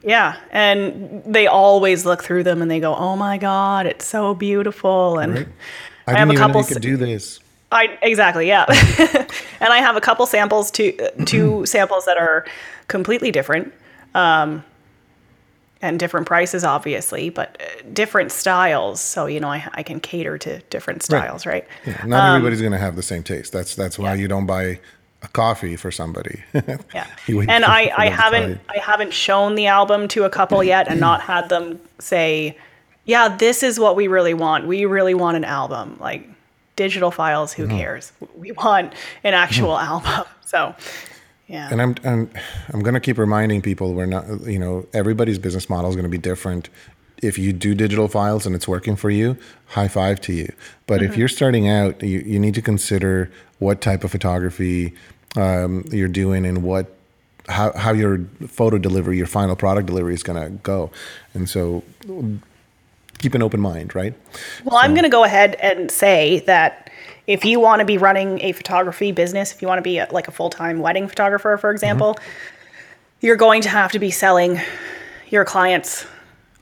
Yeah. 0.04 0.38
And 0.52 1.24
they 1.26 1.48
always 1.48 2.06
look 2.06 2.24
through 2.24 2.44
them 2.44 2.62
and 2.62 2.70
they 2.70 2.80
go, 2.80 2.96
oh 2.96 3.16
my 3.16 3.38
God, 3.38 3.86
it's 3.86 4.06
so 4.06 4.34
beautiful. 4.34 5.20
And 5.20 5.34
right. 5.34 5.48
I 6.08 6.16
I, 6.16 6.20
have 6.20 6.30
a 6.30 6.34
even 6.34 6.42
know 6.42 6.48
couple 6.48 6.62
you 6.62 6.68
could 6.68 6.82
do 6.82 6.98
this. 6.98 7.40
I 7.72 7.98
exactly, 8.04 8.48
yeah. 8.48 8.66
and 9.60 9.74
I 9.74 9.80
have 9.80 9.96
a 9.96 10.02
couple 10.02 10.26
samples, 10.28 10.70
two 10.70 10.96
two 11.26 11.66
samples 11.66 12.06
that 12.06 12.18
are 12.18 12.46
completely 12.88 13.32
different, 13.32 13.74
um, 14.14 14.64
and 15.82 16.00
different 16.00 16.28
prices, 16.28 16.64
obviously, 16.64 17.30
but 17.32 17.60
uh, 17.60 17.82
different 17.92 18.32
styles. 18.32 19.02
So 19.02 19.26
you 19.26 19.40
know, 19.40 19.50
I, 19.50 19.68
I 19.74 19.82
can 19.82 20.00
cater 20.00 20.38
to 20.38 20.60
different 20.70 21.02
styles, 21.02 21.48
right? 21.48 21.68
Yeah, 21.86 22.04
not 22.06 22.36
everybody's 22.36 22.62
going 22.62 22.74
to 22.74 22.78
have 22.78 22.96
the 22.96 23.02
same 23.02 23.24
taste. 23.24 23.52
That's 23.52 23.76
that's 23.76 23.98
why 23.98 24.14
you 24.14 24.28
don't 24.28 24.46
buy 24.46 24.80
a 25.24 25.28
coffee 25.30 25.76
for 25.76 25.90
somebody. 25.92 26.44
Yeah. 26.94 27.08
And 27.28 27.66
I, 27.66 27.82
I 27.82 27.86
them 27.86 27.90
to 27.90 27.94
tell 27.96 28.10
haven't. 28.12 28.62
I 28.70 28.78
haven't 28.78 29.14
shown 29.14 29.56
the 29.56 29.68
album 29.68 30.08
to 30.10 30.26
a 30.26 30.30
couple 30.30 30.64
yet 30.64 30.88
and 30.88 31.00
not 31.00 31.22
had 31.22 31.50
them 31.50 31.80
say, 32.00 32.58
Yeah, 33.06 33.36
this 33.36 33.64
is 33.64 33.80
what 33.80 33.96
we 33.96 34.08
really 34.08 34.34
want. 34.36 34.68
We 34.68 34.86
really 34.86 35.14
want 35.16 35.38
an 35.38 35.46
album. 35.46 35.98
Like 36.00 36.28
digital 36.76 37.10
files, 37.12 37.54
Mm-hmm. 37.54 37.70
who 37.72 37.78
cares? 37.78 38.12
We 38.38 38.52
want 38.52 38.94
an 39.24 39.34
actual 39.34 39.78
album. 39.78 40.26
So 40.46 40.76
yeah. 41.48 41.70
And 41.72 41.82
I'm 41.82 41.96
I'm 42.04 42.30
I'm 42.74 42.82
gonna 42.84 43.00
keep 43.00 43.18
reminding 43.18 43.62
people 43.64 43.94
we're 43.96 44.06
not 44.06 44.26
you 44.46 44.60
know 44.60 44.86
everybody's 44.94 45.40
business 45.40 45.68
model 45.70 45.90
is 45.90 45.96
going 45.96 46.04
to 46.06 46.10
be 46.10 46.18
different. 46.20 46.70
If 47.24 47.40
you 47.40 47.54
do 47.54 47.74
digital 47.74 48.08
files 48.08 48.46
and 48.46 48.54
it's 48.56 48.68
working 48.68 48.96
for 48.96 49.10
you, 49.10 49.36
high 49.68 49.88
five 49.88 50.22
to 50.22 50.34
you. 50.34 50.52
But 50.86 51.02
if 51.02 51.18
you're 51.18 51.28
starting 51.30 51.68
out, 51.70 52.04
you, 52.04 52.20
you 52.20 52.38
need 52.38 52.54
to 52.56 52.62
consider 52.62 53.32
what 53.60 53.80
type 53.82 54.04
of 54.04 54.12
photography 54.12 54.94
um, 55.36 55.86
you're 55.92 56.08
doing 56.08 56.46
and 56.46 56.64
what 56.64 56.96
how 57.50 57.74
how 57.78 57.92
your 57.92 58.20
photo 58.48 58.78
delivery, 58.78 59.18
your 59.18 59.28
final 59.28 59.56
product 59.56 59.88
delivery 59.88 60.14
is 60.14 60.24
going 60.24 60.42
to 60.42 60.50
go. 60.50 60.92
And 61.34 61.50
so 61.50 61.84
keep 63.18 63.34
an 63.34 63.42
open 63.42 63.60
mind, 63.60 63.96
right? 63.96 64.14
Well, 64.64 64.78
I'm 64.78 64.94
going 64.94 65.04
to 65.04 65.10
go 65.10 65.24
ahead 65.24 65.56
and 65.56 65.90
say 65.90 66.40
that 66.42 66.90
if 67.28 67.46
you 67.46 67.60
want 67.60 67.80
to 67.80 67.86
be 67.86 67.98
running 67.98 68.42
a 68.42 68.52
photography 68.52 69.12
business, 69.12 69.54
if 69.54 69.62
you 69.62 69.68
want 69.68 69.80
to 69.80 69.84
be 69.84 69.98
a, 69.98 70.08
like 70.12 70.28
a 70.28 70.32
full 70.32 70.50
time 70.50 70.80
wedding 70.80 71.08
photographer, 71.08 71.58
for 71.58 71.72
example, 71.72 72.18
you're 73.22 73.38
going 73.38 73.62
to 73.62 73.70
have 73.70 73.92
to 73.94 74.00
be 74.00 74.12
selling 74.12 74.60
your 75.30 75.46
clients 75.46 76.06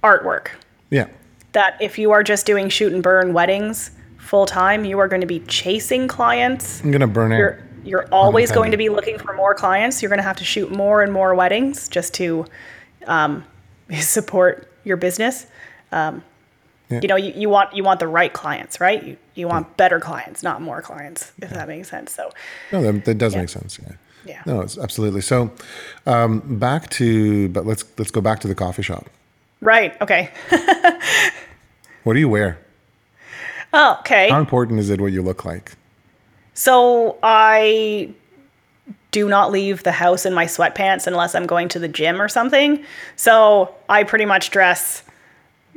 artwork. 0.03 0.49
Yeah. 0.89 1.07
That 1.53 1.77
if 1.81 1.97
you 1.97 2.11
are 2.11 2.23
just 2.23 2.45
doing 2.45 2.69
shoot 2.69 2.93
and 2.93 3.03
burn 3.03 3.33
weddings 3.33 3.91
full 4.17 4.45
time, 4.45 4.85
you 4.85 4.99
are 4.99 5.07
going 5.07 5.21
to 5.21 5.27
be 5.27 5.39
chasing 5.41 6.07
clients. 6.07 6.81
I'm 6.81 6.91
going 6.91 7.01
to 7.01 7.07
burn 7.07 7.33
out. 7.33 7.55
You're 7.83 8.07
always 8.11 8.51
going 8.51 8.71
to 8.71 8.77
be 8.77 8.89
looking 8.89 9.17
for 9.17 9.33
more 9.33 9.53
clients. 9.55 10.01
You're 10.01 10.09
going 10.09 10.19
to 10.19 10.23
have 10.23 10.37
to 10.37 10.43
shoot 10.43 10.71
more 10.71 11.01
and 11.01 11.11
more 11.11 11.33
weddings 11.35 11.87
just 11.89 12.13
to 12.15 12.45
um, 13.07 13.43
support 13.99 14.71
your 14.83 14.97
business. 14.97 15.47
Um, 15.91 16.23
Yeah. 16.89 16.99
You 17.01 17.07
know, 17.07 17.15
you, 17.15 17.31
you 17.35 17.49
want 17.49 17.73
you 17.73 17.83
want 17.85 17.99
the 17.99 18.07
right 18.07 18.33
clients, 18.33 18.79
right? 18.81 19.01
You 19.03 19.17
you 19.35 19.47
want 19.47 19.77
better 19.77 19.99
clients, 19.99 20.43
not 20.43 20.61
more 20.61 20.81
clients, 20.81 21.31
if 21.41 21.49
that 21.51 21.67
makes 21.67 21.89
sense. 21.89 22.11
So, 22.13 22.29
No, 22.71 22.81
that, 22.83 23.05
that 23.05 23.17
does 23.17 23.33
Yeah. 23.33 23.39
make 23.41 23.49
sense. 23.49 23.79
Yeah. 23.81 23.93
Yeah. 24.25 24.41
No, 24.45 24.61
it's 24.61 24.77
absolutely. 24.77 25.21
So, 25.21 25.51
um, 26.05 26.41
back 26.59 26.89
to, 26.91 27.47
but 27.49 27.65
let's 27.65 27.85
let's 27.97 28.11
go 28.11 28.21
back 28.21 28.39
to 28.41 28.47
the 28.47 28.55
coffee 28.55 28.83
shop. 28.83 29.07
right, 29.61 29.99
okay, 30.01 30.29
What 32.03 32.13
do 32.13 32.19
you 32.19 32.29
wear? 32.29 32.57
oh, 33.73 33.97
okay. 34.01 34.29
How 34.29 34.39
important 34.39 34.79
is 34.79 34.89
it 34.89 34.99
what 34.99 35.11
you 35.13 35.21
look 35.21 35.45
like? 35.45 35.71
So 36.53 37.17
I 37.23 38.13
do 39.11 39.27
not 39.27 39.51
leave 39.51 39.83
the 39.83 39.91
house 39.91 40.25
in 40.25 40.33
my 40.33 40.45
sweatpants 40.45 41.05
unless 41.05 41.35
I'm 41.35 41.45
going 41.45 41.67
to 41.69 41.79
the 41.79 41.87
gym 41.87 42.21
or 42.21 42.29
something. 42.29 42.83
So 43.15 43.75
I 43.89 44.03
pretty 44.03 44.25
much 44.25 44.51
dress 44.51 45.03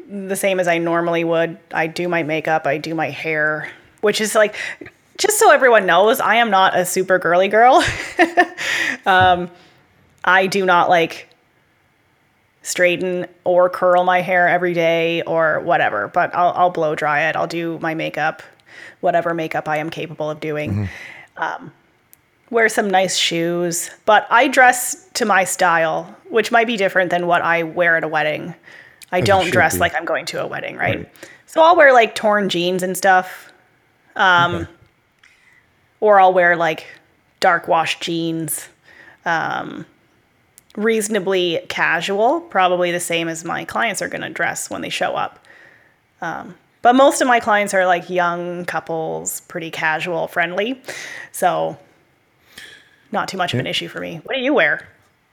the 0.09 0.37
same 0.37 0.61
as 0.61 0.69
I 0.69 0.79
normally 0.79 1.25
would. 1.25 1.59
I 1.73 1.87
do 1.87 2.09
my 2.09 2.23
makeup, 2.23 2.67
I 2.67 2.79
do 2.79 2.95
my 2.95 3.11
hair, 3.11 3.71
which 4.01 4.21
is 4.21 4.35
like 4.35 4.55
just 5.19 5.39
so 5.39 5.51
everyone 5.51 5.87
knows, 5.87 6.21
I 6.21 6.37
am 6.37 6.51
not 6.51 6.77
a 6.79 6.85
super 6.85 7.19
girly 7.19 7.49
girl. 7.49 7.85
um, 9.07 9.51
I 10.25 10.47
do 10.47 10.65
not 10.65 10.89
like 10.89 11.29
straighten 12.63 13.27
or 13.45 13.69
curl 13.69 14.05
my 14.05 14.21
hair 14.21 14.49
every 14.49 14.73
day 14.75 15.23
or 15.23 15.61
whatever, 15.61 16.09
but 16.09 16.35
I'll, 16.35 16.53
I'll 16.53 16.71
blow 16.71 16.95
dry 16.95 17.29
it. 17.29 17.37
I'll 17.37 17.47
do 17.47 17.79
my 17.81 17.95
makeup, 17.95 18.43
whatever 19.05 19.35
makeup 19.35 19.69
I 19.69 19.77
am 19.77 19.91
capable 19.91 20.29
of 20.31 20.41
doing. 20.41 20.89
Um, 21.37 21.73
wear 22.51 22.69
some 22.69 22.91
nice 22.91 23.17
shoes, 23.17 23.91
but 24.07 24.27
I 24.31 24.49
dress 24.49 25.09
to 25.15 25.25
my 25.25 25.45
style, 25.45 26.17
which 26.31 26.51
might 26.51 26.67
be 26.67 26.77
different 26.77 27.11
than 27.11 27.27
what 27.27 27.43
I 27.43 27.63
wear 27.63 27.97
at 27.97 28.03
a 28.03 28.09
wedding. 28.09 28.55
I 29.13 29.19
it 29.19 29.27
don't 29.27 29.51
dress 29.53 29.75
be. 29.75 29.81
like 29.81 29.95
I'm 29.95 30.05
going 30.05 30.27
to 30.27 30.43
a 30.43 30.47
wedding, 30.47 30.77
right? 30.77 30.99
Right. 30.99 31.09
So 31.47 31.63
I'll 31.63 31.77
wear 31.77 31.93
like 31.93 32.15
torn 32.17 32.49
jeans 32.49 32.83
and 32.83 32.97
stuff, 32.97 33.53
Okay. 34.17 34.67
or 36.01 36.19
I'll 36.21 36.33
wear 36.35 36.57
like 36.57 36.87
dark 37.41 37.69
wash 37.69 38.01
jeans. 38.01 38.69
Um, 39.25 39.87
reasonably 40.77 41.61
casual, 41.69 42.41
probably 42.41 42.91
the 42.91 42.99
same 43.01 43.29
as 43.29 43.45
my 43.45 43.65
clients 43.65 44.03
are 44.03 44.09
going 44.09 44.23
to 44.23 44.31
dress 44.31 44.69
when 44.71 44.83
they 44.83 44.89
show 44.89 45.15
up. 45.15 45.39
Um, 46.21 46.57
but 46.85 46.95
most 46.95 47.23
of 47.23 47.27
my 47.27 47.41
clients 47.41 47.73
are 47.73 47.87
like 47.87 48.11
young 48.11 48.67
couples, 48.67 49.41
pretty 49.49 49.71
casual, 49.71 50.29
friendly. 50.29 50.79
So 51.33 51.79
not 53.11 53.27
too 53.27 53.39
much 53.39 53.55
of 53.55 53.61
an 53.61 53.67
issue 53.67 53.89
for 53.89 54.01
me. 54.01 54.21
What 54.25 54.35
do 54.35 54.43
you 54.43 54.53
wear? 54.53 54.87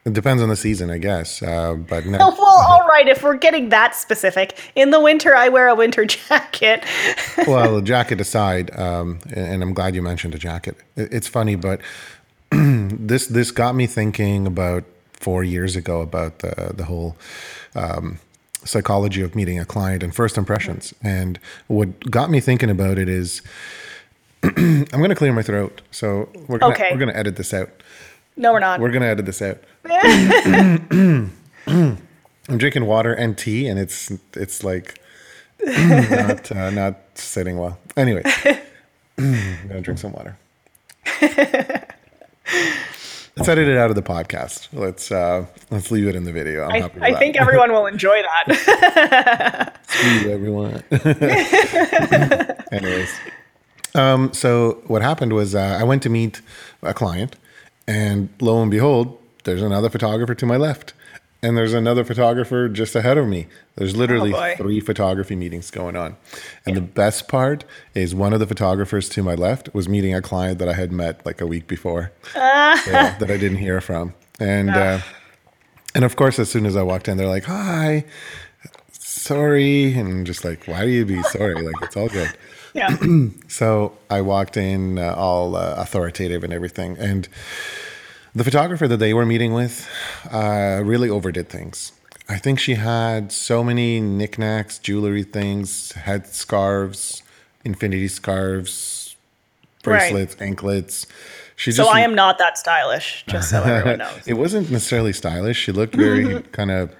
It 0.05 0.13
depends 0.13 0.41
on 0.41 0.47
the 0.47 0.55
season, 0.55 0.89
I 0.89 0.97
guess. 0.97 1.43
Uh, 1.43 1.73
but 1.73 2.05
no, 2.05 2.17
well, 2.39 2.39
all 2.39 2.87
right, 2.87 3.05
if 3.05 3.21
we're 3.21 3.35
getting 3.35 3.67
that 3.67 3.95
specific. 3.95 4.57
In 4.75 4.91
the 4.91 5.01
winter, 5.01 5.35
I 5.35 5.49
wear 5.49 5.67
a 5.67 5.75
winter 5.75 6.05
jacket. 6.29 6.85
well, 7.45 7.81
jacket 7.81 8.21
aside, 8.21 8.73
um, 8.79 9.19
and 9.33 9.61
I'm 9.61 9.73
glad 9.73 9.93
you 9.93 10.01
mentioned 10.01 10.33
a 10.33 10.39
jacket. 10.39 10.77
It's 10.95 11.27
funny, 11.27 11.55
but 11.55 11.81
this 12.51 13.27
this 13.27 13.51
got 13.51 13.75
me 13.75 13.87
thinking 13.87 14.47
about 14.47 14.85
four 15.11 15.43
years 15.43 15.75
ago 15.75 15.99
about 15.99 16.39
the 16.39 16.71
the 16.73 16.85
whole 16.85 17.17
um, 17.75 18.19
psychology 18.63 19.21
of 19.21 19.35
meeting 19.35 19.59
a 19.59 19.65
client 19.65 20.03
and 20.03 20.13
first 20.15 20.37
impressions. 20.37 20.93
And 21.03 21.39
what 21.67 22.11
got 22.11 22.29
me 22.29 22.39
thinking 22.39 22.69
about 22.69 22.97
it 22.97 23.09
is, 23.09 23.41
I'm 24.43 24.85
going 24.85 25.09
to 25.09 25.15
clear 25.15 25.33
my 25.33 25.41
throat, 25.43 25.81
so 25.91 26.29
we're 26.47 26.57
gonna, 26.57 26.73
Okay. 26.73 26.89
we're 26.91 26.97
going 26.99 27.11
to 27.11 27.17
edit 27.17 27.35
this 27.35 27.53
out. 27.53 27.69
No, 28.37 28.53
we're 28.53 28.59
not. 28.59 28.79
We're 28.79 28.89
going 28.91 29.01
to 29.01 29.07
edit 29.07 29.25
this 29.25 29.41
out. 29.41 29.57
I'm 31.67 32.57
drinking 32.57 32.85
water 32.85 33.13
and 33.13 33.37
tea, 33.37 33.67
and 33.67 33.79
it's 33.79 34.11
it's 34.33 34.63
like 34.63 34.99
not 35.63 36.51
uh, 36.51 36.69
not 36.71 36.97
sitting 37.15 37.57
well. 37.57 37.77
Anyway, 37.95 38.23
I'm 39.17 39.67
gonna 39.67 39.81
drink 39.81 39.99
some 39.99 40.11
water. 40.13 40.37
Let's 43.35 43.47
edit 43.49 43.67
it 43.67 43.77
out 43.77 43.89
of 43.89 43.95
the 43.95 44.01
podcast. 44.01 44.67
Let's 44.73 45.11
uh, 45.11 45.45
let's 45.69 45.91
leave 45.91 46.07
it 46.07 46.15
in 46.15 46.23
the 46.23 46.31
video. 46.31 46.65
I'm 46.65 46.91
I, 47.01 47.07
I 47.09 47.13
think 47.15 47.35
everyone 47.35 47.71
will 47.71 47.87
enjoy 47.87 48.21
that. 48.47 49.77
You, 50.03 50.31
everyone. 50.31 50.81
Anyways, 52.71 53.13
um, 53.93 54.31
so 54.33 54.81
what 54.87 55.01
happened 55.01 55.33
was 55.33 55.53
uh, 55.53 55.77
I 55.79 55.83
went 55.83 56.01
to 56.03 56.09
meet 56.09 56.41
a 56.81 56.93
client, 56.93 57.35
and 57.87 58.29
lo 58.39 58.61
and 58.61 58.71
behold, 58.71 59.19
there's 59.43 59.61
another 59.61 59.89
photographer 59.89 60.33
to 60.33 60.45
my 60.45 60.55
left, 60.55 60.93
and 61.43 61.57
there's 61.57 61.73
another 61.73 62.03
photographer 62.03 62.69
just 62.69 62.95
ahead 62.95 63.17
of 63.17 63.27
me. 63.27 63.47
There's 63.75 63.95
literally 63.95 64.33
Oh, 64.33 64.55
three 64.55 64.79
photography 64.79 65.35
meetings 65.35 65.71
going 65.71 65.95
on, 65.95 66.17
and 66.65 66.75
the 66.75 66.81
best 66.81 67.27
part 67.27 67.63
is 67.95 68.13
one 68.13 68.33
of 68.33 68.39
the 68.39 68.47
photographers 68.47 69.09
to 69.09 69.23
my 69.23 69.35
left 69.35 69.73
was 69.73 69.87
meeting 69.89 70.13
a 70.13 70.21
client 70.21 70.59
that 70.59 70.69
I 70.69 70.73
had 70.73 70.91
met 70.91 71.25
like 71.25 71.41
a 71.41 71.47
week 71.47 71.67
before, 71.67 72.11
yeah, 72.35 73.17
that 73.17 73.31
I 73.31 73.37
didn't 73.37 73.57
hear 73.57 73.81
from, 73.81 74.13
and. 74.39 74.69
Uh, 74.69 74.99
and 75.93 76.05
of 76.05 76.15
course, 76.15 76.39
as 76.39 76.49
soon 76.49 76.65
as 76.65 76.77
I 76.77 76.83
walked 76.83 77.09
in, 77.09 77.17
they're 77.17 77.27
like, 77.27 77.43
"Hi, 77.43 78.05
sorry," 78.93 79.93
and 79.93 80.07
I'm 80.07 80.25
just 80.25 80.45
like, 80.45 80.65
"Why 80.65 80.85
do 80.85 80.89
you 80.89 81.05
be 81.05 81.21
sorry? 81.23 81.55
Like 81.61 81.75
it's 81.81 81.97
all 81.97 82.07
good." 82.07 82.31
yeah. 82.73 82.95
So 83.49 83.97
I 84.09 84.21
walked 84.21 84.55
in 84.55 84.97
uh, 84.97 85.13
all 85.17 85.57
uh, 85.57 85.75
authoritative 85.77 86.45
and 86.45 86.53
everything, 86.53 86.95
and 86.97 87.27
the 88.33 88.43
photographer 88.43 88.87
that 88.87 88.97
they 88.97 89.13
were 89.13 89.25
meeting 89.25 89.53
with 89.53 89.87
uh, 90.31 90.81
really 90.83 91.09
overdid 91.09 91.49
things. 91.49 91.91
I 92.29 92.37
think 92.37 92.59
she 92.59 92.75
had 92.75 93.31
so 93.31 93.63
many 93.63 93.99
knickknacks, 93.99 94.77
jewelry 94.79 95.23
things, 95.23 95.91
head 95.93 96.27
scarves, 96.27 97.23
infinity 97.65 98.07
scarves, 98.07 99.15
Right. 99.83 99.97
bracelets, 100.11 100.35
anklets. 100.39 101.07
She 101.55 101.71
So 101.71 101.83
just 101.83 101.95
I 101.95 102.01
am 102.01 102.13
not 102.13 102.37
that 102.37 102.57
stylish, 102.57 103.23
just 103.27 103.49
so 103.49 103.63
everyone 103.63 103.97
knows. 104.05 104.21
it 104.27 104.33
wasn't 104.35 104.69
necessarily 104.69 105.11
stylish. 105.11 105.57
She 105.57 105.71
looked 105.71 105.95
very 105.95 106.41
kind 106.51 106.69
of. 106.71 106.95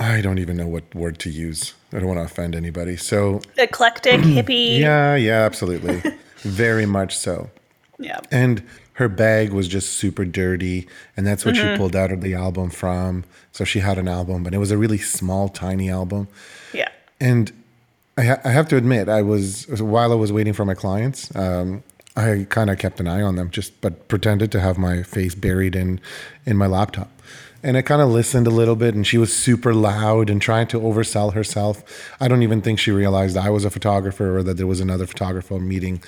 I 0.00 0.20
don't 0.20 0.38
even 0.38 0.56
know 0.56 0.66
what 0.66 0.92
word 0.94 1.18
to 1.20 1.30
use. 1.30 1.74
I 1.92 1.98
don't 1.98 2.06
want 2.08 2.18
to 2.18 2.24
offend 2.24 2.54
anybody. 2.56 2.96
So 2.96 3.40
Eclectic, 3.56 4.20
hippie. 4.20 4.78
yeah, 4.80 5.14
yeah, 5.14 5.44
absolutely, 5.44 6.02
very 6.38 6.86
much 6.86 7.16
so. 7.16 7.50
Yeah. 8.00 8.18
And 8.30 8.62
her 8.98 9.08
bag 9.08 9.52
was 9.52 9.68
just 9.68 9.92
super 9.92 10.24
dirty, 10.24 10.86
and 11.16 11.24
that's 11.26 11.44
what 11.44 11.54
Mm-hmm. 11.54 11.74
she 11.74 11.78
pulled 11.78 11.94
out 11.94 12.10
of 12.10 12.20
the 12.20 12.34
album 12.34 12.68
from. 12.70 13.24
So 13.52 13.64
she 13.64 13.78
had 13.80 13.96
an 13.98 14.08
album, 14.08 14.42
but 14.42 14.52
it 14.54 14.58
was 14.58 14.70
a 14.72 14.76
really 14.78 14.98
small, 14.98 15.48
tiny 15.48 15.88
album. 15.88 16.26
Yeah. 16.72 16.88
And 17.20 17.52
I, 18.16 18.22
ha- 18.24 18.40
I 18.44 18.50
have 18.50 18.66
to 18.68 18.76
admit, 18.76 19.08
I 19.08 19.22
was 19.22 19.66
while 19.80 20.10
I 20.12 20.16
was 20.16 20.32
waiting 20.32 20.52
for 20.52 20.64
my 20.64 20.74
clients, 20.74 21.34
um, 21.36 21.82
I 22.16 22.46
kind 22.48 22.70
of 22.70 22.78
kept 22.78 22.98
an 22.98 23.06
eye 23.06 23.22
on 23.22 23.36
them, 23.36 23.50
just 23.50 23.80
but 23.80 24.08
pretended 24.08 24.50
to 24.52 24.60
have 24.60 24.76
my 24.78 25.02
face 25.04 25.36
buried 25.36 25.76
in 25.76 26.00
in 26.44 26.56
my 26.56 26.66
laptop. 26.66 27.08
And 27.62 27.76
I 27.76 27.82
kind 27.82 28.00
of 28.02 28.08
listened 28.10 28.46
a 28.46 28.50
little 28.50 28.76
bit, 28.76 28.94
and 28.94 29.04
she 29.06 29.18
was 29.18 29.32
super 29.36 29.74
loud 29.74 30.30
and 30.30 30.40
trying 30.42 30.68
to 30.68 30.80
oversell 30.80 31.32
herself. 31.34 31.82
I 32.20 32.28
don't 32.28 32.42
even 32.44 32.60
think 32.62 32.78
she 32.78 32.90
realized 32.92 33.36
I 33.36 33.50
was 33.50 33.64
a 33.64 33.70
photographer 33.70 34.36
or 34.38 34.42
that 34.44 34.56
there 34.56 34.66
was 34.68 34.80
another 34.80 35.06
photographer 35.06 35.58
meeting 35.58 36.00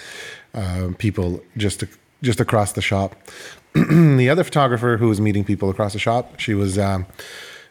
uh, 0.55 0.89
people 0.99 1.41
just 1.57 1.81
to 1.81 1.89
just 2.23 2.41
across 2.41 2.73
the 2.73 2.83
shop. 2.83 3.17
the 3.75 4.29
other 4.29 4.45
photographer 4.45 4.97
who 4.97 5.09
was 5.09 5.21
meeting 5.21 5.45
people 5.45 5.71
across 5.71 5.93
the 5.93 5.99
shop, 5.99 6.39
she 6.39 6.55
was 6.55 6.79
um, 6.79 7.07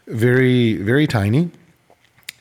very, 0.06 0.74
very 0.76 1.06
tiny, 1.06 1.50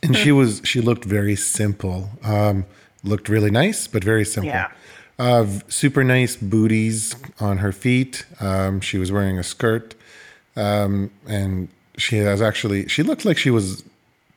and 0.01 0.15
she 0.15 0.31
was 0.31 0.61
she 0.63 0.81
looked 0.81 1.05
very 1.05 1.35
simple. 1.35 2.09
Um, 2.23 2.65
looked 3.03 3.29
really 3.29 3.51
nice, 3.51 3.87
but 3.87 4.03
very 4.03 4.25
simple. 4.25 4.49
Yeah. 4.49 4.71
Uh, 5.17 5.45
super 5.67 6.03
nice 6.03 6.37
booties 6.37 7.13
on 7.41 7.57
her 7.57 7.73
feet. 7.73 8.25
Um, 8.39 8.79
she 8.79 8.97
was 8.97 9.11
wearing 9.11 9.37
a 9.37 9.43
skirt, 9.43 9.93
um, 10.55 11.11
and 11.27 11.67
she 11.97 12.17
has 12.17 12.41
actually 12.41 12.87
she 12.87 13.03
looked 13.03 13.25
like 13.25 13.37
she 13.37 13.49
was 13.49 13.83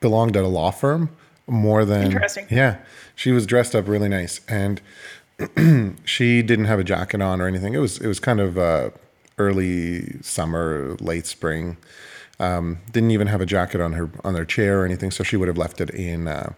belonged 0.01 0.35
at 0.35 0.43
a 0.43 0.47
law 0.47 0.71
firm 0.71 1.09
more 1.47 1.85
than 1.85 2.03
Interesting. 2.03 2.47
Yeah, 2.49 2.77
she 3.15 3.31
was 3.31 3.45
dressed 3.45 3.75
up 3.75 3.87
really 3.87 4.09
nice, 4.09 4.41
and 4.49 4.81
she 6.05 6.41
didn't 6.41 6.65
have 6.65 6.79
a 6.79 6.83
jacket 6.83 7.21
on 7.21 7.41
or 7.41 7.47
anything. 7.47 7.73
It 7.73 7.79
was 7.79 7.99
it 7.99 8.07
was 8.07 8.19
kind 8.19 8.39
of 8.39 8.57
uh, 8.57 8.91
early 9.37 10.21
summer, 10.21 10.95
late 10.99 11.25
spring. 11.25 11.77
Um, 12.39 12.79
didn't 12.91 13.11
even 13.11 13.27
have 13.27 13.41
a 13.41 13.45
jacket 13.45 13.81
on 13.81 13.93
her 13.93 14.09
on 14.23 14.33
their 14.33 14.45
chair 14.45 14.81
or 14.81 14.85
anything, 14.85 15.11
so 15.11 15.23
she 15.23 15.37
would 15.37 15.47
have 15.47 15.57
left 15.57 15.81
it 15.81 15.89
in 15.91 16.27
uh, 16.27 16.53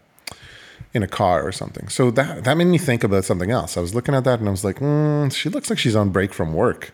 in 0.93 1.03
a 1.03 1.07
car 1.07 1.45
or 1.45 1.51
something. 1.51 1.89
So 1.89 2.11
that 2.11 2.43
that 2.43 2.57
made 2.57 2.65
me 2.65 2.77
think 2.77 3.03
about 3.03 3.25
something 3.25 3.51
else. 3.51 3.77
I 3.77 3.81
was 3.81 3.93
looking 3.93 4.15
at 4.15 4.23
that 4.23 4.39
and 4.39 4.47
I 4.47 4.51
was 4.51 4.63
like, 4.63 4.79
mm, 4.79 5.31
she 5.33 5.49
looks 5.49 5.69
like 5.69 5.79
she's 5.79 5.95
on 5.95 6.09
break 6.09 6.33
from 6.33 6.53
work, 6.53 6.93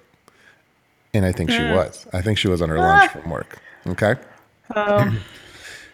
and 1.14 1.26
I 1.26 1.32
think 1.32 1.52
she 1.52 1.64
was. 1.64 2.08
I 2.14 2.22
think 2.22 2.38
she 2.38 2.48
was 2.48 2.62
on 2.62 2.70
her 2.70 2.78
lunch 2.78 3.12
from 3.12 3.30
work. 3.30 3.60
Okay. 3.88 4.16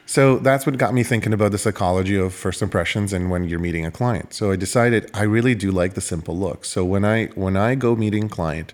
So 0.08 0.40
that's 0.40 0.66
what 0.66 0.78
got 0.78 0.94
me 0.94 1.04
thinking 1.04 1.34
about 1.34 1.52
the 1.52 1.58
psychology 1.58 2.16
of 2.16 2.34
first 2.34 2.62
impressions 2.62 3.12
and 3.12 3.30
when 3.30 3.44
you're 3.44 3.60
meeting 3.60 3.86
a 3.86 3.92
client. 3.92 4.34
So 4.34 4.52
I 4.52 4.56
decided 4.56 5.12
I 5.14 5.24
really 5.24 5.54
do 5.54 5.70
like 5.70 5.96
the 5.96 6.02
simple 6.02 6.36
look. 6.36 6.64
So 6.64 6.86
when 6.86 7.04
I 7.04 7.26
when 7.36 7.58
I 7.58 7.76
go 7.76 7.94
meeting 7.94 8.24
a 8.24 8.30
client, 8.30 8.74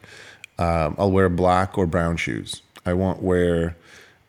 um, 0.59 0.95
I'll 0.97 1.11
wear 1.11 1.29
black 1.29 1.75
or 1.75 1.87
brown 1.87 2.17
shoes. 2.17 2.61
I 2.85 2.93
won't 2.93 3.23
wear 3.23 3.75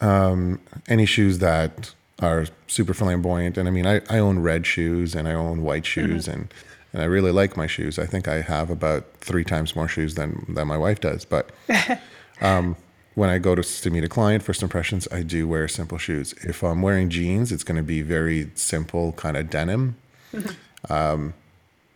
um, 0.00 0.60
any 0.88 1.04
shoes 1.04 1.40
that 1.40 1.94
are 2.20 2.46
super 2.68 2.94
flamboyant. 2.94 3.58
And 3.58 3.68
I 3.68 3.70
mean, 3.70 3.86
I, 3.86 4.00
I 4.08 4.18
own 4.18 4.38
red 4.38 4.66
shoes 4.66 5.14
and 5.14 5.28
I 5.28 5.34
own 5.34 5.62
white 5.62 5.84
shoes 5.84 6.26
and 6.26 6.52
and 6.94 7.02
I 7.02 7.06
really 7.06 7.32
like 7.32 7.54
my 7.54 7.66
shoes. 7.66 7.98
I 7.98 8.06
think 8.06 8.28
I 8.28 8.40
have 8.40 8.70
about 8.70 9.04
three 9.18 9.44
times 9.44 9.76
more 9.76 9.88
shoes 9.88 10.14
than 10.14 10.46
than 10.48 10.66
my 10.68 10.78
wife 10.78 11.00
does. 11.00 11.26
But 11.26 11.50
when 13.14 13.30
I 13.30 13.38
go 13.38 13.54
to, 13.54 13.62
to 13.62 13.90
meet 13.90 14.04
a 14.04 14.08
client, 14.08 14.42
first 14.42 14.62
impressions, 14.62 15.06
I 15.12 15.22
do 15.22 15.46
wear 15.46 15.68
simple 15.68 15.98
shoes. 15.98 16.32
If 16.42 16.62
I'm 16.62 16.82
wearing 16.82 17.10
jeans, 17.10 17.52
it's 17.52 17.64
going 17.64 17.76
to 17.76 17.82
be 17.82 18.02
very 18.02 18.50
simple, 18.54 19.12
kind 19.12 19.36
of 19.36 19.50
denim. 19.50 19.96
um, 20.90 21.34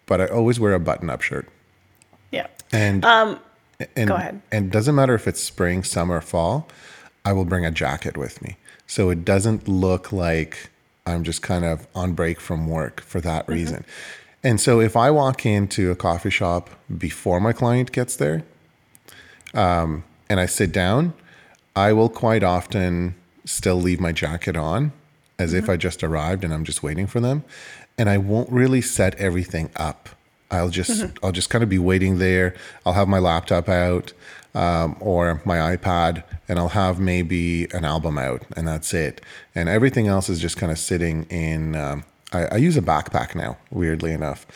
but 0.07 0.21
I 0.21 0.27
always 0.27 0.59
wear 0.61 0.73
a 0.75 0.81
button-up 0.81 1.21
shirt, 1.23 1.49
Yeah. 2.31 2.47
and 2.73 3.05
Um, 3.05 3.41
and 3.97 4.09
go 4.09 4.15
ahead. 4.15 4.41
and 4.53 4.67
it 4.67 4.71
doesn't 4.73 4.95
matter 4.95 5.15
if 5.15 5.27
it's 5.29 5.43
spring, 5.43 5.83
summer, 5.85 6.21
fall. 6.21 6.69
I 7.25 7.33
will 7.33 7.45
bring 7.45 7.67
a 7.67 7.71
jacket 7.71 8.17
with 8.17 8.41
me, 8.41 8.57
so 8.87 9.11
it 9.11 9.25
doesn't 9.25 9.69
look 9.69 10.13
like 10.13 10.71
I'm 11.05 11.25
just 11.25 11.43
kind 11.43 11.65
of 11.65 11.87
on 11.95 12.13
break 12.13 12.41
from 12.41 12.69
work 12.69 13.01
for 13.01 13.21
that 13.21 13.45
Mm-hmm. 13.45 13.53
reason. 13.53 13.85
And 14.45 14.61
so 14.61 14.81
if 14.81 14.97
I 14.97 15.11
walk 15.11 15.45
into 15.45 15.91
a 15.91 15.97
coffee 15.97 16.31
shop 16.31 16.71
before 16.97 17.41
my 17.41 17.53
client 17.53 17.91
gets 17.93 18.15
there, 18.17 18.45
and 20.29 20.41
I 20.41 20.47
sit 20.47 20.73
down, 20.73 21.15
I 21.75 21.93
will 21.93 22.09
quite 22.09 22.43
often 22.43 23.15
still 23.45 23.77
leave 23.77 24.01
my 24.01 24.13
jacket 24.13 24.57
on 24.57 24.93
as 25.39 25.55
if 25.55 25.69
I 25.69 25.77
just 25.77 26.03
arrived 26.03 26.45
and 26.45 26.53
I'm 26.53 26.65
just 26.65 26.83
waiting 26.83 27.07
for 27.07 27.21
them. 27.21 27.45
And 27.97 28.09
I 28.09 28.19
won't 28.19 28.51
really 28.51 28.81
set 28.81 29.15
everything 29.17 29.71
up. 29.77 30.09
I'll 30.51 30.71
just 30.71 31.05
I'll 31.23 31.33
just 31.33 31.51
kind 31.51 31.63
of 31.63 31.69
be 31.69 31.79
waiting 31.79 32.19
there. 32.19 32.55
I'll 32.87 32.95
have 32.95 33.09
my 33.09 33.19
laptop 33.19 33.69
out 33.69 34.13
um, 34.55 34.97
or 35.01 35.43
my 35.45 35.77
iPad, 35.77 36.25
and 36.49 36.59
I'll 36.59 36.71
have 36.71 36.99
maybe 36.99 37.67
an 37.73 37.85
album 37.85 38.17
out, 38.17 38.43
and 38.57 38.67
that's 38.67 38.95
it. 38.95 39.21
And 39.55 39.69
everything 39.69 40.07
else 40.07 40.31
is 40.31 40.41
just 40.41 40.57
kind 40.57 40.73
of 40.73 40.79
sitting 40.79 41.25
in. 41.25 41.77
Um, 41.77 42.05
I, 42.33 42.47
I 42.47 42.57
use 42.57 42.77
a 42.77 42.83
backpack 42.83 43.35
now, 43.35 43.59
weirdly 43.71 44.13
enough 44.13 44.47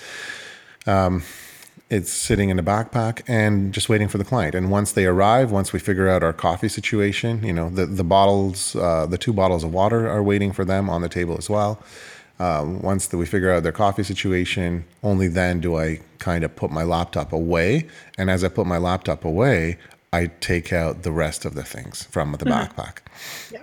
it's 1.93 2.11
sitting 2.11 2.49
in 2.49 2.59
a 2.59 2.63
backpack 2.63 3.23
and 3.29 3.75
just 3.75 3.91
waiting 3.91 4.09
for 4.09 4.17
the 4.17 4.25
client. 4.25 4.55
And 4.55 4.71
once 4.71 4.93
they 4.93 5.05
arrive, 5.05 5.53
once 5.53 5.75
we 5.75 5.79
figure 5.79 6.09
out 6.09 6.23
our 6.23 6.33
coffee 6.33 6.71
situation, 6.71 7.45
you 7.45 7.53
know, 7.53 7.69
the, 7.69 7.85
the 7.85 8.03
bottles, 8.03 8.75
uh, 8.77 9.05
the 9.05 9.19
two 9.19 9.35
bottles 9.35 9.63
of 9.63 9.75
water 9.75 10.09
are 10.09 10.23
waiting 10.23 10.53
for 10.53 10.65
them 10.65 10.89
on 10.89 11.03
the 11.03 11.09
table 11.11 11.37
as 11.37 11.51
well. 11.51 11.83
Um, 12.39 12.81
once 12.81 13.09
that 13.09 13.19
we 13.19 13.27
figure 13.27 13.53
out 13.53 13.63
their 13.63 13.73
coffee 13.73 14.05
situation, 14.05 14.87
only 15.03 15.29
then 15.29 15.61
do 15.61 15.79
I 15.79 16.01
kind 16.19 16.45
of 16.45 16.57
put 16.57 16.71
my 16.71 16.83
laptop 16.83 17.31
away. 17.31 17.89
And 18.17 18.31
as 18.31 18.43
I 18.43 18.49
put 18.49 18.67
my 18.67 18.79
laptop 18.79 19.23
away, 19.23 19.77
I 20.15 20.29
take 20.41 20.73
out 20.73 21.03
the 21.03 21.13
rest 21.13 21.45
of 21.45 21.55
the 21.55 21.63
things 21.63 22.05
from 22.05 22.33
the 22.33 22.47
backpack. 22.47 22.99
Yeah. 23.51 23.61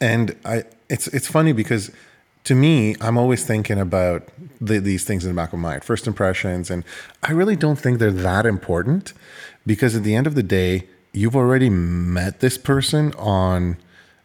And 0.00 0.36
I, 0.44 0.62
it's 0.88 1.08
it's 1.08 1.26
funny 1.26 1.52
because 1.52 1.90
to 2.44 2.54
me, 2.54 2.94
I'm 3.00 3.18
always 3.18 3.44
thinking 3.44 3.80
about 3.80 4.28
the, 4.60 4.78
these 4.78 5.04
things 5.04 5.24
in 5.24 5.30
the 5.30 5.36
back 5.36 5.52
of 5.52 5.58
my 5.58 5.70
mind, 5.70 5.84
first 5.84 6.06
impressions, 6.06 6.70
and 6.70 6.84
I 7.22 7.32
really 7.32 7.56
don't 7.56 7.76
think 7.76 7.98
they're 7.98 8.10
that 8.10 8.46
important 8.46 9.12
because 9.66 9.96
at 9.96 10.04
the 10.04 10.14
end 10.14 10.26
of 10.26 10.34
the 10.34 10.42
day, 10.42 10.86
you've 11.12 11.36
already 11.36 11.70
met 11.70 12.40
this 12.40 12.58
person 12.58 13.12
on 13.14 13.76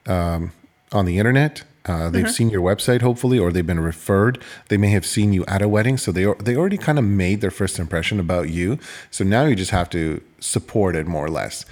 um, 0.06 0.52
on 0.92 1.06
the 1.06 1.18
internet. 1.18 1.64
Uh, 1.86 2.12
they've 2.12 2.30
seen 2.30 2.52
your 2.52 2.62
website, 2.62 3.02
hopefully, 3.02 3.40
or 3.40 3.52
they've 3.52 3.66
been 3.66 3.80
referred. 3.80 4.40
They 4.68 4.78
may 4.78 4.90
have 4.90 5.06
seen 5.06 5.34
you 5.34 5.44
at 5.48 5.64
a 5.64 5.68
wedding, 5.68 5.98
so 5.98 6.12
they 6.12 6.32
they 6.40 6.56
already 6.56 6.78
kind 6.78 7.00
of 7.00 7.06
made 7.06 7.42
their 7.42 7.52
first 7.52 7.80
impression 7.80 8.20
about 8.20 8.50
you. 8.50 8.78
So 9.10 9.24
now 9.24 9.46
you 9.46 9.56
just 9.56 9.72
have 9.72 9.90
to 9.92 10.22
support 10.40 10.96
it 10.96 11.08
more 11.08 11.26
or 11.26 11.30
less, 11.30 11.66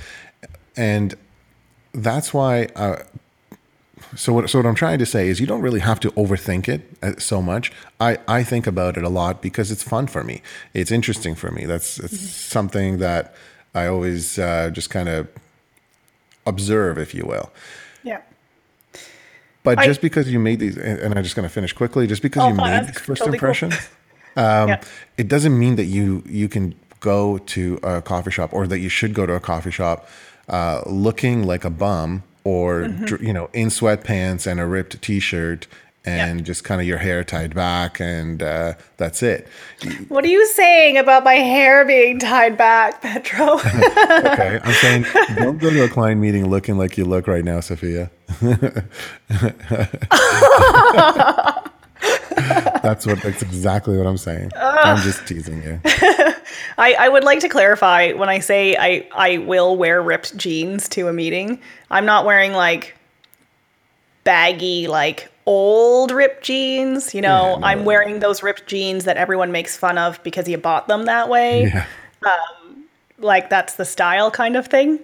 and 0.75 1.13
that's 1.93 2.33
why 2.33 2.69
uh, 2.75 3.03
so 4.15 4.33
what, 4.33 4.49
so 4.49 4.59
what 4.59 4.65
I'm 4.65 4.75
trying 4.75 4.99
to 4.99 5.05
say 5.05 5.27
is 5.27 5.39
you 5.39 5.47
don't 5.47 5.61
really 5.61 5.79
have 5.81 5.99
to 6.01 6.11
overthink 6.11 6.67
it 6.67 6.81
uh, 7.03 7.13
so 7.17 7.41
much. 7.41 7.71
I, 7.99 8.17
I 8.27 8.43
think 8.43 8.67
about 8.67 8.97
it 8.97 9.03
a 9.03 9.09
lot 9.09 9.41
because 9.41 9.71
it's 9.71 9.83
fun 9.83 10.07
for 10.07 10.23
me. 10.23 10.41
It's 10.73 10.91
interesting 10.91 11.35
for 11.35 11.51
me. 11.51 11.65
That's 11.65 11.99
it's 11.99 12.19
something 12.19 12.97
that 12.99 13.33
I 13.75 13.85
always 13.87 14.39
uh, 14.39 14.69
just 14.71 14.89
kind 14.89 15.09
of 15.09 15.27
observe, 16.45 16.97
if 16.97 17.13
you 17.13 17.25
will. 17.25 17.51
Yeah. 18.03 18.21
But 19.63 19.79
I- 19.79 19.85
just 19.85 20.01
because 20.01 20.31
you 20.31 20.39
made 20.39 20.59
these, 20.59 20.77
and 20.77 21.13
I'm 21.15 21.23
just 21.23 21.35
going 21.35 21.47
to 21.47 21.53
finish 21.53 21.73
quickly, 21.73 22.07
just 22.07 22.21
because 22.21 22.43
Oh, 22.43 22.47
you 22.49 22.53
made 22.55 22.87
these 22.87 22.99
first 22.99 23.19
totally 23.19 23.37
cool. 23.37 23.49
impressions, 23.49 23.73
um, 24.35 24.69
Yeah. 24.69 24.81
it 25.17 25.27
doesn't 25.27 25.57
mean 25.57 25.75
that 25.75 25.85
you 25.85 26.23
you 26.25 26.47
can 26.49 26.75
go 26.99 27.37
to 27.37 27.79
a 27.83 28.01
coffee 28.01 28.31
shop 28.31 28.53
or 28.53 28.67
that 28.67 28.79
you 28.79 28.89
should 28.89 29.13
go 29.13 29.25
to 29.25 29.33
a 29.33 29.39
coffee 29.39 29.71
shop 29.71 30.07
uh, 30.49 30.81
looking 30.85 31.43
like 31.43 31.63
a 31.63 31.69
bum 31.69 32.23
or 32.43 32.81
Mm-hmm. 32.85 33.25
you 33.25 33.33
know 33.33 33.49
in 33.53 33.67
sweatpants 33.69 34.45
and 34.47 34.59
a 34.59 34.65
ripped 34.65 35.01
t-shirt 35.01 35.67
and 36.05 36.45
just 36.45 36.63
kind 36.63 36.79
of 36.79 36.87
your 36.87 36.97
hair 36.97 37.23
tied 37.25 37.53
back 37.53 37.99
and 37.99 38.41
uh, 38.41 38.73
that's 38.97 39.21
it. 39.21 39.47
What 40.07 40.23
are 40.23 40.29
you 40.29 40.45
saying 40.47 40.97
about 40.97 41.25
my 41.25 41.33
hair 41.35 41.83
being 41.85 42.19
tied 42.19 42.57
back, 42.57 43.01
Petro? 43.01 43.59
Okay, 44.29 44.59
I'm 44.63 44.73
saying 44.73 45.05
don't 45.35 45.57
go 45.57 45.69
to 45.69 45.83
a 45.83 45.89
client 45.89 46.21
meeting 46.21 46.49
looking 46.49 46.77
like 46.77 46.97
you 46.97 47.03
look 47.05 47.27
right 47.27 47.43
now, 47.43 47.59
Sophia. 47.59 48.09
that's 52.81 53.05
what. 53.05 53.21
That's 53.21 53.41
exactly 53.41 53.97
what 53.97 54.07
I'm 54.07 54.17
saying. 54.17 54.51
I'm 54.55 54.97
just 55.03 55.27
teasing 55.27 55.61
you. 55.63 55.79
I, 56.77 56.93
I 56.93 57.09
would 57.09 57.23
like 57.23 57.39
to 57.41 57.49
clarify 57.49 58.13
when 58.13 58.29
I 58.29 58.39
say 58.39 58.75
I, 58.77 59.07
I 59.13 59.37
will 59.39 59.75
wear 59.75 60.01
ripped 60.01 60.37
jeans 60.37 60.87
to 60.89 61.07
a 61.07 61.13
meeting, 61.13 61.61
I'm 61.91 62.05
not 62.05 62.25
wearing 62.25 62.53
like 62.53 62.95
baggy, 64.23 64.87
like 64.87 65.31
old 65.45 66.11
ripped 66.11 66.43
jeans. 66.43 67.13
You 67.13 67.21
know, 67.21 67.53
Yeah, 67.53 67.59
no. 67.59 67.65
I'm 67.65 67.85
wearing 67.85 68.19
those 68.19 68.43
ripped 68.43 68.67
jeans 68.67 69.05
that 69.05 69.17
everyone 69.17 69.51
makes 69.51 69.77
fun 69.77 69.97
of 69.97 70.21
because 70.23 70.47
you 70.47 70.57
bought 70.57 70.87
them 70.87 71.05
that 71.05 71.29
way. 71.29 71.63
Yeah. 71.63 71.85
Um, 72.25 72.85
like 73.17 73.49
that's 73.49 73.75
the 73.75 73.85
style 73.85 74.31
kind 74.31 74.55
of 74.55 74.67
thing. 74.67 74.99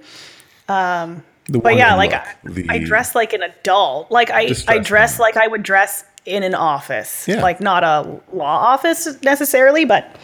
Um, 0.68 1.24
the 1.48 1.60
But 1.60 1.76
yeah, 1.76 1.96
look, 1.96 2.12
like 2.12 2.14
I, 2.14 2.76
I 2.76 2.80
dress 2.80 3.14
like 3.14 3.34
an 3.34 3.44
adult. 3.44 4.10
Like 4.10 4.32
I, 4.32 4.54
I 4.68 4.80
dress 4.80 5.20
like 5.20 5.38
I 5.38 5.48
would 5.48 5.64
dress 5.64 6.04
in 6.26 6.44
an 6.44 6.56
office. 6.56 7.28
Yeah. 7.28 7.42
Like 7.42 7.62
not 7.62 7.84
a 7.84 8.20
law 8.34 8.58
office 8.74 9.22
necessarily, 9.24 9.86
but 9.86 10.16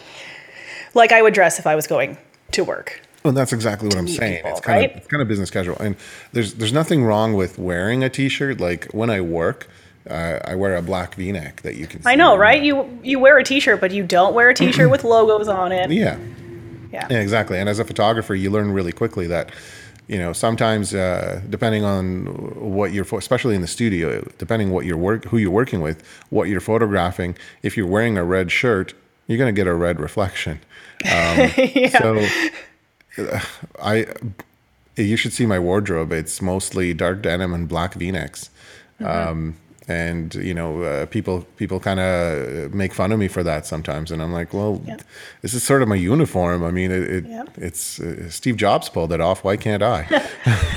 like 0.94 1.12
I 1.12 1.22
would 1.22 1.34
dress 1.34 1.58
if 1.58 1.66
I 1.66 1.74
was 1.74 1.86
going 1.86 2.16
to 2.52 2.64
work. 2.64 3.00
Well, 3.24 3.32
that's 3.32 3.52
exactly 3.52 3.86
what 3.88 3.96
I'm 3.96 4.08
saying. 4.08 4.36
people, 4.38 4.50
it's 4.50 4.60
kind 4.60 4.80
right? 4.80 4.90
of 4.90 4.96
it's 4.96 5.06
kind 5.06 5.22
of 5.22 5.28
business 5.28 5.48
casual, 5.50 5.76
and 5.78 5.94
there's 6.32 6.54
there's 6.54 6.72
nothing 6.72 7.04
wrong 7.04 7.34
with 7.34 7.56
wearing 7.56 8.02
a 8.02 8.08
t-shirt. 8.10 8.58
Like 8.60 8.86
when 8.86 9.10
I 9.10 9.20
work, 9.20 9.68
uh, 10.10 10.40
I 10.44 10.56
wear 10.56 10.74
a 10.74 10.82
black 10.82 11.14
V-neck 11.14 11.62
that 11.62 11.76
you 11.76 11.86
can. 11.86 12.02
I 12.04 12.16
know, 12.16 12.36
right? 12.36 12.60
You 12.60 12.98
you 13.04 13.20
wear 13.20 13.38
a 13.38 13.44
t-shirt, 13.44 13.80
but 13.80 13.92
you 13.92 14.02
don't 14.02 14.34
wear 14.34 14.48
a 14.48 14.54
t-shirt 14.54 14.90
with 14.90 15.04
logos 15.04 15.46
on 15.46 15.70
it. 15.70 15.88
Yeah, 15.92 16.18
Yeah. 16.92 17.06
yeah, 17.08 17.20
exactly. 17.20 17.58
And 17.60 17.68
as 17.68 17.78
a 17.78 17.84
photographer, 17.84 18.34
you 18.34 18.50
learn 18.50 18.72
really 18.72 18.92
quickly 18.92 19.28
that, 19.28 19.50
you 20.08 20.18
know, 20.18 20.32
sometimes 20.32 20.94
uh, 20.94 21.40
depending 21.48 21.84
on 21.84 22.24
what 22.74 22.92
you're, 22.92 23.06
especially 23.16 23.54
in 23.54 23.60
the 23.60 23.66
studio, 23.66 24.28
depending 24.38 24.70
what 24.70 24.84
you're 24.84 24.96
work, 24.96 25.24
who 25.26 25.38
you're 25.38 25.50
working 25.50 25.80
with, 25.80 26.02
what 26.30 26.48
you're 26.48 26.60
photographing. 26.60 27.36
If 27.62 27.76
you're 27.76 27.86
wearing 27.86 28.18
a 28.18 28.24
red 28.24 28.50
shirt, 28.50 28.94
you're 29.26 29.38
going 29.38 29.54
to 29.54 29.58
get 29.58 29.66
a 29.66 29.74
red 29.74 30.00
reflection. 30.00 30.60
Um, 31.04 31.50
So, 31.98 32.24
I 33.82 34.06
you 34.96 35.16
should 35.16 35.32
see 35.32 35.46
my 35.46 35.58
wardrobe. 35.58 36.12
It's 36.12 36.40
mostly 36.40 36.94
dark 36.94 37.22
denim 37.22 37.54
and 37.54 37.68
black 37.68 37.94
V-necks. 37.94 38.50
Um, 39.00 39.56
and 39.92 40.34
you 40.34 40.54
know, 40.54 40.82
uh, 40.82 41.06
people 41.06 41.36
people 41.56 41.78
kind 41.80 42.00
of 42.00 42.72
make 42.74 42.92
fun 42.94 43.12
of 43.12 43.18
me 43.18 43.28
for 43.28 43.42
that 43.44 43.66
sometimes, 43.66 44.10
and 44.12 44.20
I'm 44.22 44.32
like, 44.32 44.52
well, 44.54 44.80
Yep. 44.86 45.02
this 45.42 45.54
is 45.54 45.62
sort 45.62 45.82
of 45.82 45.88
my 45.88 45.96
uniform. 46.12 46.64
I 46.64 46.70
mean, 46.70 46.90
it, 46.90 47.02
it 47.16 47.24
Yep. 47.26 47.48
it's 47.68 48.00
uh, 48.00 48.28
Steve 48.30 48.56
Jobs 48.56 48.88
pulled 48.88 49.12
it 49.12 49.20
off. 49.20 49.44
Why 49.44 49.56
can't 49.56 49.82
I? 49.82 50.00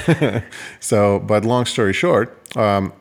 so, 0.79 1.19
but 1.19 1.45
long 1.45 1.65
story 1.65 1.93
short, 1.93 2.27
um, 2.57 2.91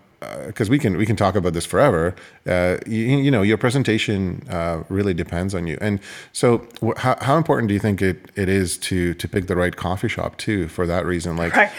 because 0.47 0.71
we 0.71 0.79
can 0.79 0.97
we 0.97 1.05
can 1.07 1.17
talk 1.17 1.35
about 1.37 1.53
this 1.53 1.67
forever. 1.67 2.15
Uh, 2.47 2.77
you, 2.87 3.19
you 3.19 3.31
know, 3.31 3.43
your 3.43 3.59
presentation 3.59 4.43
uh, 4.51 4.83
really 4.89 5.15
depends 5.15 5.55
on 5.55 5.67
you. 5.67 5.77
And 5.81 6.01
so, 6.33 6.67
wh- 6.83 6.99
how, 6.99 7.17
how 7.21 7.37
important 7.37 7.69
do 7.69 7.75
you 7.75 7.81
think 7.81 8.01
it, 8.01 8.17
it 8.35 8.49
is 8.49 8.79
to 8.89 9.15
to 9.15 9.29
pick 9.29 9.47
the 9.49 9.57
right 9.57 9.77
coffee 9.77 10.09
shop 10.09 10.37
too? 10.39 10.69
For 10.69 10.87
that 10.87 11.05
reason, 11.07 11.37
like 11.37 11.55
Right. 11.57 11.71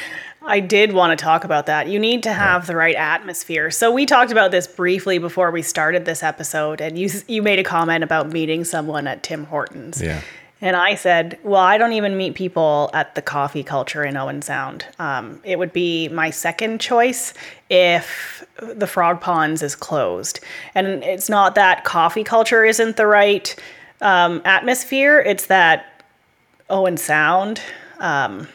I 0.46 0.60
did 0.60 0.94
want 0.94 1.18
to 1.18 1.24
talk 1.24 1.44
about 1.44 1.66
that. 1.66 1.88
You 1.88 2.00
need 2.00 2.24
to 2.24 2.34
have 2.34 2.68
the 2.68 2.76
right 2.76 2.96
atmosphere. 2.96 3.72
So 3.72 3.92
we 3.92 4.06
talked 4.06 4.32
about 4.32 4.52
this 4.52 4.68
briefly 4.68 5.18
before 5.18 5.52
we 5.52 5.62
started 5.62 6.06
this 6.06 6.24
episode, 6.24 6.82
and 6.82 6.98
you 6.98 7.10
you 7.28 7.42
made 7.42 7.60
a 7.60 7.64
comment 7.64 8.04
about 8.04 8.32
meeting 8.32 8.64
someone 8.64 9.08
at 9.08 9.24
Tim 9.24 9.46
Hortons. 9.46 10.02
Yeah. 10.02 10.22
And 10.62 10.76
I 10.76 10.96
said, 10.96 11.38
well, 11.44 11.62
I 11.62 11.78
don't 11.78 11.92
even 11.94 12.16
meet 12.16 12.34
people 12.34 12.90
at 12.94 13.14
the 13.14 13.22
coffee 13.22 13.64
culture 13.64 14.04
in 14.04 14.16
Owen 14.16 14.42
Sound. 14.42 14.86
Um, 15.00 15.42
it 15.44 15.60
would 15.60 15.74
be 15.74 16.08
my 16.08 16.30
second 16.30 16.80
choice 16.80 17.34
if 17.70 18.44
the 18.60 18.88
Frog 18.88 19.20
Ponds 19.20 19.62
is 19.62 19.76
closed. 19.76 20.40
And 20.74 21.04
it's 21.04 21.30
not 21.30 21.56
that 21.56 21.84
coffee 21.84 22.24
culture 22.24 22.64
isn't 22.64 22.96
the 22.96 23.06
right 23.06 23.54
um, 24.02 24.42
atmosphere, 24.46 25.20
it's 25.20 25.48
that 25.48 26.04
Owen 26.70 26.98
Sound. 26.98 27.62
Um, 28.00 28.48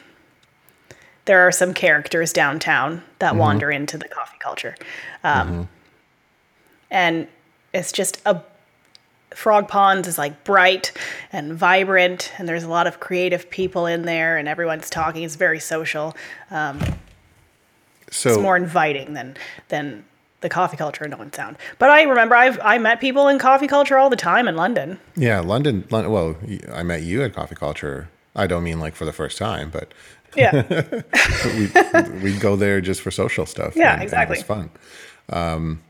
there 1.26 1.46
are 1.46 1.52
some 1.52 1.74
characters 1.74 2.32
downtown 2.32 3.02
that 3.18 3.36
wander 3.36 3.70
into 3.70 3.98
the 3.98 4.08
coffee 4.08 4.38
culture. 4.38 4.74
Um, 5.24 5.68
And 6.90 7.28
it's 7.72 7.92
just 7.92 8.20
a 8.26 8.42
Frog 9.34 9.68
Ponds 9.68 10.08
is 10.08 10.18
like 10.18 10.42
bright 10.42 10.92
and 11.32 11.54
vibrant, 11.54 12.32
and 12.36 12.48
there's 12.48 12.64
a 12.64 12.68
lot 12.68 12.88
of 12.88 12.98
creative 12.98 13.48
people 13.48 13.86
in 13.86 14.02
there, 14.02 14.36
and 14.36 14.48
everyone's 14.48 14.90
talking. 14.90 15.22
It's 15.22 15.36
very 15.36 15.60
social. 15.60 16.16
Um, 16.50 16.80
so 18.10 18.30
it's 18.30 18.38
more 18.38 18.56
inviting 18.56 19.12
than 19.12 19.36
than 19.68 20.04
the 20.40 20.48
coffee 20.48 20.76
culture 20.76 21.04
in 21.04 21.14
Owen 21.14 21.32
Sound. 21.32 21.56
But 21.78 21.90
I 21.90 22.02
remember 22.02 22.34
I've 22.34 22.58
I 22.60 22.78
met 22.78 23.00
people 23.00 23.28
in 23.28 23.38
coffee 23.38 23.68
culture 23.68 23.96
all 23.96 24.10
the 24.10 24.16
time 24.16 24.48
in 24.48 24.56
London. 24.56 24.98
yeah, 25.14 25.38
London, 25.40 25.86
London. 25.90 26.10
Well, 26.10 26.36
I 26.72 26.82
met 26.82 27.02
you 27.02 27.22
at 27.22 27.32
Coffee 27.32 27.54
Culture. 27.54 28.08
I 28.34 28.48
don't 28.48 28.64
mean 28.64 28.80
like 28.80 28.96
for 28.96 29.04
the 29.04 29.12
first 29.12 29.38
time, 29.38 29.70
but 29.70 29.92
Yeah, 30.36 30.62
we 31.56 31.70
we'd 32.22 32.40
go 32.40 32.56
there 32.56 32.80
just 32.80 33.00
for 33.02 33.10
social 33.10 33.46
stuff. 33.46 33.74
Yeah, 33.76 33.92
and- 33.92 33.94
and 33.94 34.02
exactly. 34.02 34.36
it 34.36 34.38
was 34.38 34.44
fun. 34.46 34.70
Um, 35.30 35.82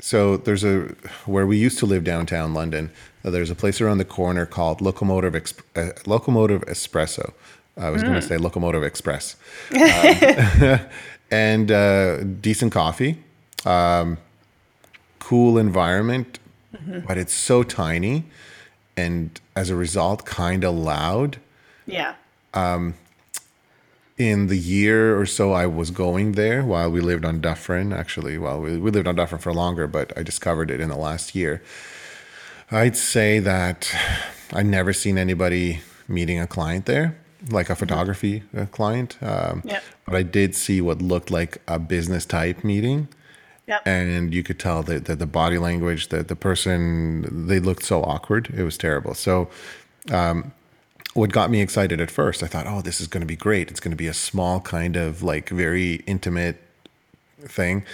so 0.00 0.36
there's 0.36 0.64
a 0.64 0.94
where 1.26 1.46
we 1.46 1.56
used 1.58 1.78
to 1.80 1.86
live 1.86 2.04
downtown 2.04 2.54
London. 2.54 2.90
uh, 3.24 3.30
there's 3.30 3.50
a 3.50 3.54
place 3.54 3.80
around 3.80 3.98
the 3.98 4.04
corner 4.04 4.46
called 4.46 4.80
Locomotive 4.80 5.34
Exp- 5.34 5.62
uh, 5.76 5.92
Locomotive 6.06 6.62
Espresso. 6.66 7.32
I 7.76 7.90
was 7.90 8.02
going 8.02 8.14
Mm. 8.14 8.20
to 8.22 8.26
say 8.26 8.36
Locomotive 8.38 8.82
Express, 8.82 9.36
Um, 9.72 10.80
and 11.30 11.70
uh, 11.70 12.22
decent 12.24 12.72
coffee, 12.72 13.18
um, 13.64 14.18
cool 15.18 15.58
environment, 15.58 16.38
Mm-hmm. 16.76 17.06
but 17.06 17.16
it's 17.16 17.32
so 17.32 17.62
tiny, 17.62 18.24
and 18.96 19.40
as 19.56 19.70
a 19.70 19.74
result, 19.74 20.26
kind 20.26 20.64
of 20.64 20.74
loud 20.74 21.38
yeah, 21.86 22.14
in 24.18 24.48
the 24.48 24.58
year 24.58 25.18
or 25.18 25.24
so 25.24 25.52
I 25.52 25.66
was 25.66 25.90
going 25.90 26.32
there 26.32 26.64
while 26.64 26.90
we 26.90 27.00
lived 27.00 27.24
on 27.24 27.40
Dufferin, 27.40 27.92
actually, 27.92 28.36
while 28.36 28.60
we, 28.60 28.76
we 28.76 28.90
lived 28.90 29.06
on 29.06 29.14
Dufferin 29.14 29.40
for 29.40 29.54
longer, 29.54 29.86
but 29.86 30.12
I 30.16 30.22
discovered 30.24 30.70
it 30.70 30.80
in 30.80 30.88
the 30.88 30.96
last 30.96 31.34
year. 31.34 31.62
I'd 32.70 32.96
say 32.96 33.38
that 33.38 33.90
I 34.52 34.62
never 34.62 34.92
seen 34.92 35.16
anybody 35.18 35.80
meeting 36.08 36.40
a 36.40 36.46
client 36.46 36.86
there, 36.86 37.16
like 37.50 37.70
a 37.70 37.76
photography 37.76 38.42
uh, 38.56 38.66
client. 38.66 39.16
Um, 39.22 39.62
Yep. 39.64 39.82
But 40.04 40.14
I 40.16 40.22
did 40.22 40.54
see 40.54 40.80
what 40.80 41.00
looked 41.00 41.30
like 41.30 41.58
a 41.68 41.78
business 41.78 42.26
type 42.26 42.64
meeting. 42.64 43.08
Yep. 43.66 43.82
And 43.86 44.34
you 44.34 44.42
could 44.42 44.58
tell 44.58 44.82
that, 44.84 45.04
that 45.04 45.18
the 45.18 45.26
body 45.26 45.58
language, 45.58 46.08
that 46.08 46.28
the 46.28 46.36
person, 46.36 47.46
they 47.46 47.60
looked 47.60 47.84
so 47.84 48.02
awkward. 48.02 48.52
It 48.56 48.62
was 48.62 48.78
terrible. 48.78 49.14
So, 49.14 49.50
what 51.18 51.32
got 51.32 51.50
me 51.50 51.60
excited 51.60 52.00
at 52.00 52.10
first, 52.10 52.42
I 52.42 52.46
thought, 52.46 52.66
oh, 52.66 52.80
this 52.80 53.00
is 53.00 53.06
going 53.06 53.20
to 53.20 53.26
be 53.26 53.36
great. 53.36 53.70
It's 53.70 53.80
going 53.80 53.90
to 53.92 53.96
be 53.96 54.06
a 54.06 54.14
small, 54.14 54.60
kind 54.60 54.96
of 54.96 55.22
like 55.22 55.48
very 55.50 55.96
intimate 56.06 56.62
thing. 57.40 57.84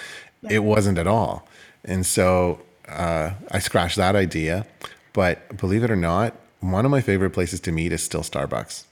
It 0.48 0.60
wasn't 0.60 0.98
at 0.98 1.06
all. 1.06 1.46
And 1.84 2.04
so 2.04 2.60
uh, 2.88 3.30
I 3.50 3.58
scratched 3.58 3.96
that 3.96 4.14
idea. 4.14 4.66
But 5.12 5.56
believe 5.56 5.84
it 5.84 5.90
or 5.90 5.96
not, 5.96 6.34
one 6.60 6.84
of 6.84 6.90
my 6.90 7.00
favorite 7.00 7.30
places 7.30 7.60
to 7.60 7.72
meet 7.72 7.92
is 7.92 8.02
still 8.02 8.22
Starbucks. 8.22 8.84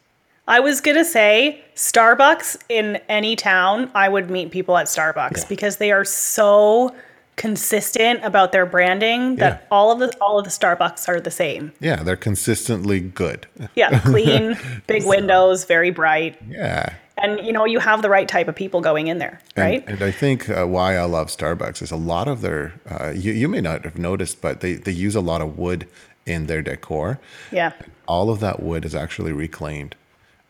I 0.48 0.60
was 0.60 0.80
gonna 0.80 1.04
say 1.04 1.62
Starbucks 1.76 2.56
in 2.68 2.96
any 3.08 3.36
town. 3.36 3.90
I 3.94 4.08
would 4.08 4.28
meet 4.30 4.50
people 4.50 4.76
at 4.76 4.86
Starbucks 4.86 5.38
Yeah. 5.38 5.44
because 5.48 5.76
they 5.76 5.92
are 5.92 6.04
so 6.04 6.94
consistent 7.36 8.20
about 8.24 8.52
their 8.52 8.66
branding 8.66 9.36
that 9.36 9.52
Yeah. 9.62 9.66
all 9.70 9.90
of 9.90 9.98
the 9.98 10.12
all 10.20 10.38
of 10.38 10.44
the 10.44 10.50
Starbucks 10.50 11.08
are 11.08 11.20
the 11.20 11.30
same. 11.30 11.72
Yeah, 11.80 12.02
they're 12.02 12.16
consistently 12.16 13.00
good. 13.00 13.46
Yeah, 13.74 13.98
clean, 14.04 14.56
big 14.86 15.04
windows, 15.06 15.64
very 15.64 15.90
bright, 15.90 16.38
Yeah. 16.48 16.90
and 17.16 17.40
you 17.46 17.52
know 17.52 17.64
you 17.64 17.78
have 17.80 18.02
the 18.02 18.10
right 18.10 18.28
type 18.28 18.48
of 18.48 18.54
people 18.54 18.80
going 18.80 19.06
in 19.08 19.18
there, 19.18 19.40
And, 19.56 19.64
right? 19.64 19.84
and 19.88 20.02
I 20.02 20.10
think 20.10 20.48
uh, 20.48 20.66
why 20.66 20.96
I 20.96 21.04
love 21.04 21.28
Starbucks 21.28 21.82
is 21.82 21.90
a 21.90 21.96
lot 21.96 22.28
of 22.28 22.40
their, 22.42 22.74
uh, 22.90 23.10
you, 23.14 23.32
you 23.32 23.48
may 23.48 23.60
not 23.60 23.84
have 23.84 23.98
noticed, 23.98 24.40
but 24.42 24.60
they, 24.60 24.74
they 24.74 24.92
use 24.92 25.14
a 25.16 25.20
lot 25.20 25.40
of 25.40 25.58
wood 25.58 25.88
in 26.26 26.46
their 26.46 26.62
decor. 26.62 27.18
yeah, 27.50 27.72
all 28.06 28.30
of 28.30 28.40
that 28.40 28.62
wood 28.62 28.84
is 28.84 28.94
actually 28.94 29.32
reclaimed. 29.32 29.96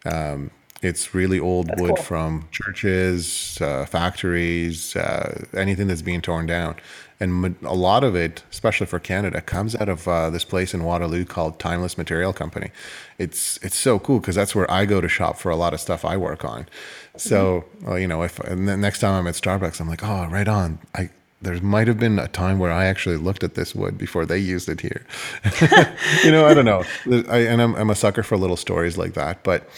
Um, 0.04 0.50
it's 0.82 1.14
really 1.14 1.38
old 1.38 1.68
wood 1.80 1.94
cool. 1.94 2.04
from 2.04 2.48
churches, 2.50 3.58
uh, 3.60 3.86
factories, 3.86 4.96
uh, 4.96 5.44
anything 5.54 5.86
that's 5.86 6.02
being 6.02 6.20
torn 6.20 6.46
down. 6.46 6.74
And 7.20 7.54
a 7.62 7.74
lot 7.74 8.02
of 8.02 8.16
it, 8.16 8.42
especially 8.50 8.86
for 8.86 8.98
Canada, 8.98 9.40
comes 9.40 9.76
out 9.76 9.88
of 9.88 10.08
uh, 10.08 10.28
this 10.30 10.44
place 10.44 10.74
in 10.74 10.82
Waterloo 10.82 11.24
called 11.24 11.60
Timeless 11.60 11.96
Material 11.96 12.32
Company. 12.32 12.72
It's 13.16 13.58
it's 13.62 13.76
so 13.76 14.00
cool 14.00 14.18
because 14.18 14.34
that's 14.34 14.56
where 14.56 14.68
I 14.68 14.86
go 14.86 15.00
to 15.00 15.08
shop 15.08 15.38
for 15.38 15.48
a 15.48 15.54
lot 15.54 15.72
of 15.72 15.80
stuff 15.80 16.04
I 16.04 16.16
work 16.16 16.44
on. 16.44 16.66
So 17.16 17.64
uh, 17.86 17.94
you 17.94 18.08
know, 18.08 18.22
if 18.22 18.40
and 18.40 18.68
the 18.68 18.76
next 18.76 18.98
time 18.98 19.14
I'm 19.14 19.26
at 19.28 19.34
Starbucks, 19.34 19.80
I'm 19.80 19.88
like, 19.88 20.02
oh, 20.02 20.26
right 20.26 20.48
on. 20.48 20.80
I 20.96 21.10
there 21.42 21.60
might 21.60 21.88
have 21.88 21.98
been 21.98 22.18
a 22.18 22.28
time 22.28 22.58
where 22.58 22.70
I 22.72 22.86
actually 22.86 23.16
looked 23.16 23.42
at 23.44 23.54
this 23.54 23.74
wood 23.74 23.98
before 23.98 24.24
they 24.24 24.38
used 24.38 24.68
it 24.68 24.80
here. 24.80 25.04
you 26.24 26.30
know, 26.30 26.46
I 26.46 26.54
don't 26.54 26.64
know. 26.64 26.84
I, 27.28 27.38
and 27.40 27.60
I'm, 27.60 27.74
I'm 27.74 27.90
a 27.90 27.94
sucker 27.94 28.22
for 28.22 28.36
little 28.36 28.56
stories 28.56 28.96
like 28.96 29.14
that. 29.14 29.42
But 29.42 29.68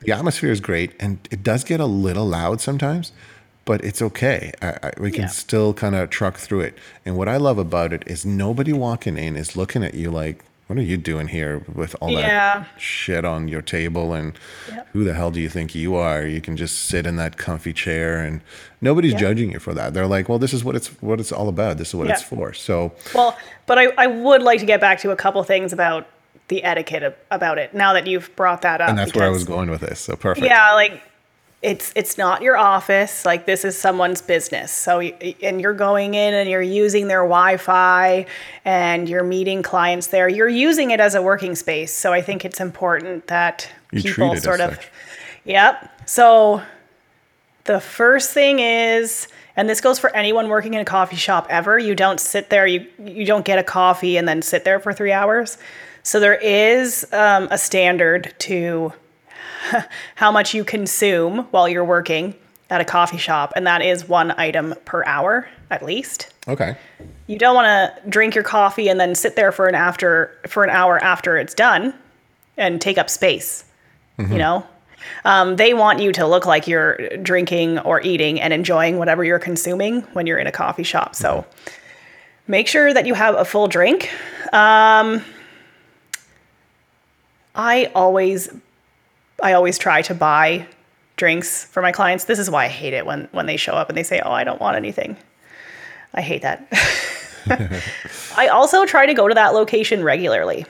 the 0.00 0.12
atmosphere 0.12 0.52
is 0.52 0.60
great, 0.60 0.92
and 1.00 1.18
it 1.30 1.42
does 1.42 1.64
get 1.64 1.80
a 1.80 1.86
little 1.86 2.26
loud 2.26 2.60
sometimes, 2.60 3.10
but 3.64 3.82
it's 3.82 4.02
okay. 4.02 4.52
I, 4.60 4.68
I, 4.82 4.92
we 5.00 5.10
can 5.10 5.22
Yeah. 5.22 5.28
still 5.28 5.72
kind 5.72 5.94
of 5.94 6.10
truck 6.10 6.36
through 6.36 6.60
it. 6.60 6.78
And 7.06 7.16
what 7.16 7.28
I 7.28 7.38
love 7.38 7.56
about 7.58 7.92
it 7.94 8.04
is 8.06 8.26
nobody 8.26 8.72
walking 8.74 9.16
in 9.16 9.34
is 9.36 9.56
looking 9.56 9.82
at 9.82 9.94
you 9.94 10.10
like, 10.10 10.44
"What 10.66 10.78
are 10.78 10.82
you 10.82 10.96
doing 10.96 11.28
here 11.28 11.62
with 11.72 11.94
all 12.00 12.10
Yeah. 12.10 12.20
that 12.60 12.68
shit 12.80 13.24
on 13.24 13.48
your 13.48 13.62
table?" 13.62 14.12
And 14.14 14.32
Yep. 14.70 14.88
who 14.92 15.04
the 15.04 15.14
hell 15.14 15.30
do 15.30 15.40
you 15.40 15.48
think 15.48 15.74
you 15.74 15.94
are? 15.96 16.22
You 16.26 16.40
can 16.40 16.56
just 16.56 16.86
sit 16.86 17.06
in 17.06 17.16
that 17.16 17.36
comfy 17.36 17.72
chair, 17.72 18.18
and 18.20 18.40
nobody's 18.80 19.12
Yeah. 19.12 19.18
judging 19.20 19.52
you 19.52 19.58
for 19.58 19.74
that. 19.74 19.94
They're 19.94 20.06
like, 20.06 20.28
"Well, 20.28 20.38
this 20.38 20.52
is 20.52 20.64
what 20.64 20.74
it's 20.76 20.88
what 21.02 21.20
it's 21.20 21.32
all 21.32 21.48
about. 21.48 21.78
This 21.78 21.88
is 21.88 21.94
what 21.94 22.08
it's 22.08 22.22
for." 22.22 22.52
So. 22.52 22.92
Well, 23.14 23.36
but 23.66 23.78
I, 23.78 23.88
I 23.98 24.06
would 24.06 24.42
like 24.42 24.60
to 24.60 24.66
get 24.66 24.80
back 24.80 24.98
to 25.00 25.10
a 25.10 25.16
couple 25.16 25.42
things 25.44 25.72
about 25.72 26.06
the 26.48 26.62
etiquette 26.62 27.02
of, 27.02 27.14
about 27.30 27.56
it 27.58 27.72
now 27.74 27.94
that 27.94 28.06
you've 28.06 28.34
brought 28.36 28.60
that 28.62 28.80
up. 28.82 28.90
and 28.90 28.98
that's 28.98 29.14
where 29.14 29.24
I 29.26 29.30
was 29.30 29.44
going 29.44 29.70
with 29.70 29.80
this. 29.80 30.00
So 30.00 30.14
perfect. 30.16 30.46
Yeah, 30.46 30.72
like 30.74 31.00
it's 31.64 31.92
it's 31.96 32.18
not 32.18 32.42
your 32.42 32.58
office. 32.58 33.24
Like 33.24 33.46
this 33.46 33.64
is 33.64 33.76
someone's 33.76 34.20
business. 34.20 34.70
So 34.70 35.00
and 35.00 35.60
you're 35.60 35.72
going 35.72 36.12
in 36.12 36.34
and 36.34 36.48
you're 36.48 36.60
using 36.60 37.08
their 37.08 37.22
Wi-Fi 37.22 38.26
and 38.66 39.08
you're 39.08 39.24
meeting 39.24 39.62
clients 39.62 40.08
there. 40.08 40.28
You're 40.28 40.46
using 40.46 40.90
it 40.90 41.00
as 41.00 41.14
a 41.14 41.22
working 41.22 41.54
space. 41.54 41.92
So 41.92 42.12
I 42.12 42.20
think 42.20 42.44
it's 42.44 42.60
important 42.60 43.28
that 43.28 43.68
You 43.92 44.02
people 44.02 44.36
sort 44.36 44.60
of 44.60 44.74
such. 44.74 44.90
Yep. 45.46 46.08
So 46.08 46.62
the 47.64 47.80
first 47.80 48.32
thing 48.32 48.58
is 48.58 49.28
and 49.56 49.66
this 49.66 49.80
goes 49.80 49.98
for 49.98 50.14
anyone 50.14 50.48
working 50.48 50.74
in 50.74 50.80
a 50.80 50.84
coffee 50.84 51.16
shop 51.16 51.46
ever, 51.48 51.78
you 51.78 51.94
don't 51.94 52.20
sit 52.20 52.50
there, 52.50 52.66
you 52.66 52.86
you 52.98 53.24
don't 53.24 53.44
get 53.46 53.58
a 53.58 53.64
coffee 53.64 54.18
and 54.18 54.28
then 54.28 54.42
sit 54.42 54.64
there 54.64 54.80
for 54.80 54.92
3 54.92 55.12
hours. 55.12 55.56
So 56.02 56.20
there 56.20 56.34
is 56.34 57.06
um, 57.12 57.48
a 57.50 57.56
standard 57.56 58.34
to 58.40 58.92
how 60.14 60.30
much 60.30 60.54
you 60.54 60.64
consume 60.64 61.46
while 61.50 61.68
you're 61.68 61.84
working 61.84 62.34
at 62.70 62.80
a 62.80 62.84
coffee 62.84 63.18
shop, 63.18 63.52
and 63.56 63.66
that 63.66 63.82
is 63.82 64.08
one 64.08 64.32
item 64.38 64.74
per 64.84 65.04
hour 65.04 65.48
at 65.70 65.84
least. 65.84 66.32
Okay. 66.48 66.76
You 67.26 67.38
don't 67.38 67.54
want 67.54 67.66
to 67.66 68.10
drink 68.10 68.34
your 68.34 68.44
coffee 68.44 68.88
and 68.88 68.98
then 68.98 69.14
sit 69.14 69.36
there 69.36 69.52
for 69.52 69.66
an 69.66 69.74
after 69.74 70.38
for 70.46 70.64
an 70.64 70.70
hour 70.70 70.98
after 70.98 71.36
it's 71.36 71.54
done 71.54 71.94
and 72.56 72.80
take 72.80 72.98
up 72.98 73.10
space. 73.10 73.64
You 74.32 74.38
know? 74.38 74.66
Um, 75.24 75.56
they 75.56 75.74
want 75.74 76.00
you 76.00 76.12
to 76.12 76.26
look 76.26 76.46
like 76.46 76.66
you're 76.66 76.96
drinking 77.18 77.78
or 77.80 78.00
eating 78.02 78.40
and 78.40 78.52
enjoying 78.52 78.98
whatever 78.98 79.24
you're 79.24 79.38
consuming 79.38 80.02
when 80.12 80.26
you're 80.26 80.38
in 80.38 80.46
a 80.46 80.52
coffee 80.52 80.82
shop. 80.82 81.14
So 81.14 81.44
make 82.46 82.68
sure 82.68 82.92
that 82.92 83.06
you 83.06 83.14
have 83.14 83.34
a 83.34 83.44
full 83.44 83.66
drink. 83.66 84.10
Um, 84.52 85.22
I 87.54 87.90
always, 87.94 88.50
I 89.42 89.52
always 89.52 89.78
try 89.78 90.02
to 90.02 90.14
buy 90.14 90.66
drinks 91.16 91.64
for 91.64 91.82
my 91.82 91.92
clients. 91.92 92.24
This 92.24 92.38
is 92.38 92.50
why 92.50 92.64
I 92.64 92.68
hate 92.68 92.92
it 92.92 93.06
when 93.06 93.28
when 93.32 93.46
they 93.46 93.56
show 93.56 93.74
up 93.74 93.88
and 93.88 93.96
they 93.98 94.02
say, 94.02 94.20
"Oh, 94.24 94.32
I 94.32 94.44
don't 94.44 94.60
want 94.60 94.76
anything." 94.76 95.16
I 96.14 96.20
hate 96.20 96.42
that. 96.42 96.66
I 98.36 98.48
also 98.48 98.86
try 98.86 99.06
to 99.06 99.14
go 99.14 99.28
to 99.28 99.34
that 99.34 99.52
location 99.54 100.02
regularly. 100.04 100.64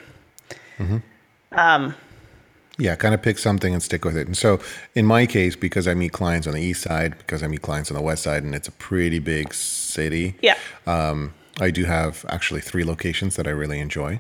Yeah, 2.77 2.97
kind 2.97 3.15
of 3.15 3.23
pick 3.23 3.39
something 3.39 3.73
and 3.73 3.81
stick 3.83 4.05
with 4.05 4.17
it. 4.17 4.27
And 4.27 4.37
so, 4.37 4.59
in 4.97 5.07
my 5.07 5.27
case, 5.27 5.55
because 5.55 5.87
I 5.87 5.95
meet 5.95 6.11
clients 6.13 6.49
on 6.49 6.55
the 6.55 6.61
east 6.61 6.83
side, 6.83 7.17
because 7.19 7.43
I 7.45 7.47
meet 7.47 7.63
clients 7.63 7.91
on 7.91 7.97
the 7.97 8.03
west 8.03 8.25
side, 8.25 8.43
and 8.43 8.53
it's 8.55 8.67
a 8.67 8.73
pretty 8.73 9.21
big 9.21 9.55
city, 9.55 10.35
Yeah. 10.43 10.57
um, 10.87 11.33
I 11.61 11.71
do 11.71 11.85
have 11.85 12.25
actually 12.29 12.63
three 12.63 12.83
locations 12.83 13.37
that 13.37 13.47
I 13.47 13.51
really 13.51 13.79
enjoy, 13.79 14.19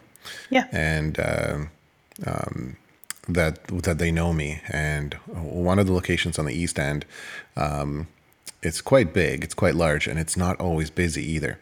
yeah. 0.51 0.69
and 0.71 1.19
um, 1.19 1.71
um, 2.27 2.77
that 3.29 3.67
that 3.85 3.99
they 3.99 4.11
know 4.11 4.33
me. 4.33 4.61
And 4.69 5.15
one 5.33 5.79
of 5.79 5.87
the 5.87 5.93
locations 5.93 6.39
on 6.39 6.45
the 6.47 6.55
east 6.55 6.79
end, 6.79 7.05
um, 7.57 8.07
it's 8.63 8.81
quite 8.81 9.13
big, 9.13 9.45
it's 9.45 9.55
quite 9.55 9.75
large, 9.75 10.07
and 10.07 10.19
it's 10.19 10.37
not 10.37 10.61
always 10.61 10.91
busy 10.91 11.23
either. 11.33 11.59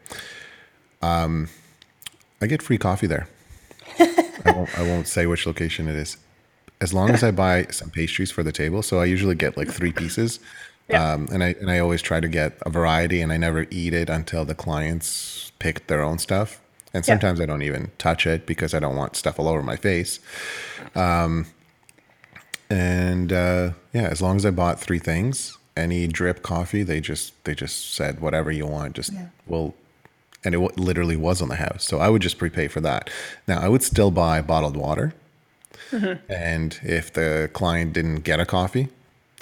Um, 1.00 1.48
I 2.40 2.46
get 2.46 2.62
free 2.62 2.78
coffee 2.78 3.06
there. 3.06 3.28
I 3.98 4.52
won't, 4.56 4.78
I 4.78 4.82
won't 4.82 5.06
say 5.08 5.26
which 5.26 5.46
location 5.46 5.88
it 5.88 5.96
is. 5.96 6.16
As 6.80 6.92
long 6.92 7.10
as 7.10 7.22
I 7.22 7.30
buy 7.30 7.66
some 7.70 7.90
pastries 7.90 8.30
for 8.32 8.42
the 8.42 8.50
table, 8.52 8.82
so 8.82 8.98
I 8.98 9.04
usually 9.04 9.36
get 9.36 9.56
like 9.56 9.70
three 9.70 9.92
pieces, 9.92 10.40
Yeah. 10.88 11.12
um, 11.12 11.28
and 11.32 11.44
I 11.44 11.54
and 11.60 11.70
I 11.70 11.78
always 11.78 12.02
try 12.02 12.18
to 12.20 12.28
get 12.28 12.58
a 12.66 12.70
variety, 12.70 13.20
and 13.20 13.32
I 13.32 13.36
never 13.36 13.66
eat 13.70 13.94
it 13.94 14.10
until 14.10 14.44
the 14.44 14.54
clients 14.54 15.52
pick 15.60 15.86
their 15.86 16.02
own 16.02 16.18
stuff. 16.18 16.60
And 16.94 17.02
Yeah. 17.06 17.12
sometimes 17.14 17.40
I 17.40 17.46
don't 17.46 17.62
even 17.62 17.90
touch 17.98 18.26
it 18.26 18.46
because 18.46 18.74
I 18.74 18.78
don't 18.78 18.96
want 18.96 19.16
stuff 19.16 19.38
all 19.40 19.48
over 19.48 19.62
my 19.62 19.76
face. 19.76 20.20
Um, 20.94 21.46
and 22.70 23.32
uh, 23.32 23.72
yeah, 23.92 24.08
as 24.08 24.20
long 24.22 24.36
as 24.36 24.46
I 24.46 24.50
bought 24.50 24.80
three 24.80 24.98
things, 24.98 25.56
any 25.76 26.06
drip 26.06 26.42
coffee, 26.42 26.82
they 26.82 27.00
just 27.00 27.32
they 27.44 27.54
just 27.54 27.94
said 27.94 28.20
whatever 28.20 28.50
you 28.50 28.66
want, 28.66 28.94
just 28.94 29.10
well, 29.46 29.74
and 30.44 30.54
it 30.54 30.58
w- 30.58 30.74
literally 30.76 31.16
was 31.16 31.40
on 31.42 31.48
the 31.48 31.56
house, 31.56 31.84
so 31.84 31.98
I 31.98 32.08
would 32.08 32.22
just 32.22 32.38
prepay 32.38 32.68
for 32.68 32.80
that. 32.82 33.08
Now 33.46 33.60
I 33.60 33.68
would 33.68 33.82
still 33.82 34.10
buy 34.10 34.42
bottled 34.42 34.76
water, 34.76 35.14
and 36.28 36.78
if 36.82 37.12
the 37.12 37.50
client 37.52 37.92
didn't 37.94 38.20
get 38.20 38.40
a 38.40 38.46
coffee, 38.46 38.88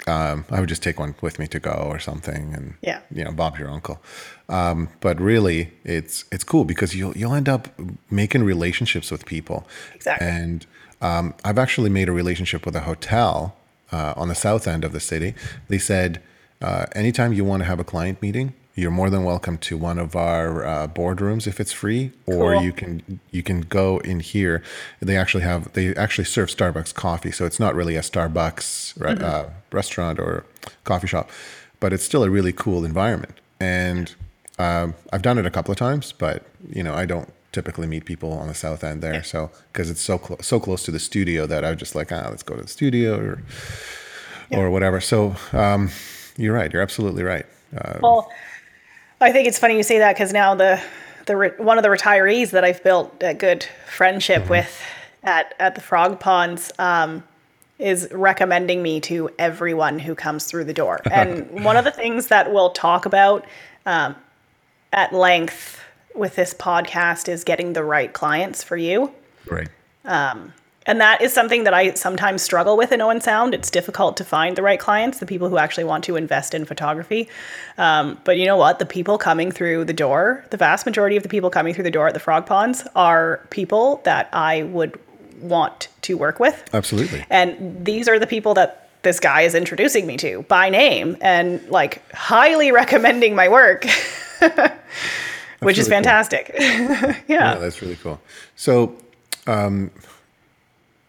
um, 0.07 0.45
I 0.49 0.59
would 0.59 0.69
just 0.69 0.83
take 0.83 0.99
one 0.99 1.15
with 1.21 1.37
me 1.39 1.47
to 1.47 1.59
go 1.59 1.71
or 1.71 1.99
something, 1.99 2.53
and 2.55 2.73
Yeah. 2.81 2.99
you 3.13 3.23
know, 3.23 3.31
Bob's 3.31 3.59
your 3.59 3.69
uncle. 3.69 4.01
Um, 4.49 4.89
but 4.99 5.19
really, 5.19 5.71
it's 5.83 6.25
it's 6.31 6.43
cool 6.43 6.65
because 6.65 6.95
you'll 6.95 7.15
you'll 7.17 7.33
end 7.35 7.47
up 7.49 7.67
making 8.09 8.43
relationships 8.43 9.11
with 9.11 9.25
people. 9.25 9.67
Exactly. 9.95 10.27
And 10.27 10.65
um, 11.01 11.33
I've 11.43 11.57
actually 11.59 11.89
made 11.89 12.09
a 12.09 12.11
relationship 12.11 12.65
with 12.65 12.75
a 12.75 12.81
hotel 12.81 13.55
uh, 13.91 14.13
on 14.15 14.27
the 14.27 14.35
south 14.35 14.67
end 14.67 14.83
of 14.83 14.91
the 14.91 14.99
city. 14.99 15.33
They 15.67 15.77
said, 15.79 16.21
uh, 16.61 16.85
anytime 16.93 17.33
you 17.33 17.43
want 17.45 17.61
to 17.63 17.65
have 17.67 17.79
a 17.79 17.83
client 17.83 18.21
meeting, 18.21 18.53
you're 18.75 18.91
more 18.91 19.09
than 19.09 19.23
welcome 19.23 19.57
to 19.57 19.77
one 19.77 19.99
of 19.99 20.15
our 20.15 20.65
uh, 20.65 20.87
boardrooms 20.87 21.45
if 21.47 21.59
it's 21.59 21.71
free, 21.73 22.11
or 22.25 22.53
Cool. 22.53 22.63
you 22.63 22.71
can 22.71 23.19
you 23.31 23.43
can 23.43 23.61
go 23.61 23.97
in 23.99 24.19
here. 24.21 24.63
They 25.01 25.17
actually 25.17 25.43
have 25.43 25.71
they 25.73 25.93
actually 25.95 26.25
serve 26.25 26.49
Starbucks 26.49 26.93
coffee, 26.93 27.31
so 27.31 27.45
it's 27.45 27.59
not 27.59 27.75
really 27.75 27.95
a 27.95 28.01
Starbucks 28.01 28.99
re- 28.99 29.23
uh, 29.25 29.45
restaurant 29.71 30.19
or 30.19 30.45
coffee 30.85 31.07
shop, 31.07 31.29
but 31.79 31.91
it's 31.93 32.03
still 32.03 32.23
a 32.23 32.29
really 32.29 32.53
cool 32.53 32.85
environment. 32.85 33.37
And 33.59 34.13
um, 34.57 34.95
I've 35.11 35.21
done 35.21 35.37
it 35.37 35.45
a 35.45 35.51
couple 35.51 35.71
of 35.71 35.77
times, 35.77 36.11
but 36.13 36.45
you 36.69 36.81
know 36.83 36.93
I 36.93 37.05
don't 37.05 37.31
typically 37.51 37.87
meet 37.87 38.05
people 38.05 38.31
on 38.31 38.47
the 38.47 38.53
south 38.55 38.83
end 38.83 39.01
there, 39.03 39.21
so 39.23 39.51
because 39.73 39.89
it's 39.89 40.01
so 40.01 40.17
close 40.17 40.47
so 40.47 40.59
close 40.59 40.83
to 40.83 40.91
the 40.91 40.99
studio 40.99 41.45
that 41.45 41.65
I 41.65 41.71
was 41.71 41.79
just 41.79 41.93
like 41.95 42.11
ah 42.13 42.27
let's 42.29 42.43
go 42.43 42.55
to 42.55 42.61
the 42.61 42.67
studio 42.69 43.17
or 43.19 43.43
or 44.51 44.69
whatever. 44.69 45.01
So 45.01 45.35
um, 45.51 45.89
you're 46.37 46.53
right, 46.53 46.71
you're 46.71 46.81
absolutely 46.81 47.23
right. 47.23 47.45
Uh, 47.77 47.99
Well, 48.01 48.31
I 49.21 49.31
think 49.31 49.47
it's 49.47 49.59
funny 49.59 49.77
you 49.77 49.83
say 49.83 49.99
that 49.99 50.15
because 50.15 50.33
now 50.33 50.55
the 50.55 50.81
the 51.27 51.37
re- 51.37 51.53
one 51.57 51.77
of 51.77 51.83
the 51.83 51.89
retirees 51.89 52.51
that 52.51 52.63
I've 52.63 52.83
built 52.83 53.15
a 53.21 53.33
good 53.33 53.65
friendship 53.85 54.49
with 54.49 54.81
at 55.23 55.53
at 55.59 55.75
the 55.75 55.81
Frog 55.81 56.19
Ponds 56.19 56.71
um, 56.79 57.23
is 57.77 58.07
recommending 58.11 58.81
me 58.81 58.99
to 59.01 59.29
everyone 59.37 59.99
who 59.99 60.15
comes 60.15 60.45
through 60.45 60.65
the 60.65 60.73
door. 60.73 61.01
And 61.11 61.63
one 61.63 61.77
of 61.77 61.85
the 61.85 61.91
things 61.91 62.27
that 62.27 62.51
we'll 62.51 62.71
talk 62.71 63.05
about 63.05 63.45
um, 63.85 64.15
at 64.91 65.13
length 65.13 65.81
with 66.15 66.35
this 66.35 66.53
podcast 66.53 67.29
is 67.29 67.43
getting 67.43 67.73
the 67.73 67.83
right 67.83 68.11
clients 68.11 68.63
for 68.63 68.77
you. 68.77 69.13
right. 69.49 69.69
And 70.85 70.99
that 70.99 71.21
is 71.21 71.31
something 71.31 71.63
that 71.65 71.73
I 71.73 71.93
sometimes 71.93 72.41
struggle 72.41 72.75
with 72.75 72.91
in 72.91 73.01
Owen 73.01 73.21
Sound. 73.21 73.53
It's 73.53 73.69
difficult 73.69 74.17
to 74.17 74.23
find 74.23 74.55
the 74.55 74.63
right 74.63 74.79
clients, 74.79 75.19
the 75.19 75.27
people 75.27 75.47
who 75.47 75.57
actually 75.57 75.83
want 75.83 76.03
to 76.05 76.15
invest 76.15 76.55
in 76.55 76.65
photography. 76.65 77.29
Um, 77.77 78.19
but 78.23 78.37
you 78.37 78.45
know 78.45 78.57
what? 78.57 78.79
The 78.79 78.85
people 78.85 79.17
coming 79.19 79.51
through 79.51 79.85
the 79.85 79.93
door, 79.93 80.43
the 80.49 80.57
vast 80.57 80.85
majority 80.85 81.17
of 81.17 81.23
the 81.23 81.29
people 81.29 81.51
coming 81.51 81.73
through 81.73 81.83
the 81.83 81.91
door 81.91 82.07
at 82.07 82.15
the 82.15 82.19
Frog 82.19 82.47
Ponds 82.47 82.87
are 82.95 83.45
people 83.51 84.01
that 84.05 84.29
I 84.33 84.63
would 84.63 84.99
want 85.39 85.87
to 86.03 86.17
work 86.17 86.39
with. 86.39 86.63
Absolutely. 86.73 87.25
And 87.29 87.85
these 87.85 88.07
are 88.07 88.17
the 88.17 88.27
people 88.27 88.55
that 88.55 88.89
this 89.03 89.19
guy 89.19 89.41
is 89.41 89.55
introducing 89.55 90.05
me 90.05 90.17
to 90.17 90.43
by 90.43 90.69
name 90.69 91.17
and 91.21 91.67
like 91.69 92.07
highly 92.11 92.71
recommending 92.71 93.35
my 93.35 93.49
work, 93.49 93.85
which 94.39 94.43
is 94.43 94.51
really 95.61 95.75
cool. 95.75 95.83
fantastic. 95.85 96.55
Yeah, 97.27 97.55
that's 97.55 97.81
really 97.81 97.95
cool. 97.97 98.19
So, 98.55 98.95
um, 99.47 99.91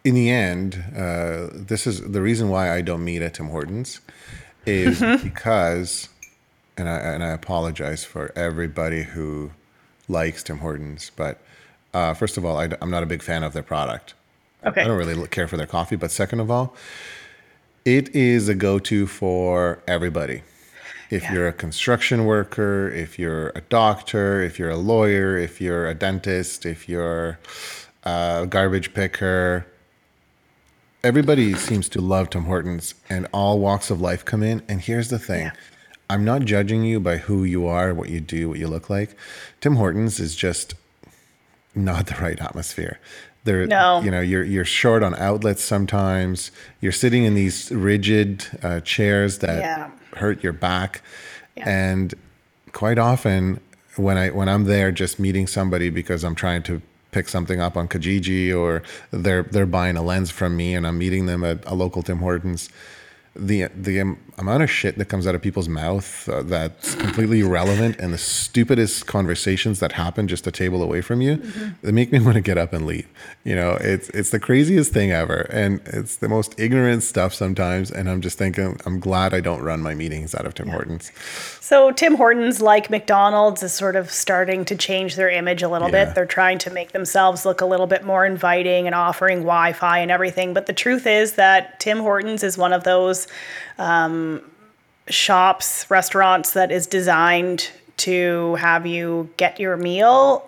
in 0.03 0.15
the 0.15 0.29
end, 0.29 0.83
uh, 0.95 1.47
this 1.53 1.87
is 1.87 2.01
the 2.01 2.21
reason 2.21 2.49
why 2.49 2.73
I 2.73 2.81
don't 2.81 3.03
meet 3.03 3.21
at 3.21 3.35
Tim 3.35 3.47
Hortons 3.49 4.01
is 4.65 4.99
because, 5.23 6.09
and 6.77 6.89
I 6.89 6.97
and 6.97 7.23
I 7.23 7.29
apologize 7.29 8.03
for 8.03 8.31
everybody 8.35 9.03
who 9.03 9.51
likes 10.07 10.43
Tim 10.43 10.59
Hortons, 10.59 11.11
but 11.15 11.39
uh, 11.93 12.13
first 12.13 12.37
of 12.37 12.43
all, 12.45 12.57
I, 12.57 12.69
am 12.81 12.89
not 12.89 13.03
a 13.03 13.05
big 13.05 13.21
fan 13.21 13.43
of 13.43 13.53
their 13.53 13.63
product. 13.63 14.13
Okay. 14.65 14.81
I 14.81 14.85
don't 14.85 14.97
really 14.97 15.27
care 15.27 15.47
for 15.47 15.57
their 15.57 15.67
coffee, 15.67 15.95
but 15.95 16.11
second 16.11 16.39
of 16.39 16.49
all, 16.49 16.75
it 17.85 18.13
is 18.15 18.47
a 18.49 18.55
go-to 18.55 19.07
for 19.07 19.81
everybody. 19.87 20.43
If 21.09 21.23
Yeah. 21.23 21.33
you're 21.33 21.47
a 21.49 21.53
construction 21.53 22.25
worker, 22.25 22.89
if 22.89 23.19
you're 23.19 23.49
a 23.49 23.61
doctor, 23.61 24.41
if 24.41 24.57
you're 24.57 24.69
a 24.71 24.77
lawyer, 24.77 25.37
if 25.37 25.61
you're 25.61 25.87
a 25.87 25.93
dentist, 25.93 26.65
if 26.65 26.89
you're 26.89 27.37
a 28.03 28.47
garbage 28.49 28.93
picker, 28.93 29.67
everybody 31.03 31.53
seems 31.55 31.89
to 31.89 32.01
love 32.01 32.29
Tim 32.29 32.45
Hortons 32.45 32.95
and 33.09 33.27
all 33.33 33.59
walks 33.59 33.89
of 33.89 33.99
life 34.01 34.23
come 34.23 34.41
in. 34.43 34.61
And 34.69 34.81
here's 34.81 35.09
the 35.09 35.19
thing. 35.19 35.41
Yeah. 35.47 35.51
I'm 36.09 36.23
not 36.25 36.43
judging 36.43 36.83
you 36.83 36.99
by 36.99 37.17
who 37.17 37.43
you 37.43 37.65
are, 37.67 37.93
what 37.93 38.09
you 38.09 38.19
do, 38.19 38.49
what 38.49 38.59
you 38.59 38.67
look 38.67 38.89
like. 38.89 39.15
Tim 39.61 39.75
Hortons 39.75 40.19
is 40.19 40.35
just 40.35 40.75
not 41.75 42.07
the 42.07 42.15
right 42.21 42.39
atmosphere. 42.39 42.99
There, 43.45 43.65
No. 43.67 44.01
you 44.01 44.09
know, 44.11 44.21
you're 44.21 44.43
you're 44.43 44.63
short 44.63 45.03
on 45.03 45.15
outlets 45.15 45.61
sometimes. 45.63 46.51
You're 46.79 46.93
sitting 46.93 47.25
in 47.25 47.33
these 47.35 47.71
rigid 47.71 48.45
uh, 48.61 48.79
chairs 48.81 49.39
that 49.39 49.59
Yeah. 49.59 49.89
hurt 50.15 50.41
your 50.43 50.53
back, 50.53 51.01
Yeah. 51.57 51.69
and 51.69 52.13
quite 52.71 52.97
often 52.97 53.59
when 53.97 54.17
I 54.17 54.29
when 54.29 54.47
I'm 54.47 54.63
there 54.63 54.91
just 54.93 55.19
meeting 55.19 55.45
somebody 55.47 55.89
because 55.89 56.23
I'm 56.23 56.35
trying 56.35 56.63
to 56.63 56.81
pick 57.13 57.29
something 57.29 57.61
up 57.61 57.77
on 57.77 57.87
Kijiji 57.87 58.55
or 58.57 58.81
they're 59.11 59.43
they're 59.43 59.65
buying 59.65 59.95
a 59.95 60.01
lens 60.01 60.31
from 60.31 60.57
me 60.57 60.73
and 60.73 60.85
I'm 60.85 60.97
meeting 60.97 61.25
them 61.27 61.43
at 61.43 61.63
a 61.65 61.75
local 61.75 62.03
Tim 62.03 62.19
Hortons. 62.19 62.69
The 63.35 63.67
the 63.75 64.15
amount 64.37 64.61
of 64.61 64.69
shit 64.69 64.97
that 64.99 65.05
comes 65.05 65.25
out 65.25 65.33
of 65.33 65.41
people's 65.41 65.67
mouth 65.67 66.29
uh, 66.29 66.43
that's 66.43 66.93
completely 66.95 67.39
irrelevant 67.39 67.97
and 67.99 68.13
the 68.13 68.17
stupidest 68.17 69.07
conversations 69.07 69.79
that 69.79 69.93
happen 69.93 70.27
just 70.27 70.45
a 70.45 70.51
table 70.51 70.83
away 70.83 71.01
from 71.01 71.19
you, 71.19 71.37
they 71.81 71.91
make 71.91 72.11
me 72.11 72.19
want 72.19 72.35
to 72.35 72.41
get 72.41 72.59
up 72.59 72.73
and 72.73 72.85
leave. 72.85 73.07
You 73.43 73.55
know, 73.55 73.77
it's 73.81 74.09
it's 74.09 74.29
the 74.29 74.39
craziest 74.39 74.93
thing 74.93 75.11
ever, 75.11 75.47
and 75.51 75.81
it's 75.85 76.17
the 76.17 76.29
most 76.29 76.53
ignorant 76.59 77.01
stuff 77.01 77.33
sometimes. 77.33 77.89
And 77.91 78.07
I'm 78.07 78.21
just 78.21 78.37
thinking, 78.37 78.79
I'm 78.85 78.99
glad 78.99 79.33
I 79.33 79.39
don't 79.39 79.61
run 79.63 79.81
my 79.81 79.95
meetings 79.95 80.35
out 80.35 80.45
of 80.45 80.53
Tim 80.53 80.69
Hortons. 80.69 81.11
So 81.63 81.91
Tim 81.91 82.15
Hortons, 82.15 82.59
like 82.61 82.89
McDonald's, 82.89 83.63
is 83.63 83.71
sort 83.71 83.95
of 83.95 84.11
starting 84.11 84.65
to 84.65 84.75
change 84.75 85.15
their 85.15 85.29
image 85.29 85.63
a 85.63 85.69
little 85.69 85.89
Yeah. 85.89 86.03
bit. 86.03 86.13
They're 86.13 86.25
trying 86.25 86.57
to 86.57 86.69
make 86.69 86.91
themselves 86.91 87.45
look 87.45 87.61
a 87.61 87.65
little 87.65 87.87
bit 87.87 88.03
more 88.03 88.25
inviting 88.25 88.85
and 88.85 88.93
offering 88.93 89.43
Wi-Fi 89.43 89.99
and 89.99 90.11
everything. 90.11 90.53
But 90.53 90.65
the 90.65 90.73
truth 90.73 91.07
is 91.07 91.35
that 91.35 91.79
Tim 91.79 91.99
Hortons 91.99 92.43
is 92.43 92.57
one 92.57 92.73
of 92.73 92.83
those 92.83 93.27
um, 93.79 94.41
shops, 95.07 95.85
restaurants 95.89 96.51
that 96.51 96.69
is 96.69 96.85
designed 96.85 97.71
to 97.95 98.55
have 98.55 98.85
you 98.85 99.29
get 99.37 99.57
your 99.57 99.77
meal, 99.77 100.45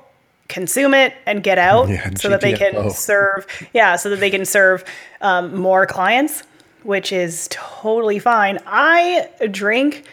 consume 0.50 0.94
it, 0.94 1.14
and 1.26 1.42
get 1.42 1.58
out, 1.58 1.88
Yeah, 1.90 2.10
so 2.18 2.28
that 2.28 2.42
they 2.42 2.58
can 2.58 2.90
serve. 2.90 3.48
Yeah, 3.72 3.96
so 3.96 4.10
that 4.10 4.20
they 4.20 4.30
can 4.30 4.44
serve 4.44 4.84
um, 5.22 5.56
more 5.56 5.86
clients 5.86 6.44
which 6.84 7.12
is 7.12 7.48
totally 7.50 8.20
fine. 8.20 8.60
I 8.68 9.28
drink 9.50 10.04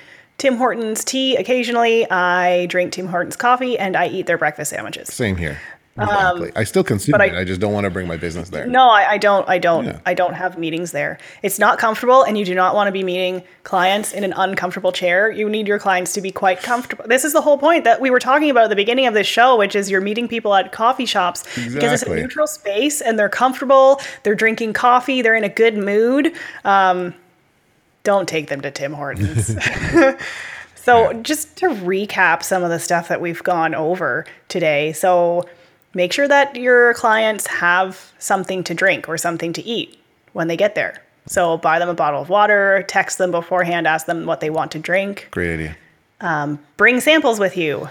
Tim 0.42 0.56
Hortons 0.56 1.04
tea 1.04 1.36
occasionally. 1.36 2.04
I 2.10 2.66
drink 2.66 2.92
Tim 2.92 3.06
Hortons 3.06 3.36
coffee, 3.36 3.78
and 3.78 3.96
I 3.96 4.08
eat 4.08 4.26
their 4.26 4.36
breakfast 4.38 4.70
sandwiches. 4.70 5.06
Same 5.06 5.36
here. 5.36 5.56
Exactly. 5.96 6.50
I 6.56 6.64
still 6.64 6.82
consume 6.82 7.14
Um, 7.14 7.20
it. 7.20 7.32
I- 7.34 7.40
I 7.42 7.44
just 7.44 7.60
don't 7.60 7.72
want 7.72 7.84
to 7.84 7.90
bring 7.90 8.08
my 8.08 8.16
business 8.16 8.48
there. 8.48 8.66
No, 8.66 8.90
I, 8.90 9.10
I 9.10 9.18
don't. 9.18 9.48
I 9.48 9.58
don't. 9.58 9.84
Yeah. 9.84 9.98
I 10.04 10.14
don't 10.14 10.34
have 10.34 10.58
meetings 10.58 10.90
there. 10.90 11.18
It's 11.42 11.60
not 11.60 11.78
comfortable, 11.78 12.24
and 12.24 12.36
you 12.36 12.44
do 12.44 12.56
not 12.56 12.74
want 12.74 12.88
to 12.88 12.92
be 12.92 13.04
meeting 13.04 13.44
clients 13.62 14.12
in 14.12 14.24
an 14.24 14.32
uncomfortable 14.32 14.90
chair. 14.90 15.30
You 15.30 15.48
need 15.48 15.68
your 15.68 15.78
clients 15.78 16.12
to 16.14 16.20
be 16.20 16.32
quite 16.32 16.60
comfortable. 16.60 17.04
This 17.06 17.24
is 17.24 17.32
the 17.34 17.40
whole 17.42 17.56
point 17.58 17.84
that 17.84 18.00
we 18.00 18.10
were 18.10 18.18
talking 18.18 18.50
about 18.50 18.64
at 18.64 18.70
the 18.70 18.74
beginning 18.74 19.06
of 19.06 19.14
this 19.14 19.28
show, 19.28 19.56
which 19.56 19.76
is 19.76 19.88
you're 19.92 20.00
meeting 20.00 20.26
people 20.26 20.54
at 20.56 20.72
coffee 20.72 21.06
shops 21.06 21.44
because 21.54 22.02
it's 22.02 22.10
a 22.10 22.16
neutral 22.16 22.48
space, 22.48 23.00
and 23.00 23.16
they're 23.16 23.28
comfortable. 23.28 24.00
They're 24.24 24.34
drinking 24.34 24.72
coffee. 24.72 25.22
They're 25.22 25.36
in 25.36 25.44
a 25.44 25.48
good 25.48 25.76
mood. 25.76 26.32
Um, 26.64 27.14
don't 28.04 28.28
take 28.28 28.48
them 28.48 28.60
to 28.62 28.70
Tim 28.70 28.92
Hortons. 28.92 29.56
So, 30.74 31.12
just 31.22 31.56
to 31.58 31.66
recap 31.68 32.42
some 32.42 32.64
of 32.64 32.70
the 32.70 32.80
stuff 32.80 33.06
that 33.06 33.20
we've 33.20 33.40
gone 33.44 33.72
over 33.72 34.26
today. 34.48 34.92
So, 34.92 35.44
make 35.94 36.12
sure 36.12 36.26
that 36.26 36.56
your 36.56 36.92
clients 36.94 37.46
have 37.46 38.12
something 38.18 38.64
to 38.64 38.74
drink 38.74 39.08
or 39.08 39.16
something 39.16 39.52
to 39.52 39.62
eat 39.62 39.96
when 40.32 40.48
they 40.48 40.56
get 40.56 40.74
there. 40.74 41.00
So, 41.26 41.56
buy 41.56 41.78
them 41.78 41.88
a 41.88 41.94
bottle 41.94 42.20
of 42.20 42.28
water, 42.30 42.84
text 42.88 43.18
them 43.18 43.30
beforehand, 43.30 43.86
ask 43.86 44.06
them 44.06 44.26
what 44.26 44.40
they 44.40 44.50
want 44.50 44.72
to 44.72 44.80
drink, 44.80 45.28
Great 45.30 45.54
idea. 45.54 45.76
Um, 46.20 46.58
bring 46.76 46.98
samples 46.98 47.38
with 47.38 47.56
you 47.56 47.88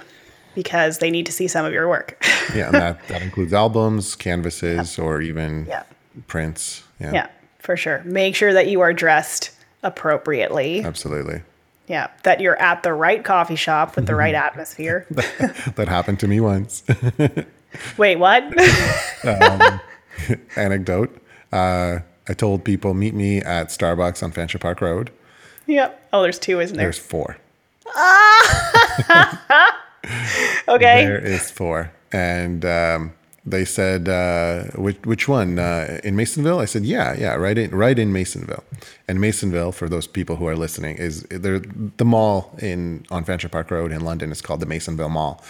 because 0.53 0.97
they 0.97 1.12
need 1.12 1.26
to 1.28 1.32
see 1.32 1.47
some 1.47 1.66
of 1.66 1.72
your 1.72 1.88
work. 1.88 2.22
Yeah, 2.53 2.66
and 2.66 2.74
that, 2.76 3.07
that 3.07 3.22
includes 3.22 3.53
albums, 3.53 4.18
canvases, 4.18 4.99
or 4.99 5.22
even 5.22 5.66
Yeah. 5.66 5.84
prints. 6.28 6.84
Yeah, 6.99 7.14
yeah, 7.14 7.28
for 7.59 7.78
sure. 7.78 8.01
Make 8.03 8.36
sure 8.36 8.51
that 8.51 8.68
you 8.68 8.82
are 8.82 8.91
dressed 8.91 9.51
appropriately. 9.84 10.84
absolutely. 10.84 11.42
Yeah, 11.88 12.08
that 12.24 12.40
you're 12.40 12.62
at 12.62 12.84
the 12.84 12.94
right 12.94 13.24
coffee 13.24 13.56
shop 13.58 13.96
with 13.96 14.06
the 14.06 14.16
right 14.16 14.36
atmosphere. 14.48 15.06
That 15.76 15.88
happened 15.88 16.20
to 16.22 16.28
me 16.28 16.40
once. 16.40 16.84
Wait, 17.98 18.16
what? 18.18 18.44
Anecdote. 20.56 21.18
Uh, 21.52 22.00
I 22.30 22.34
told 22.34 22.64
people 22.64 22.94
meet 22.94 23.14
me 23.14 23.40
at 23.42 23.68
Starbucks 23.68 24.24
on 24.24 24.32
Fanshawe 24.32 24.60
Park 24.60 24.80
Road. 24.82 25.12
yep. 25.68 26.08
Oh, 26.14 26.22
there's 26.22 26.40
two, 26.40 26.60
isn't 26.60 26.78
there? 26.78 26.86
There's 26.86 26.98
four. 27.00 27.38
okay. 30.68 31.04
There 31.06 31.20
is 31.20 31.50
four, 31.52 31.92
and 32.12 32.64
um, 32.66 33.14
they 33.46 33.66
said, 33.66 34.08
uh, 34.08 34.66
"Which 34.76 34.98
which 35.04 35.28
one 35.28 35.58
uh, 35.60 36.00
in 36.04 36.16
Masonville?" 36.16 36.60
I 36.60 36.66
said, 36.66 36.84
"Yeah, 36.86 37.16
yeah, 37.18 37.34
right 37.36 37.58
in 37.58 37.72
right 37.72 37.98
in 37.98 38.12
Masonville." 38.14 38.64
And 39.08 39.20
Masonville, 39.20 39.72
for 39.74 39.89
those 39.89 40.08
people 40.08 40.36
who 40.36 40.48
are 40.48 40.56
listening, 40.56 40.98
is 40.98 41.24
the 41.30 42.06
mall 42.06 42.56
in 42.60 43.06
on 43.10 43.26
Fanshawe 43.26 43.52
Park 43.52 43.72
Road 43.72 43.92
in 43.92 44.02
London 44.02 44.32
is 44.32 44.42
called 44.42 44.60
the 44.60 44.66
Masonville 44.68 45.10
Mall. 45.10 45.44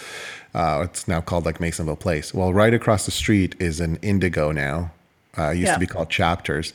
Uh, 0.54 0.80
it's 0.84 1.06
now 1.06 1.20
called 1.20 1.44
like 1.46 1.58
Masonville 1.60 1.96
Place. 1.98 2.32
Well, 2.34 2.52
right 2.52 2.74
across 2.74 3.04
the 3.04 3.10
street 3.10 3.54
is 3.58 3.80
an 3.80 3.96
Indigo 4.02 4.52
now. 4.52 4.90
Uh, 5.36 5.50
used 5.50 5.68
Yeah. 5.68 5.74
to 5.74 5.80
be 5.80 5.86
called 5.86 6.10
Chapters, 6.10 6.72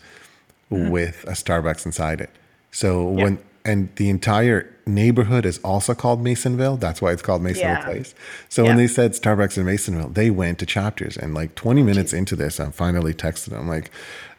with 0.70 1.24
a 1.28 1.32
Starbucks 1.34 1.86
inside 1.86 2.22
it. 2.22 2.30
So 2.72 3.03
when 3.03 3.38
and 3.68 3.89
the 3.97 4.09
entire 4.09 4.74
neighborhood 4.86 5.45
is 5.45 5.59
also 5.59 5.93
called 5.93 6.24
Masonville. 6.24 6.80
That's 6.80 7.01
why 7.01 7.11
it's 7.11 7.22
called 7.22 7.41
Masonville 7.41 7.57
Yeah. 7.59 7.84
Place. 7.86 8.15
So 8.49 8.63
when 8.63 8.78
they 8.78 8.88
said 8.88 9.11
Starbucks 9.11 9.57
in 9.57 9.65
Masonville, 9.65 10.13
they 10.13 10.30
went 10.30 10.59
to 10.59 10.65
Chapters. 10.65 11.18
And 11.18 11.34
like 11.34 11.55
20 11.55 11.84
minutes 11.84 12.13
into 12.13 12.36
this, 12.36 12.59
I'm 12.59 12.72
finally 12.72 13.13
texting 13.13 13.49
them 13.49 13.68
like, 13.68 13.91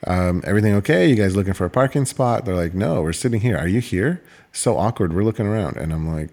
um, 0.07 0.43
"Everything 0.47 0.75
okay? 0.77 1.07
You 1.09 1.17
guys 1.17 1.37
looking 1.37 1.53
for 1.53 1.67
a 1.67 1.71
parking 1.71 2.07
spot?" 2.07 2.45
They're 2.45 2.55
like, 2.57 2.75
"No, 2.75 3.03
we're 3.03 3.13
sitting 3.13 3.41
here. 3.41 3.59
Are 3.59 3.69
you 3.69 3.81
here?" 3.81 4.23
So 4.53 4.79
awkward. 4.79 5.13
We're 5.13 5.25
looking 5.25 5.47
around, 5.47 5.77
and 5.77 5.93
I'm 5.93 6.09
like, 6.13 6.31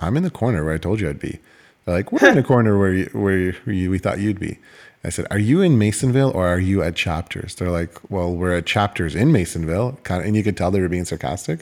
"I'm 0.00 0.16
in 0.16 0.24
the 0.24 0.30
corner 0.30 0.64
where 0.64 0.74
I 0.74 0.78
told 0.78 1.00
you 1.00 1.08
I'd 1.08 1.20
be." 1.20 1.38
They're 1.84 1.94
like, 1.94 2.10
"We're 2.10 2.28
in 2.28 2.34
the 2.36 2.42
corner 2.52 2.78
where 2.78 2.92
you, 2.92 3.10
where 3.12 3.54
you, 3.66 3.90
we 3.90 3.98
thought 3.98 4.18
you'd 4.18 4.40
be." 4.40 4.58
I 5.02 5.08
said, 5.08 5.26
"Are 5.30 5.38
you 5.38 5.62
in 5.62 5.78
Masonville 5.78 6.34
or 6.34 6.46
are 6.46 6.58
you 6.58 6.82
at 6.82 6.94
Chapters?" 6.94 7.54
They're 7.54 7.70
like, 7.70 7.98
"Well, 8.10 8.34
we're 8.34 8.56
at 8.56 8.66
Chapters 8.66 9.14
in 9.14 9.32
Masonville." 9.32 10.02
Kind 10.02 10.20
of, 10.20 10.26
and 10.26 10.36
you 10.36 10.42
could 10.42 10.56
tell 10.56 10.70
they 10.70 10.80
were 10.80 10.88
being 10.88 11.04
sarcastic. 11.06 11.60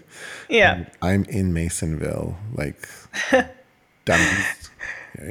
Yeah. 0.48 0.72
Um, 0.72 0.86
I'm 1.02 1.24
in 1.24 1.52
Masonville, 1.52 2.36
like 2.54 2.88
dummies. 4.04 4.70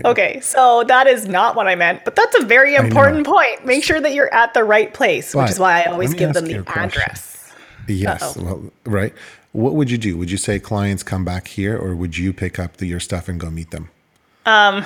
Okay, 0.04 0.40
so 0.42 0.84
that 0.86 1.08
is 1.08 1.28
not 1.28 1.56
what 1.56 1.68
I 1.68 1.76
meant, 1.76 2.04
but 2.04 2.16
that's 2.16 2.36
a 2.36 2.46
very 2.46 2.76
important 2.76 3.26
point. 3.26 3.66
Make 3.66 3.84
sure 3.84 4.02
that 4.02 4.14
you're 4.14 4.34
at 4.34 4.54
the 4.54 4.64
right 4.64 4.94
place, 4.94 5.34
which 5.34 5.50
is 5.50 5.60
why 5.60 5.82
I 5.82 5.86
always 5.86 6.14
give 6.14 6.34
them 6.34 6.46
the 6.46 6.64
address. 6.68 7.54
Yes, 7.88 8.36
well, 8.36 8.72
right. 8.86 9.14
What 9.54 9.76
would 9.76 9.90
you 9.90 9.98
do? 9.98 10.18
Would 10.18 10.30
you 10.30 10.38
say 10.38 10.60
clients 10.60 11.04
come 11.04 11.24
back 11.24 11.48
here, 11.48 11.78
or 11.78 11.96
would 11.96 12.18
you 12.18 12.34
pick 12.34 12.60
up 12.60 12.78
the, 12.78 12.86
your 12.86 13.00
stuff 13.00 13.30
and 13.30 13.40
go 13.40 13.50
meet 13.50 13.72
them? 13.72 13.90
Um, 14.46 14.86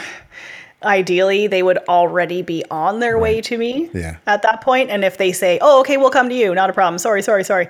Ideally, 0.84 1.48
they 1.48 1.62
would 1.64 1.78
already 1.88 2.42
be 2.42 2.64
on 2.72 3.00
their 3.00 3.20
way 3.20 3.40
to 3.42 3.58
me 3.58 3.90
Yeah. 3.94 4.18
at 4.26 4.42
that 4.42 4.62
point. 4.62 4.90
And 4.90 5.04
if 5.04 5.18
they 5.18 5.32
say, 5.32 5.60
oh, 5.62 5.82
okay, 5.82 5.98
we'll 5.98 6.10
come 6.10 6.28
to 6.30 6.36
you, 6.36 6.56
not 6.56 6.70
a 6.70 6.74
problem. 6.74 6.98
Sorry, 6.98 7.22
sorry, 7.22 7.44
sorry. 7.44 7.68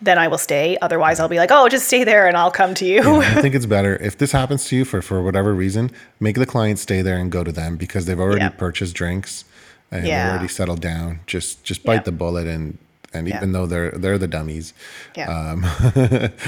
Then 0.00 0.18
I 0.18 0.28
will 0.28 0.38
stay. 0.38 0.76
Otherwise, 0.82 1.20
I'll 1.20 1.28
be 1.28 1.38
like, 1.38 1.50
oh, 1.52 1.68
just 1.68 1.86
stay 1.86 2.02
there 2.04 2.26
and 2.28 2.36
I'll 2.36 2.50
come 2.50 2.74
to 2.74 2.84
you. 2.84 3.20
I 3.20 3.34
think 3.42 3.54
it's 3.54 3.66
better 3.66 3.96
if 3.96 4.18
this 4.18 4.32
happens 4.32 4.64
to 4.66 4.76
you 4.76 4.84
for 4.84 5.00
for 5.02 5.22
whatever 5.22 5.54
reason, 5.54 5.90
make 6.20 6.36
the 6.36 6.46
client 6.46 6.78
stay 6.80 7.02
there 7.02 7.16
and 7.18 7.30
go 7.30 7.44
to 7.44 7.52
them 7.52 7.76
because 7.76 8.06
they've 8.06 8.18
already 8.18 8.40
Yeah. 8.42 8.48
purchased 8.50 8.94
drinks 8.94 9.44
and 9.92 10.04
Yeah. 10.06 10.24
they're 10.24 10.32
already 10.34 10.48
settled 10.48 10.80
down. 10.80 11.20
Just 11.26 11.62
just 11.64 11.84
bite 11.84 11.94
Yeah. 11.94 12.02
the 12.02 12.12
bullet 12.12 12.46
and 12.48 12.78
and 13.14 13.28
Yeah. 13.28 13.36
even 13.36 13.52
though 13.52 13.66
they're 13.66 13.90
they're 13.92 14.18
the 14.18 14.26
dummies, 14.26 14.72
yeah. 15.14 15.28
um, 15.30 15.66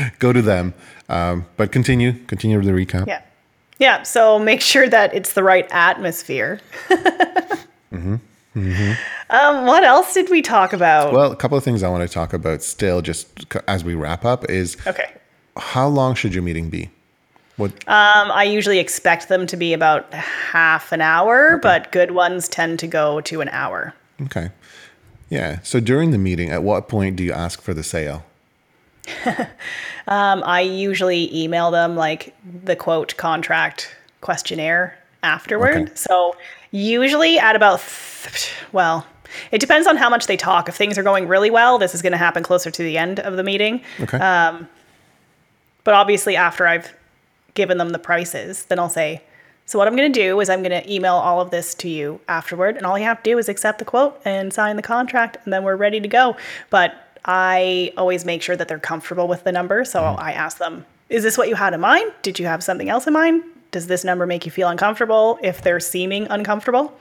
go 0.19 0.33
to 0.33 0.43
them. 0.43 0.75
Um, 1.09 1.47
but 1.57 1.71
continue 1.71 2.13
continue 2.27 2.61
the 2.61 2.73
recap. 2.73 3.07
yeah. 3.07 3.21
Yeah. 3.79 4.03
So 4.03 4.39
make 4.39 4.61
sure 4.61 4.89
that 4.89 5.15
it's 5.15 5.33
the 5.33 5.43
right 5.43 5.67
atmosphere. 5.71 6.61
Um, 9.31 9.67
what 9.67 9.83
else 9.85 10.15
did 10.15 10.31
we 10.31 10.43
talk 10.43 10.73
about? 10.73 11.13
Well, 11.13 11.33
a 11.33 11.37
couple 11.37 11.59
of 11.59 11.65
things 11.65 11.83
I 11.83 11.89
want 11.89 12.07
to 12.09 12.13
talk 12.13 12.33
about 12.33 12.63
still, 12.63 13.03
just 13.03 13.53
as 13.67 13.83
we 13.83 13.95
wrap 13.95 14.25
up, 14.25 14.49
is 14.49 14.77
okay. 14.87 15.13
how 15.57 15.89
long 15.89 16.15
should 16.15 16.35
your 16.35 16.43
meeting 16.43 16.71
be? 16.71 16.91
What 17.57 17.73
Um, 17.89 18.31
I 18.31 18.45
usually 18.45 18.79
expect 18.79 19.29
them 19.29 19.47
to 19.47 19.57
be 19.57 19.73
about 19.73 20.13
half 20.13 20.93
an 20.93 21.01
hour, 21.01 21.59
but 21.63 21.91
good 21.91 22.13
ones 22.13 22.49
tend 22.49 22.79
to 22.81 22.87
go 22.87 23.21
to 23.23 23.41
an 23.41 23.49
hour. 23.49 23.95
Okay. 24.23 24.51
Yeah. 25.31 25.61
So 25.63 25.81
during 25.81 26.11
the 26.11 26.19
meeting, 26.19 26.51
at 26.51 26.63
what 26.63 26.89
point 26.89 27.17
do 27.17 27.25
you 27.25 27.33
ask 27.33 27.61
for 27.61 27.75
the 27.75 27.83
sale? 27.83 28.25
Um, 30.07 30.43
I 30.45 30.61
usually 30.61 31.35
email 31.35 31.71
them 31.71 31.97
like 31.97 32.35
the 32.65 32.77
quote 32.77 33.17
contract 33.17 33.97
questionnaire 34.21 34.99
afterward. 35.23 35.77
Okay. 35.77 35.93
So 35.95 36.37
usually 36.73 37.39
at 37.39 37.57
about, 37.57 37.81
th- 37.81 38.53
well, 38.71 39.07
it 39.51 39.63
depends 39.63 39.87
on 39.87 39.97
how 39.97 40.11
much 40.11 40.27
they 40.27 40.37
talk. 40.37 40.69
If 40.69 40.77
things 40.77 40.99
are 40.99 41.03
going 41.03 41.27
really 41.27 41.51
well, 41.51 41.79
this 41.79 41.95
is 41.95 42.03
going 42.03 42.13
to 42.13 42.19
happen 42.19 42.43
closer 42.43 42.71
to 42.71 42.83
the 42.83 42.99
end 42.99 43.19
of 43.19 43.37
the 43.39 43.43
meeting. 43.43 43.81
Okay. 43.99 44.19
But 45.85 45.95
obviously, 45.95 46.35
after 46.35 46.67
I've 46.67 46.95
given 47.55 47.79
them 47.79 47.91
the 47.91 47.99
prices, 47.99 48.65
then 48.65 48.79
I'll 48.79 48.89
say, 48.89 49.23
so 49.67 49.79
what 49.79 49.87
I'm 49.89 49.97
going 49.97 50.13
to 50.13 50.19
do 50.19 50.41
is 50.41 50.51
I'm 50.51 50.63
going 50.63 50.83
to 50.83 50.93
email 50.93 51.15
all 51.15 51.41
of 51.41 51.51
this 51.51 51.75
to 51.77 51.89
you 51.89 52.21
afterward, 52.29 52.77
and 52.77 52.85
all 52.85 52.99
you 52.99 53.05
have 53.05 53.23
to 53.23 53.31
do 53.31 53.39
is 53.39 53.49
accept 53.49 53.79
the 53.79 53.85
quote 53.85 54.21
and 54.25 54.53
sign 54.53 54.77
the 54.77 54.83
contract, 54.83 55.39
and 55.45 55.53
then 55.53 55.63
we're 55.63 55.77
ready 55.77 56.01
to 56.01 56.09
go. 56.09 56.37
But 56.71 57.04
I 57.25 57.93
always 57.97 58.25
make 58.25 58.43
sure 58.43 58.57
that 58.57 58.69
they're 58.69 58.79
comfortable 58.79 59.27
with 59.29 59.45
the 59.45 59.53
number, 59.53 59.85
so 59.85 60.03
I 60.03 60.33
ask 60.33 60.59
them, 60.59 60.85
is 61.09 61.23
this 61.23 61.39
what 61.39 61.49
you 61.49 61.55
had 61.55 61.73
in 61.75 61.81
mind? 61.81 62.13
Did 62.23 62.39
you 62.39 62.47
have 62.47 62.63
something 62.63 62.89
else 62.89 63.07
in 63.07 63.13
mind? 63.13 63.43
Does 63.71 63.87
this 63.87 64.05
number 64.05 64.27
make 64.27 64.45
you 64.45 64.53
feel 64.53 64.69
uncomfortable 64.69 65.39
if 65.43 65.63
they're 65.63 65.81
seeming 65.81 66.27
uncomfortable? 66.29 66.97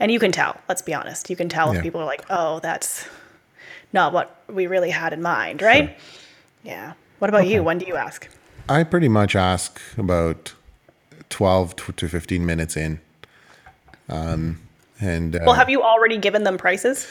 And 0.00 0.12
you 0.12 0.20
can 0.20 0.30
tell, 0.32 0.56
let's 0.68 0.82
be 0.82 0.94
honest. 0.94 1.28
You 1.28 1.36
can 1.36 1.48
tell 1.48 1.72
Yeah. 1.72 1.78
if 1.78 1.82
people 1.82 2.00
are 2.00 2.04
like, 2.06 2.24
oh, 2.30 2.60
that's 2.60 3.06
not 3.92 4.12
what 4.12 4.40
we 4.48 4.66
really 4.68 4.90
had 4.90 5.12
in 5.12 5.22
mind, 5.22 5.60
right? 5.60 5.98
Yeah. 6.62 6.92
What 7.18 7.28
about 7.28 7.46
you? 7.48 7.62
When 7.64 7.78
do 7.78 7.86
you 7.86 7.96
ask? 7.96 8.28
I 8.68 8.84
pretty 8.84 9.08
much 9.08 9.34
ask 9.34 9.80
about 9.96 10.54
12 11.30 11.74
to 11.76 11.92
to 11.92 12.08
15 12.08 12.46
minutes 12.46 12.76
in. 12.76 13.00
Um, 14.08 14.60
and 15.00 15.34
uh, 15.36 15.40
Well, 15.46 15.54
have 15.56 15.68
you 15.68 15.82
already 15.82 16.16
given 16.18 16.44
them 16.44 16.58
prices? 16.58 17.06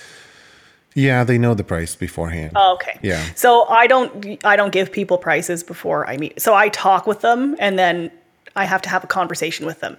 Yeah, 0.97 1.23
they 1.23 1.37
know 1.37 1.53
the 1.53 1.63
price 1.63 1.95
beforehand. 1.95 2.53
Oh, 2.55 2.73
okay. 2.73 2.97
Yeah. 3.03 3.23
So 3.35 3.65
I 3.65 3.85
don't 3.85 4.43
I 4.43 4.55
don't 4.55 4.71
give 4.71 4.91
people 4.91 5.19
prices 5.19 5.63
before 5.63 6.09
I 6.09 6.17
meet. 6.17 6.41
So 6.41 6.55
I 6.55 6.69
talk 6.69 7.05
with 7.05 7.21
them 7.21 7.55
and 7.59 7.77
then 7.77 8.09
I 8.55 8.65
have 8.65 8.81
to 8.81 8.89
have 8.89 9.03
a 9.03 9.07
conversation 9.07 9.67
with 9.67 9.79
them 9.79 9.95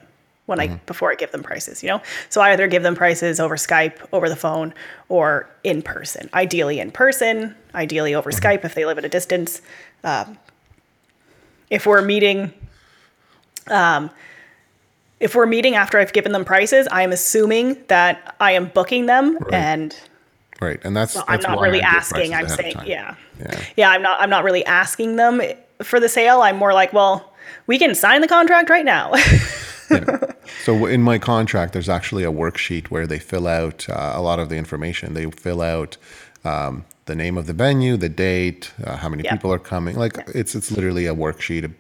when 0.47 0.59
I 0.59 0.67
before 0.87 1.13
I 1.13 1.15
give 1.15 1.31
them 1.31 1.45
prices, 1.45 1.85
you 1.85 1.89
know? 1.89 2.03
So 2.31 2.41
I 2.41 2.51
either 2.51 2.67
give 2.67 2.83
them 2.83 2.97
prices 2.97 3.39
over 3.39 3.55
Skype, 3.55 3.95
over 4.13 4.29
the 4.29 4.35
phone, 4.35 4.75
or 5.09 5.49
in 5.63 5.83
person. 5.83 6.29
Ideally 6.35 6.81
in 6.81 6.91
person, 6.91 7.55
ideally 7.77 8.17
over 8.17 8.33
Skype 8.33 8.65
if 8.65 8.75
they 8.75 8.85
live 8.85 8.99
at 8.99 9.05
a 9.05 9.09
distance. 9.09 9.63
Um, 10.03 10.37
if 11.71 11.87
we're 11.87 12.03
meeting 12.03 12.53
um, 13.69 14.11
if 15.21 15.37
we're 15.37 15.47
meeting 15.47 15.77
after 15.77 16.01
I've 16.01 16.13
given 16.13 16.33
them 16.33 16.45
prices, 16.45 16.89
I 16.91 17.03
am 17.03 17.13
assuming 17.13 17.77
that 17.87 18.35
I 18.41 18.53
am 18.53 18.67
booking 18.67 19.07
them 19.07 19.39
and 19.53 19.97
Right, 20.61 20.81
and 20.85 20.97
that's, 20.97 21.13
So 21.13 21.25
I'm 21.29 21.41
not 21.41 21.61
really 21.61 21.81
asking. 21.81 22.35
I'm 22.35 22.49
saying, 22.49 22.77
yeah. 22.85 23.15
Yeah. 23.39 23.65
yeah, 23.77 23.91
I'm 23.91 24.03
not. 24.03 24.21
I'm 24.21 24.31
not 24.31 24.43
really 24.43 24.65
asking 24.67 25.17
them 25.17 25.41
for 25.83 26.01
the 26.01 26.09
sale. 26.09 26.43
I'm 26.43 26.57
more 26.57 26.73
like, 26.73 26.93
well, 26.93 27.33
we 27.69 27.79
can 27.79 27.95
sign 27.95 28.23
the 28.23 28.29
contract 28.29 28.69
right 28.69 28.85
now. 28.85 29.13
So 30.65 30.85
in 30.87 31.03
my 31.03 31.19
contract, 31.19 31.73
there's 31.73 31.89
actually 31.89 32.25
a 32.25 32.33
worksheet 32.33 32.89
where 32.89 33.07
they 33.07 33.19
fill 33.19 33.47
out 33.47 33.89
uh, 33.89 34.13
a 34.15 34.21
lot 34.21 34.39
of 34.39 34.49
the 34.49 34.57
information. 34.57 35.15
They 35.15 35.31
fill 35.31 35.63
out 35.63 35.97
um, 36.45 36.85
the 37.07 37.15
name 37.15 37.39
of 37.39 37.47
the 37.47 37.53
venue, 37.55 37.97
the 37.97 38.09
date, 38.11 38.73
uh, 38.85 38.97
how 38.97 39.09
many 39.09 39.23
Yeah. 39.23 39.33
people 39.33 39.53
are 39.53 39.59
coming. 39.59 39.97
Like 39.97 40.19
it's 40.35 40.55
it's 40.55 40.71
literally 40.71 41.07
a 41.07 41.15
worksheet. 41.15 41.73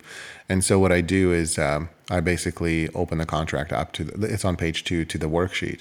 And 0.48 0.64
so 0.64 0.78
what 0.78 0.92
I 0.92 1.00
do 1.02 1.32
is 1.32 1.58
um, 1.58 1.90
I 2.10 2.20
basically 2.20 2.88
open 2.90 3.18
the 3.18 3.26
contract 3.26 3.72
up 3.72 3.92
to 3.92 4.04
the, 4.04 4.32
it's 4.32 4.44
on 4.44 4.56
page 4.56 4.82
two 4.84 5.04
to 5.04 5.18
the 5.18 5.26
worksheet. 5.28 5.80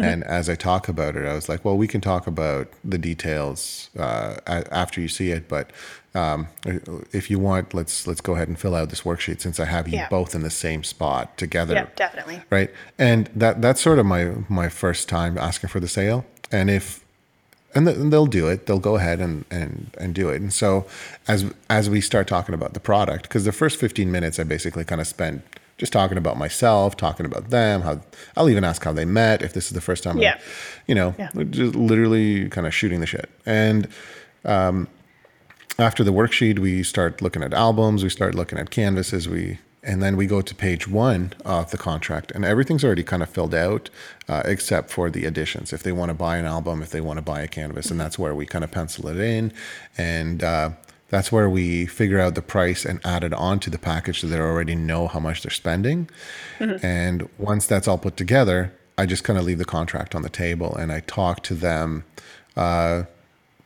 And 0.00 0.22
as 0.22 0.48
I 0.48 0.54
talk 0.54 0.88
about 0.88 1.16
it, 1.16 1.26
I 1.26 1.34
was 1.34 1.48
like, 1.48 1.64
well, 1.64 1.76
we 1.76 1.88
can 1.88 2.00
talk 2.00 2.28
about 2.28 2.68
the 2.84 2.98
details 2.98 3.90
uh, 3.98 4.36
after 4.46 5.00
you 5.00 5.08
see 5.08 5.32
it, 5.32 5.48
but 5.48 5.70
um, 6.14 6.46
if 7.12 7.28
you 7.30 7.40
want, 7.40 7.74
let's 7.74 8.06
let's 8.06 8.20
go 8.20 8.36
ahead 8.36 8.46
and 8.46 8.56
fill 8.56 8.76
out 8.76 8.90
this 8.90 9.00
worksheet 9.02 9.40
since 9.40 9.58
I 9.58 9.64
have 9.64 9.88
you 9.88 9.98
Yeah. 9.98 10.08
both 10.08 10.36
in 10.36 10.42
the 10.42 10.50
same 10.50 10.84
spot 10.84 11.36
together 11.36 11.74
yeah, 11.74 11.86
definitely. 11.96 12.40
right 12.48 12.70
and 12.96 13.28
that 13.34 13.60
that's 13.60 13.80
sort 13.80 13.98
of 13.98 14.06
my 14.06 14.32
my 14.48 14.68
first 14.68 15.08
time 15.08 15.36
asking 15.36 15.68
for 15.70 15.80
the 15.80 15.88
sale 15.88 16.24
and 16.52 16.70
if 16.70 17.04
and, 17.74 17.86
th- 17.86 17.98
and 17.98 18.12
they'll 18.12 18.26
do 18.26 18.48
it 18.48 18.66
they'll 18.66 18.78
go 18.78 18.96
ahead 18.96 19.20
and 19.20 19.44
and 19.50 19.90
and 19.98 20.14
do 20.14 20.28
it 20.30 20.40
and 20.40 20.52
so 20.52 20.86
as 21.26 21.44
as 21.68 21.88
we 21.90 22.00
start 22.00 22.26
talking 22.26 22.54
about 22.54 22.72
the 22.74 22.80
product 22.80 23.22
because 23.24 23.44
the 23.44 23.52
first 23.52 23.78
15 23.78 24.10
minutes 24.10 24.38
i 24.38 24.44
basically 24.44 24.84
kind 24.84 25.00
of 25.00 25.06
spent 25.06 25.42
just 25.76 25.92
talking 25.92 26.18
about 26.18 26.36
myself 26.36 26.96
talking 26.96 27.26
about 27.26 27.50
them 27.50 27.82
how 27.82 28.00
i'll 28.36 28.48
even 28.50 28.64
ask 28.64 28.82
how 28.84 28.92
they 28.92 29.04
met 29.04 29.42
if 29.42 29.52
this 29.52 29.66
is 29.66 29.72
the 29.72 29.80
first 29.80 30.02
time 30.02 30.12
I'm- 30.16 30.22
Yeah. 30.22 30.38
you 30.86 30.94
know 30.94 31.14
Yeah. 31.18 31.30
just 31.50 31.74
literally 31.76 32.48
kind 32.48 32.66
of 32.66 32.74
shooting 32.74 33.00
the 33.00 33.06
shit 33.06 33.28
and 33.46 33.86
um, 34.44 34.88
after 35.80 36.02
the 36.02 36.12
worksheet, 36.12 36.58
we 36.58 36.82
start 36.82 37.22
looking 37.22 37.42
at 37.42 37.52
albums, 37.54 38.02
we 38.02 38.08
start 38.10 38.34
looking 38.34 38.58
at 38.58 38.70
canvases, 38.70 39.28
we 39.28 39.58
and 39.82 40.02
then 40.02 40.16
we 40.16 40.26
go 40.26 40.40
to 40.40 40.54
page 40.54 40.88
one 40.88 41.32
of 41.44 41.70
the 41.70 41.78
contract, 41.78 42.32
and 42.32 42.44
everything's 42.44 42.84
already 42.84 43.04
kind 43.04 43.22
of 43.22 43.28
filled 43.28 43.54
out, 43.54 43.90
uh, 44.28 44.42
except 44.44 44.90
for 44.90 45.10
the 45.10 45.24
additions. 45.24 45.72
If 45.72 45.82
they 45.82 45.92
want 45.92 46.10
to 46.10 46.14
buy 46.14 46.36
an 46.36 46.46
album, 46.46 46.82
if 46.82 46.90
they 46.90 47.00
want 47.00 47.18
to 47.18 47.22
buy 47.22 47.40
a 47.40 47.48
canvas, 47.48 47.90
and 47.90 48.00
that's 48.00 48.18
where 48.18 48.34
we 48.34 48.46
kind 48.46 48.64
of 48.64 48.70
pencil 48.70 49.08
it 49.08 49.18
in, 49.18 49.52
and 49.96 50.42
uh, 50.42 50.70
that's 51.08 51.32
where 51.32 51.48
we 51.48 51.86
figure 51.86 52.20
out 52.20 52.34
the 52.34 52.42
price 52.42 52.84
and 52.84 53.00
add 53.04 53.24
it 53.24 53.32
onto 53.32 53.70
the 53.70 53.78
package 53.78 54.20
so 54.20 54.26
they 54.26 54.38
already 54.38 54.74
know 54.74 55.06
how 55.06 55.20
much 55.20 55.42
they're 55.42 55.50
spending. 55.50 56.10
And 56.82 57.28
once 57.38 57.66
that's 57.66 57.88
all 57.88 57.98
put 57.98 58.16
together, 58.16 58.74
I 58.98 59.06
just 59.06 59.24
kind 59.24 59.38
of 59.38 59.44
leave 59.44 59.58
the 59.58 59.64
contract 59.64 60.14
on 60.14 60.22
the 60.22 60.28
table 60.28 60.74
and 60.74 60.92
I 60.92 61.00
talk 61.00 61.42
to 61.44 61.54
them. 61.54 62.04
Uh, 62.56 63.04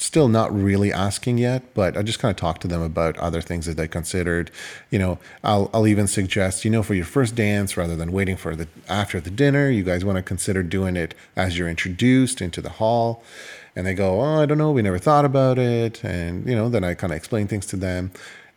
still 0.02 0.28
not 0.28 0.52
really 0.54 0.92
asking 0.92 1.38
yet, 1.38 1.62
but 1.74 1.96
I 1.96 2.02
just 2.02 2.18
kind 2.18 2.30
of 2.30 2.36
talk 2.36 2.58
to 2.60 2.68
them 2.68 2.82
about 2.82 3.16
other 3.18 3.40
things 3.40 3.66
that 3.66 3.76
they 3.76 3.86
considered. 3.88 4.50
You 4.90 4.98
know, 4.98 5.18
I'll 5.44 5.70
I'll 5.72 5.86
even 5.86 6.06
suggest, 6.06 6.64
you 6.64 6.70
know, 6.70 6.82
for 6.82 6.94
your 6.94 7.04
first 7.04 7.34
dance, 7.34 7.76
rather 7.76 7.96
than 7.96 8.10
waiting 8.12 8.36
for 8.36 8.56
the 8.56 8.66
after 8.88 9.20
the 9.20 9.30
dinner, 9.30 9.70
you 9.70 9.84
guys 9.84 10.04
want 10.04 10.16
to 10.16 10.22
consider 10.22 10.62
doing 10.62 10.96
it 10.96 11.14
as 11.36 11.56
you're 11.56 11.68
introduced 11.68 12.40
into 12.40 12.60
the 12.60 12.70
hall. 12.70 13.22
And 13.74 13.86
they 13.86 13.94
go, 13.94 14.20
oh, 14.20 14.42
I 14.42 14.44
don't 14.44 14.58
know, 14.58 14.70
we 14.70 14.82
never 14.82 14.98
thought 14.98 15.24
about 15.24 15.58
it. 15.58 16.04
And 16.04 16.46
you 16.46 16.54
know, 16.54 16.68
then 16.68 16.84
I 16.84 16.94
kind 16.94 17.12
of 17.12 17.16
explain 17.16 17.46
things 17.48 17.64
to 17.66 17.76
them. 17.76 18.10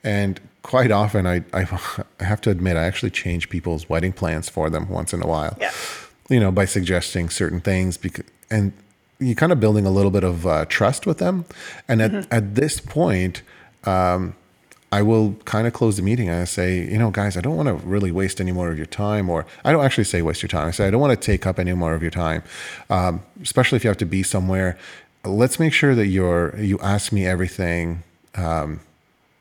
And 0.04 0.39
quite 0.62 0.91
often, 0.91 1.26
I, 1.26 1.43
I 1.54 1.62
I 2.20 2.24
have 2.24 2.41
to 2.41 2.50
admit, 2.50 2.76
I 2.76 2.84
actually 2.86 3.12
change 3.12 3.50
people's 3.50 3.88
wedding 3.88 4.14
plans 4.14 4.50
for 4.50 4.70
them 4.70 4.89
once 4.89 5.14
in 5.14 5.22
a 5.22 5.28
while 5.28 5.56
Yeah. 5.62 5.72
you 6.30 6.39
know, 6.39 6.52
by 6.52 6.66
suggesting 6.66 7.30
certain 7.30 7.62
things 7.62 7.98
because, 7.98 8.26
and 8.50 8.74
you're 9.20 9.36
kind 9.36 9.51
of 9.51 9.59
building 9.59 9.86
a 9.86 9.91
little 9.91 10.11
bit 10.11 10.24
of 10.24 10.45
uh, 10.45 10.66
trust 10.66 11.05
with 11.05 11.20
them. 11.20 11.45
And 11.88 12.01
at, 12.01 12.32
at 12.32 12.55
this 12.55 12.80
point, 12.80 13.41
um, 13.86 14.36
I 14.91 15.01
will 15.01 15.34
kind 15.45 15.68
of 15.68 15.74
close 15.74 15.97
the 15.97 16.03
meeting 16.03 16.30
and 16.30 16.41
I 16.41 16.45
say, 16.45 16.80
you 16.80 16.97
know, 16.97 17.11
guys, 17.11 17.38
I 17.38 17.41
don't 17.41 17.57
want 17.57 17.68
to 17.68 17.76
really 17.88 18.11
waste 18.11 18.39
any 18.39 18.51
more 18.51 18.72
of 18.72 18.78
your 18.78 18.86
time, 18.86 19.30
or 19.30 19.45
I 19.63 19.72
don't 19.72 19.84
actually 19.84 20.05
say 20.05 20.22
waste 20.22 20.41
your 20.41 20.49
time. 20.49 20.68
I 20.68 20.72
say, 20.72 20.88
I 20.88 20.91
don't 20.91 21.01
want 21.01 21.20
to 21.20 21.26
take 21.26 21.45
up 21.45 21.59
any 21.59 21.74
more 21.74 21.93
of 21.93 22.01
your 22.01 22.11
time, 22.11 22.43
um, 22.89 23.24
especially 23.41 23.78
if 23.78 23.84
you 23.84 23.89
have 23.89 23.97
to 23.97 24.05
be 24.05 24.24
somewhere. 24.24 24.78
Let's 25.24 25.59
make 25.59 25.74
sure 25.74 25.95
that 25.95 26.07
you're, 26.07 26.55
you 26.57 26.80
ask 26.80 27.11
me 27.11 27.26
everything 27.26 28.03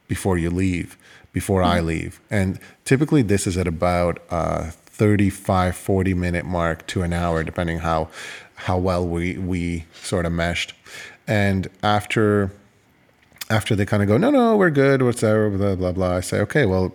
before 0.09 0.39
you 0.39 0.51
leave, 0.51 0.97
before 1.33 1.63
I 1.63 1.81
leave. 1.81 2.21
And 2.31 2.59
typically 2.85 3.23
this 3.23 3.47
is 3.47 3.57
at 3.57 3.67
about 3.67 4.23
a 4.31 4.71
35, 4.71 5.77
40 5.77 6.15
minute 6.15 6.47
mark 6.47 6.87
to 6.89 7.03
an 7.03 7.13
hour, 7.13 7.43
depending 7.43 7.81
how 7.81 8.09
how 8.55 8.79
well 8.79 9.07
we 9.07 9.39
we 9.39 9.85
sort 9.95 10.27
of 10.27 10.33
meshed. 10.33 10.75
And 11.27 11.69
after 11.83 12.51
after 13.51 13.77
they 13.77 13.85
kind 13.87 14.03
of 14.03 14.09
go, 14.09 14.17
no, 14.17 14.31
no, 14.31 14.57
we're 14.57 14.71
good, 14.71 15.03
whatever, 15.03 15.51
blah, 15.51 15.75
blah, 15.75 15.93
blah. 15.93 16.17
I 16.17 16.21
say, 16.21 16.41
okay, 16.41 16.65
well, 16.65 16.95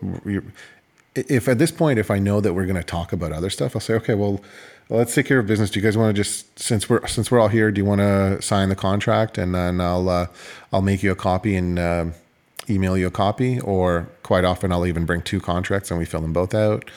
if 1.16 1.48
at 1.48 1.60
this 1.60 1.72
point, 1.72 2.00
if 2.00 2.10
I 2.10 2.20
know 2.20 2.42
that 2.42 2.54
we're 2.54 2.66
going 2.66 2.76
to 2.76 2.84
talk 2.84 3.14
about 3.14 3.32
other 3.32 3.50
stuff, 3.50 3.76
I'll 3.76 3.82
say, 3.82 3.94
okay, 3.96 4.16
well, 4.16 4.42
let's 4.90 5.14
take 5.14 5.26
care 5.26 5.40
of 5.40 5.48
business. 5.48 5.70
Do 5.70 5.80
you 5.80 5.84
guys 5.84 5.98
want 5.98 6.16
to 6.16 6.20
just 6.20 6.58
since 6.60 6.90
we're 6.90 7.06
since 7.08 7.32
we're 7.32 7.40
all 7.40 7.48
here, 7.48 7.72
do 7.72 7.80
you 7.80 7.86
want 7.86 8.02
to 8.02 8.42
sign 8.42 8.70
the 8.70 8.76
contract 8.76 9.38
and 9.38 9.54
then 9.54 9.80
I'll 9.80 10.10
uh, 10.10 10.28
I'll 10.74 10.82
make 10.82 11.04
you 11.04 11.12
a 11.12 11.16
copy 11.16 11.56
and 11.56 11.78
uh, 11.78 12.06
email 12.70 12.98
you 12.98 13.08
a 13.08 13.12
copy, 13.12 13.60
or 13.60 14.10
quite 14.24 14.46
often 14.46 14.72
I'll 14.72 14.86
even 14.86 15.06
bring 15.06 15.22
two 15.22 15.40
contracts 15.40 15.92
and 15.92 16.00
we 16.00 16.06
fill 16.06 16.22
them 16.22 16.34
both 16.34 16.54
out 16.54 16.90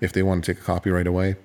if 0.00 0.12
they 0.12 0.22
want 0.22 0.44
to 0.44 0.54
take 0.54 0.62
a 0.62 0.64
copy 0.64 0.90
right 0.90 1.06
away. 1.06 1.36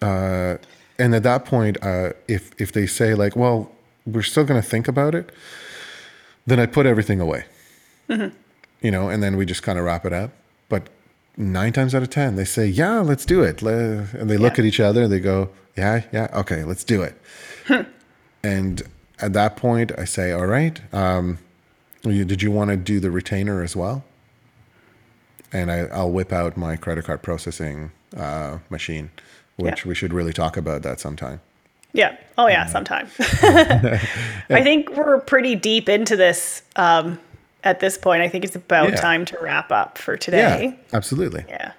Uh, 0.00 0.56
and 0.98 1.14
at 1.14 1.22
that 1.22 1.44
point, 1.44 1.76
uh, 1.82 2.12
if 2.28 2.50
if 2.60 2.72
they 2.72 2.86
say 2.86 3.14
like, 3.14 3.36
well, 3.36 3.70
we're 4.06 4.22
still 4.22 4.44
going 4.44 4.60
to 4.60 4.66
think 4.68 4.88
about 4.88 5.14
it, 5.14 5.30
then 6.46 6.58
I 6.60 6.66
put 6.66 6.86
everything 6.86 7.20
away 7.20 7.44
you 8.82 8.90
know, 8.90 9.08
and 9.08 9.22
then 9.22 9.36
we 9.36 9.46
just 9.46 9.62
kind 9.62 9.78
of 9.78 9.84
wrap 9.86 10.04
it 10.04 10.12
up. 10.12 10.32
But 10.68 10.88
nine 11.36 11.72
times 11.72 11.94
out 11.94 12.02
of 12.02 12.10
ten, 12.10 12.36
they 12.36 12.44
say, 12.44 12.66
"Yeah, 12.66 12.98
let's 13.00 13.24
do 13.24 13.42
it," 13.42 13.62
and 13.62 14.28
they 14.28 14.36
look 14.36 14.58
Yeah. 14.58 14.64
at 14.64 14.66
each 14.66 14.80
other 14.80 15.04
and 15.04 15.12
they 15.12 15.20
go, 15.20 15.48
"Yeah, 15.76 16.02
yeah, 16.12 16.28
okay, 16.34 16.64
let's 16.64 16.84
do 16.84 17.00
it." 17.00 17.14
and 18.42 18.82
at 19.20 19.32
that 19.32 19.56
point, 19.56 19.92
I 19.96 20.04
say, 20.04 20.32
"All 20.32 20.46
right, 20.46 20.78
um, 20.92 21.38
you, 22.04 22.24
did 22.26 22.42
you 22.42 22.50
want 22.50 22.70
to 22.70 22.76
do 22.76 23.00
the 23.00 23.10
retainer 23.10 23.62
as 23.62 23.74
well?" 23.76 24.04
And 25.52 25.70
I, 25.70 25.86
I'll 25.86 26.10
whip 26.10 26.32
out 26.32 26.56
my 26.56 26.76
credit 26.76 27.04
card 27.06 27.22
processing 27.22 27.92
uh, 28.16 28.58
machine, 28.68 29.10
which 29.56 29.84
Yeah. 29.84 29.88
we 29.88 29.94
should 29.94 30.12
really 30.12 30.32
talk 30.32 30.56
about 30.56 30.82
that 30.82 31.00
sometime. 31.00 31.40
Yeah. 31.92 32.16
Oh 32.38 32.46
yeah, 32.48 32.66
sometime. 32.66 33.08
I 33.18 34.62
think 34.62 34.90
we're 34.96 35.20
pretty 35.20 35.54
deep 35.54 35.88
into 35.88 36.16
this 36.16 36.62
um, 36.76 37.18
at 37.64 37.80
this 37.80 37.98
point. 37.98 38.22
I 38.22 38.28
think 38.28 38.44
it's 38.44 38.56
about 38.56 38.90
Yeah. 38.90 38.96
time 38.96 39.24
to 39.26 39.38
wrap 39.40 39.70
up 39.70 39.98
for 39.98 40.14
Yeah, 40.14 40.18
today. 40.18 40.78
absolutely. 40.92 41.44
Yeah. 41.48 41.72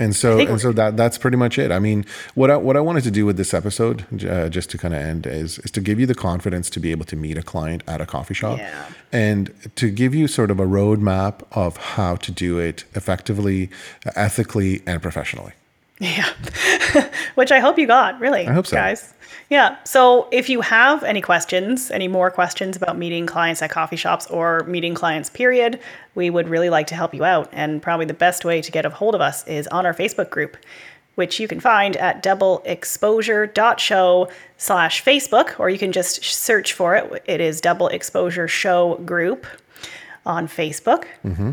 And 0.00 0.14
so, 0.14 0.38
and 0.38 0.60
so 0.60 0.70
that 0.72 0.96
that's 0.96 1.18
pretty 1.18 1.36
much 1.36 1.58
it. 1.58 1.72
I 1.72 1.80
mean, 1.80 2.04
what 2.36 2.52
I, 2.52 2.56
what 2.56 2.76
I 2.76 2.80
wanted 2.80 3.02
to 3.04 3.10
do 3.10 3.26
with 3.26 3.36
this 3.36 3.52
episode, 3.52 4.04
uh, 4.24 4.48
just 4.48 4.70
to 4.70 4.78
kind 4.78 4.94
of 4.94 5.00
end, 5.00 5.26
is 5.26 5.58
is 5.60 5.72
to 5.72 5.80
give 5.80 5.98
you 5.98 6.06
the 6.06 6.14
confidence 6.14 6.70
to 6.70 6.78
be 6.80 6.92
able 6.92 7.04
to 7.06 7.16
meet 7.16 7.36
a 7.36 7.42
client 7.42 7.82
at 7.88 8.00
a 8.00 8.06
coffee 8.06 8.34
shop, 8.34 8.58
Yeah. 8.58 8.84
and 9.12 9.52
to 9.74 9.90
give 9.90 10.14
you 10.14 10.28
sort 10.28 10.52
of 10.52 10.60
a 10.60 10.66
roadmap 10.66 11.42
of 11.50 11.76
how 11.78 12.14
to 12.14 12.30
do 12.30 12.58
it 12.60 12.84
effectively, 12.94 13.70
ethically, 14.14 14.82
and 14.86 15.02
professionally. 15.02 15.52
Yeah. 16.00 16.28
Which 17.34 17.50
I 17.50 17.60
hope 17.60 17.78
you 17.78 17.86
got, 17.86 18.20
really. 18.20 18.46
I 18.46 18.52
hope 18.52 18.66
so. 18.66 18.76
Guys. 18.76 19.14
Yeah. 19.50 19.76
So 19.84 20.28
if 20.30 20.48
you 20.48 20.60
have 20.60 21.02
any 21.02 21.20
questions, 21.20 21.90
any 21.90 22.06
more 22.06 22.30
questions 22.30 22.76
about 22.76 22.98
meeting 22.98 23.26
clients 23.26 23.62
at 23.62 23.70
coffee 23.70 23.96
shops 23.96 24.26
or 24.26 24.62
meeting 24.64 24.94
clients, 24.94 25.30
period, 25.30 25.80
we 26.14 26.30
would 26.30 26.48
really 26.48 26.70
like 26.70 26.86
to 26.88 26.94
help 26.94 27.14
you 27.14 27.24
out. 27.24 27.48
And 27.52 27.82
probably 27.82 28.06
the 28.06 28.14
best 28.14 28.44
way 28.44 28.62
to 28.62 28.70
get 28.70 28.84
a 28.84 28.90
hold 28.90 29.14
of 29.14 29.20
us 29.20 29.46
is 29.46 29.66
on 29.68 29.86
our 29.86 29.94
Facebook 29.94 30.30
group, 30.30 30.56
which 31.14 31.40
you 31.40 31.48
can 31.48 31.60
find 31.60 31.96
at 31.96 32.22
doubleexposure.show 32.22 34.28
slash 34.58 35.04
Facebook, 35.04 35.58
or 35.58 35.70
you 35.70 35.78
can 35.78 35.92
just 35.92 36.22
search 36.22 36.74
for 36.74 36.94
it. 36.94 37.22
It 37.26 37.40
is 37.40 37.60
Double 37.60 37.88
Exposure 37.88 38.48
Show 38.48 38.96
Group 39.04 39.46
on 40.26 40.46
Facebook. 40.46 41.04
Mm-hmm. 41.24 41.52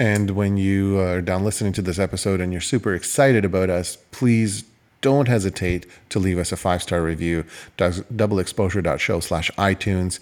And 0.00 0.30
when 0.30 0.56
you 0.56 0.98
are 0.98 1.20
done 1.20 1.44
listening 1.44 1.74
to 1.74 1.82
this 1.82 1.98
episode 1.98 2.40
and 2.40 2.52
you're 2.52 2.62
super 2.62 2.94
excited 2.94 3.44
about 3.44 3.68
us, 3.68 3.98
please 4.12 4.64
don't 5.02 5.28
hesitate 5.28 5.84
to 6.08 6.18
leave 6.18 6.38
us 6.38 6.52
a 6.52 6.56
five 6.56 6.82
star 6.82 7.02
review. 7.02 7.44
Doubleexposure.show 7.76 9.20
slash 9.20 9.50
iTunes. 9.58 10.18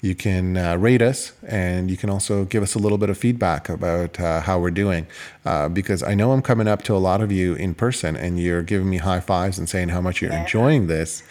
You 0.00 0.14
can 0.14 0.56
uh, 0.56 0.76
rate 0.78 1.02
us 1.02 1.32
and 1.46 1.90
you 1.90 1.98
can 1.98 2.08
also 2.08 2.46
give 2.46 2.62
us 2.62 2.74
a 2.74 2.78
little 2.78 2.96
bit 2.96 3.10
of 3.10 3.18
feedback 3.18 3.68
about 3.68 4.18
uh, 4.18 4.40
how 4.40 4.58
we're 4.60 4.70
doing. 4.70 5.06
Uh, 5.44 5.68
because 5.68 6.02
I 6.02 6.14
know 6.14 6.32
I'm 6.32 6.40
coming 6.40 6.66
up 6.66 6.82
to 6.84 6.94
a 6.96 6.98
lot 6.98 7.20
of 7.20 7.30
you 7.30 7.52
in 7.54 7.74
person 7.74 8.16
and 8.16 8.40
you're 8.40 8.62
giving 8.62 8.88
me 8.88 8.96
high 8.96 9.20
fives 9.20 9.58
and 9.58 9.68
saying 9.68 9.90
how 9.90 10.00
much 10.00 10.22
you're 10.22 10.30
Yeah. 10.32 10.40
enjoying 10.40 10.86
this. 10.86 11.22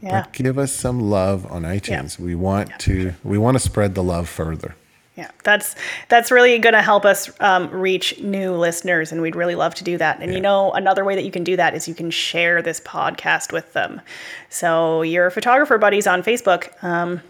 Yeah. 0.00 0.22
But 0.22 0.32
give 0.32 0.56
us 0.56 0.70
some 0.70 1.00
love 1.00 1.50
on 1.50 1.62
iTunes. 1.62 2.16
We 2.16 2.36
want 2.36 2.70
to 2.80 3.14
we 3.24 3.38
want 3.38 3.56
to 3.56 3.58
spread 3.58 3.96
the 3.96 4.04
love 4.04 4.28
further. 4.28 4.76
Yeah, 5.20 5.30
that's 5.44 5.76
that's 6.08 6.30
really 6.30 6.58
going 6.58 6.72
to 6.72 6.80
help 6.80 7.04
us 7.04 7.30
um, 7.40 7.68
reach 7.68 8.18
new 8.20 8.54
listeners, 8.54 9.12
and 9.12 9.20
we'd 9.20 9.36
really 9.36 9.54
love 9.54 9.74
to 9.74 9.84
do 9.84 9.98
that. 9.98 10.22
And 10.22 10.32
you 10.32 10.40
know, 10.40 10.72
another 10.72 11.04
way 11.04 11.14
that 11.14 11.26
you 11.26 11.30
can 11.30 11.44
do 11.44 11.56
that 11.58 11.74
is 11.74 11.86
you 11.86 11.94
can 11.94 12.10
share 12.10 12.62
this 12.62 12.80
podcast 12.80 13.52
with 13.52 13.70
them. 13.74 14.00
So 14.48 15.02
your 15.02 15.28
photographer 15.28 15.76
buddies 15.76 16.06
on 16.06 16.22
Facebook, 16.22 16.72
um, 16.82 17.20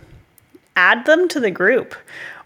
add 0.77 1.05
them 1.05 1.27
to 1.31 1.41
the 1.41 1.51
group, 1.51 1.97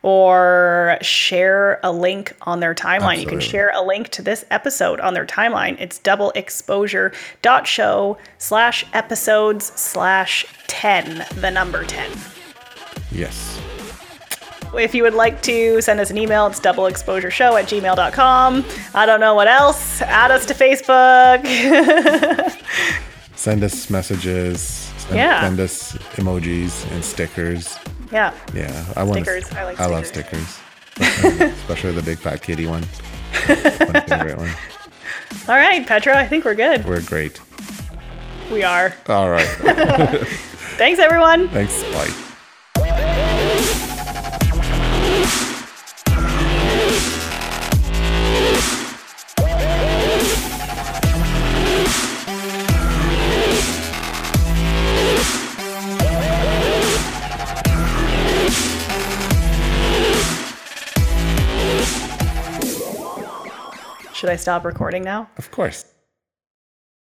or 0.00 0.96
share 1.02 1.78
a 1.82 1.92
link 1.92 2.32
on 2.40 2.60
their 2.60 2.74
timeline. 2.74 3.20
You 3.20 3.26
can 3.26 3.40
share 3.40 3.70
a 3.74 3.82
link 3.82 4.08
to 4.12 4.22
this 4.22 4.46
episode 4.50 4.98
on 4.98 5.12
their 5.12 5.26
timeline. 5.26 5.78
It's 5.78 5.98
double 5.98 6.30
exposure 6.30 7.12
dot 7.42 7.66
show 7.66 8.16
slash 8.38 8.86
episodes 8.94 9.66
slash 9.78 10.46
ten, 10.68 11.26
the 11.34 11.50
number 11.50 11.84
ten. 11.84 12.10
Yes. 13.12 13.60
If 14.78 14.94
you 14.94 15.02
would 15.02 15.14
like 15.14 15.40
to 15.42 15.80
send 15.80 16.00
us 16.00 16.10
an 16.10 16.18
email, 16.18 16.46
it's 16.46 16.60
doubleexposureshow 16.60 17.60
at 17.60 17.68
gmail.com. 17.68 18.64
I 18.94 19.06
don't 19.06 19.20
know 19.20 19.34
what 19.34 19.48
else. 19.48 20.02
Add 20.02 20.30
us 20.30 20.44
to 20.46 20.54
Facebook. 20.54 21.44
Send 23.36 23.62
us 23.64 23.90
messages. 23.90 24.60
Send, 24.98 25.16
Yeah. 25.16 25.40
send 25.42 25.60
us 25.60 25.92
emojis 26.16 26.90
and 26.92 27.04
stickers. 27.04 27.78
yeah. 28.10 28.32
Yeah, 28.54 28.84
I 28.96 29.02
want. 29.02 29.24
Stickers. 29.26 29.52
I 29.52 29.64
like 29.64 29.76
stickers. 29.76 29.80
I 29.80 29.94
love 29.94 30.06
stickers. 30.06 30.58
especially 31.58 31.92
the 31.92 32.02
big 32.02 32.18
fat 32.18 32.40
kitty 32.42 32.66
one. 32.66 32.82
My 33.48 34.00
favorite 34.00 34.38
one. 34.38 34.50
All 35.48 35.56
right, 35.56 35.86
Petra, 35.86 36.16
I 36.18 36.26
think 36.26 36.44
we're 36.44 36.54
good. 36.54 36.84
We're 36.86 37.02
great. 37.02 37.40
We 38.52 38.62
are. 38.62 38.94
All 39.08 39.28
right. 39.30 39.46
Thanks, 40.78 41.00
everyone. 41.00 41.48
Thanks. 41.48 41.82
Bye. 41.92 42.33
Should 64.24 64.32
I 64.32 64.36
stop 64.36 64.64
recording 64.64 65.04
now? 65.04 65.28
Of 65.36 65.50
course. 65.50 65.84